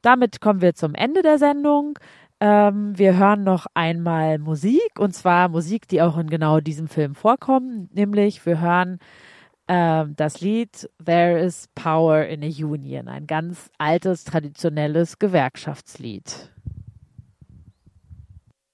Damit 0.02 0.40
kommen 0.40 0.60
wir 0.60 0.74
zum 0.74 0.94
Ende 0.94 1.22
der 1.22 1.38
Sendung. 1.38 1.98
Ähm, 2.40 2.98
wir 2.98 3.18
hören 3.18 3.44
noch 3.44 3.66
einmal 3.74 4.38
Musik 4.38 4.98
und 4.98 5.14
zwar 5.14 5.48
Musik, 5.48 5.86
die 5.88 6.00
auch 6.00 6.16
in 6.16 6.30
genau 6.30 6.60
diesem 6.60 6.88
Film 6.88 7.14
vorkommt, 7.14 7.94
nämlich 7.94 8.46
wir 8.46 8.60
hören 8.60 8.98
ähm, 9.68 10.14
das 10.16 10.40
Lied 10.40 10.88
There 11.04 11.38
is 11.38 11.68
Power 11.74 12.24
in 12.24 12.42
a 12.42 12.46
Union, 12.46 13.08
ein 13.08 13.26
ganz 13.26 13.70
altes, 13.76 14.24
traditionelles 14.24 15.18
Gewerkschaftslied. 15.18 16.50